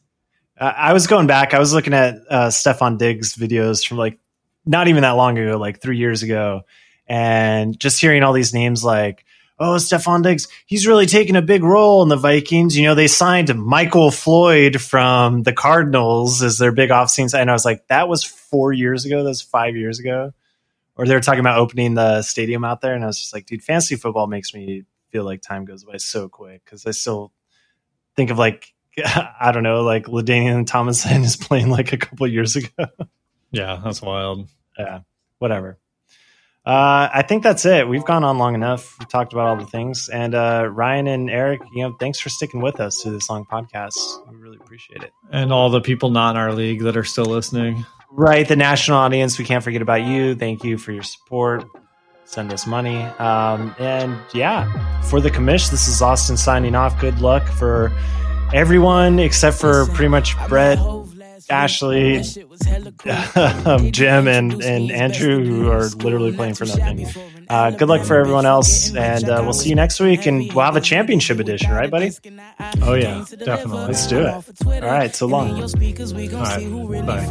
I 0.61 0.69
I 0.69 0.93
was 0.93 1.07
going 1.07 1.27
back. 1.27 1.53
I 1.53 1.59
was 1.59 1.73
looking 1.73 1.93
at 1.93 2.15
uh, 2.29 2.47
Stefon 2.47 2.97
Diggs 2.97 3.35
videos 3.35 3.85
from 3.85 3.97
like 3.97 4.19
not 4.65 4.87
even 4.87 5.01
that 5.01 5.11
long 5.11 5.37
ago, 5.37 5.57
like 5.57 5.81
three 5.81 5.97
years 5.97 6.23
ago, 6.23 6.61
and 7.07 7.77
just 7.79 7.99
hearing 7.99 8.23
all 8.23 8.33
these 8.33 8.53
names 8.53 8.83
like, 8.83 9.25
oh, 9.59 9.75
Stefon 9.75 10.23
Diggs, 10.23 10.47
he's 10.65 10.87
really 10.87 11.05
taking 11.05 11.35
a 11.35 11.41
big 11.41 11.63
role 11.63 12.03
in 12.03 12.09
the 12.09 12.15
Vikings. 12.15 12.77
You 12.77 12.85
know, 12.85 12.95
they 12.95 13.07
signed 13.07 13.53
Michael 13.55 14.11
Floyd 14.11 14.81
from 14.81 15.43
the 15.43 15.53
Cardinals 15.53 16.41
as 16.41 16.57
their 16.57 16.71
big 16.71 16.89
offseason. 16.89 17.39
And 17.39 17.49
I 17.49 17.53
was 17.53 17.65
like, 17.65 17.87
that 17.87 18.07
was 18.07 18.23
four 18.23 18.73
years 18.73 19.05
ago. 19.05 19.23
That 19.23 19.29
was 19.29 19.41
five 19.41 19.75
years 19.75 19.99
ago. 19.99 20.33
Or 20.95 21.05
they 21.05 21.13
were 21.13 21.21
talking 21.21 21.39
about 21.39 21.59
opening 21.59 21.93
the 21.93 22.21
stadium 22.21 22.63
out 22.63 22.81
there. 22.81 22.93
And 22.93 23.03
I 23.03 23.07
was 23.07 23.19
just 23.19 23.33
like, 23.33 23.45
dude, 23.45 23.63
fantasy 23.63 23.95
football 23.95 24.27
makes 24.27 24.53
me 24.53 24.83
feel 25.09 25.23
like 25.23 25.41
time 25.41 25.65
goes 25.65 25.83
by 25.83 25.97
so 25.97 26.29
quick 26.29 26.63
because 26.63 26.85
I 26.85 26.91
still 26.91 27.31
think 28.15 28.29
of 28.29 28.37
like 28.37 28.73
I 29.05 29.51
don't 29.53 29.63
know, 29.63 29.83
like 29.83 30.05
LaDainian 30.05 30.67
Tomlinson 30.67 31.21
is 31.23 31.35
playing 31.35 31.69
like 31.69 31.93
a 31.93 31.97
couple 31.97 32.27
years 32.27 32.55
ago. 32.55 32.87
Yeah, 33.51 33.81
that's 33.83 34.01
wild. 34.01 34.47
yeah, 34.77 35.01
whatever. 35.39 35.77
Uh, 36.63 37.09
I 37.11 37.23
think 37.23 37.41
that's 37.41 37.65
it. 37.65 37.87
We've 37.87 38.05
gone 38.05 38.23
on 38.23 38.37
long 38.37 38.53
enough. 38.53 38.95
We 38.99 39.07
talked 39.07 39.33
about 39.33 39.47
all 39.47 39.55
the 39.55 39.65
things, 39.65 40.09
and 40.09 40.35
uh, 40.35 40.69
Ryan 40.71 41.07
and 41.07 41.29
Eric, 41.29 41.59
you 41.73 41.81
know, 41.81 41.95
thanks 41.99 42.19
for 42.19 42.29
sticking 42.29 42.61
with 42.61 42.79
us 42.79 43.01
through 43.01 43.13
this 43.13 43.29
long 43.31 43.45
podcast. 43.45 43.95
We 44.29 44.37
really 44.37 44.57
appreciate 44.57 45.01
it. 45.01 45.11
And 45.31 45.51
all 45.51 45.71
the 45.71 45.81
people 45.81 46.11
not 46.11 46.35
in 46.35 46.37
our 46.37 46.53
league 46.53 46.83
that 46.83 46.95
are 46.95 47.03
still 47.03 47.25
listening. 47.25 47.83
Right, 48.11 48.47
the 48.47 48.55
national 48.55 48.97
audience. 48.97 49.39
We 49.39 49.45
can't 49.45 49.63
forget 49.63 49.81
about 49.81 50.03
you. 50.03 50.35
Thank 50.35 50.63
you 50.63 50.77
for 50.77 50.91
your 50.91 51.01
support. 51.01 51.63
Send 52.25 52.53
us 52.53 52.67
money, 52.67 53.01
um, 53.01 53.75
and 53.79 54.17
yeah, 54.33 55.01
for 55.01 55.19
the 55.19 55.31
commish. 55.31 55.71
This 55.71 55.87
is 55.87 56.01
Austin 56.01 56.37
signing 56.37 56.75
off. 56.75 56.99
Good 57.01 57.21
luck 57.21 57.45
for 57.47 57.91
everyone 58.53 59.19
except 59.19 59.57
for 59.57 59.85
pretty 59.87 60.09
much 60.09 60.35
Brett, 60.47 60.77
Ashley, 61.51 62.17
um, 63.65 63.91
Jim, 63.91 64.27
and, 64.27 64.63
and 64.63 64.91
Andrew, 64.91 65.43
who 65.43 65.69
are 65.69 65.87
literally 65.89 66.31
playing 66.33 66.55
for 66.55 66.65
nothing. 66.65 67.07
Uh, 67.49 67.69
good 67.71 67.89
luck 67.89 68.05
for 68.05 68.15
everyone 68.15 68.45
else, 68.45 68.95
and 68.95 69.27
uh, 69.29 69.41
we'll 69.43 69.51
see 69.51 69.69
you 69.69 69.75
next 69.75 69.99
week. 69.99 70.25
And 70.25 70.51
we'll 70.53 70.63
have 70.63 70.77
a 70.77 70.81
championship 70.81 71.37
edition, 71.39 71.71
right, 71.71 71.91
buddy? 71.91 72.11
Oh, 72.81 72.93
yeah, 72.93 73.25
definitely. 73.43 73.87
Let's 73.87 74.07
do 74.07 74.21
it. 74.21 74.33
All 74.83 74.89
right, 74.89 75.13
so 75.13 75.27
long. 75.27 75.51
All 75.51 75.67
right, 75.67 77.05
bye. 77.05 77.27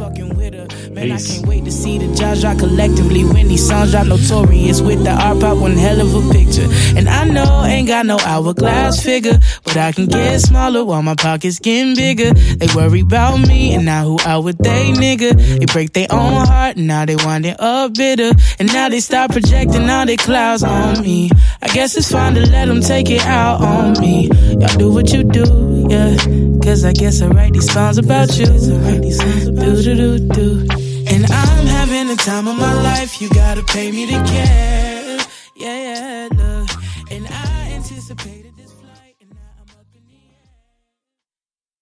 Man, 0.91 1.11
I 1.11 1.15
Peace. 1.15 1.37
can't 1.37 1.47
wait 1.47 1.65
to 1.65 1.71
see 1.71 1.97
the 1.97 2.13
jobs 2.13 2.41
drop 2.41 2.59
collectively 2.59 3.23
when 3.25 3.47
these 3.47 3.67
songs 3.67 3.91
drop 3.91 4.05
notorious 4.05 4.81
with 4.81 5.03
the 5.03 5.11
art 5.11 5.39
pop 5.39 5.57
one 5.57 5.71
hell 5.71 5.99
of 5.99 6.13
a 6.13 6.31
picture. 6.31 6.67
And 6.95 7.09
I 7.09 7.23
know 7.25 7.63
ain't 7.63 7.87
got 7.87 8.05
no 8.05 8.19
hourglass 8.19 9.03
figure, 9.03 9.39
but 9.63 9.75
I 9.77 9.91
can 9.91 10.05
get 10.05 10.39
smaller 10.41 10.83
while 10.85 11.01
my 11.01 11.15
pockets 11.15 11.57
getting 11.57 11.95
bigger. 11.95 12.33
They 12.33 12.67
worry 12.75 13.01
about 13.01 13.37
me 13.47 13.73
and 13.73 13.85
now 13.85 14.10
who 14.11 14.29
out 14.29 14.43
with 14.43 14.57
they 14.57 14.91
nigga. 14.91 15.31
They 15.59 15.65
break 15.65 15.93
their 15.93 16.07
own 16.11 16.45
heart 16.45 16.77
now 16.77 17.05
they 17.05 17.15
winding 17.15 17.55
up 17.59 17.93
bitter. 17.93 18.31
And 18.59 18.71
now 18.73 18.89
they 18.89 18.99
start 18.99 19.31
projecting 19.31 19.89
all 19.89 20.05
their 20.05 20.17
clouds 20.17 20.63
on 20.63 21.01
me. 21.01 21.29
I 21.61 21.67
guess 21.67 21.95
it's 21.95 22.11
fine 22.11 22.35
to 22.35 22.41
let 22.41 22.67
them 22.67 22.81
take 22.81 23.09
it 23.09 23.25
out 23.25 23.61
on 23.61 23.99
me. 23.99 24.29
Y'all 24.59 24.77
do 24.77 24.91
what 24.91 25.11
you 25.13 25.23
do, 25.23 25.87
yeah. 25.89 26.15
Cause 26.63 26.83
I 26.85 26.93
guess 26.93 27.21
I 27.21 27.27
write 27.27 27.53
these 27.53 27.71
songs 27.71 27.97
about 27.97 28.37
you. 28.37 28.45
Do 28.45 29.81
do 29.81 29.95
do 29.95 30.19
do. 30.27 30.67
And 31.07 31.25
I'm 31.25 31.65
having 31.67 32.07
the 32.07 32.15
time 32.17 32.47
of 32.47 32.57
my 32.57 32.73
life. 32.81 33.21
You 33.21 33.29
gotta 33.29 33.63
pay 33.63 33.91
me 33.91 34.05
to 34.07 34.23
care. 34.25 34.71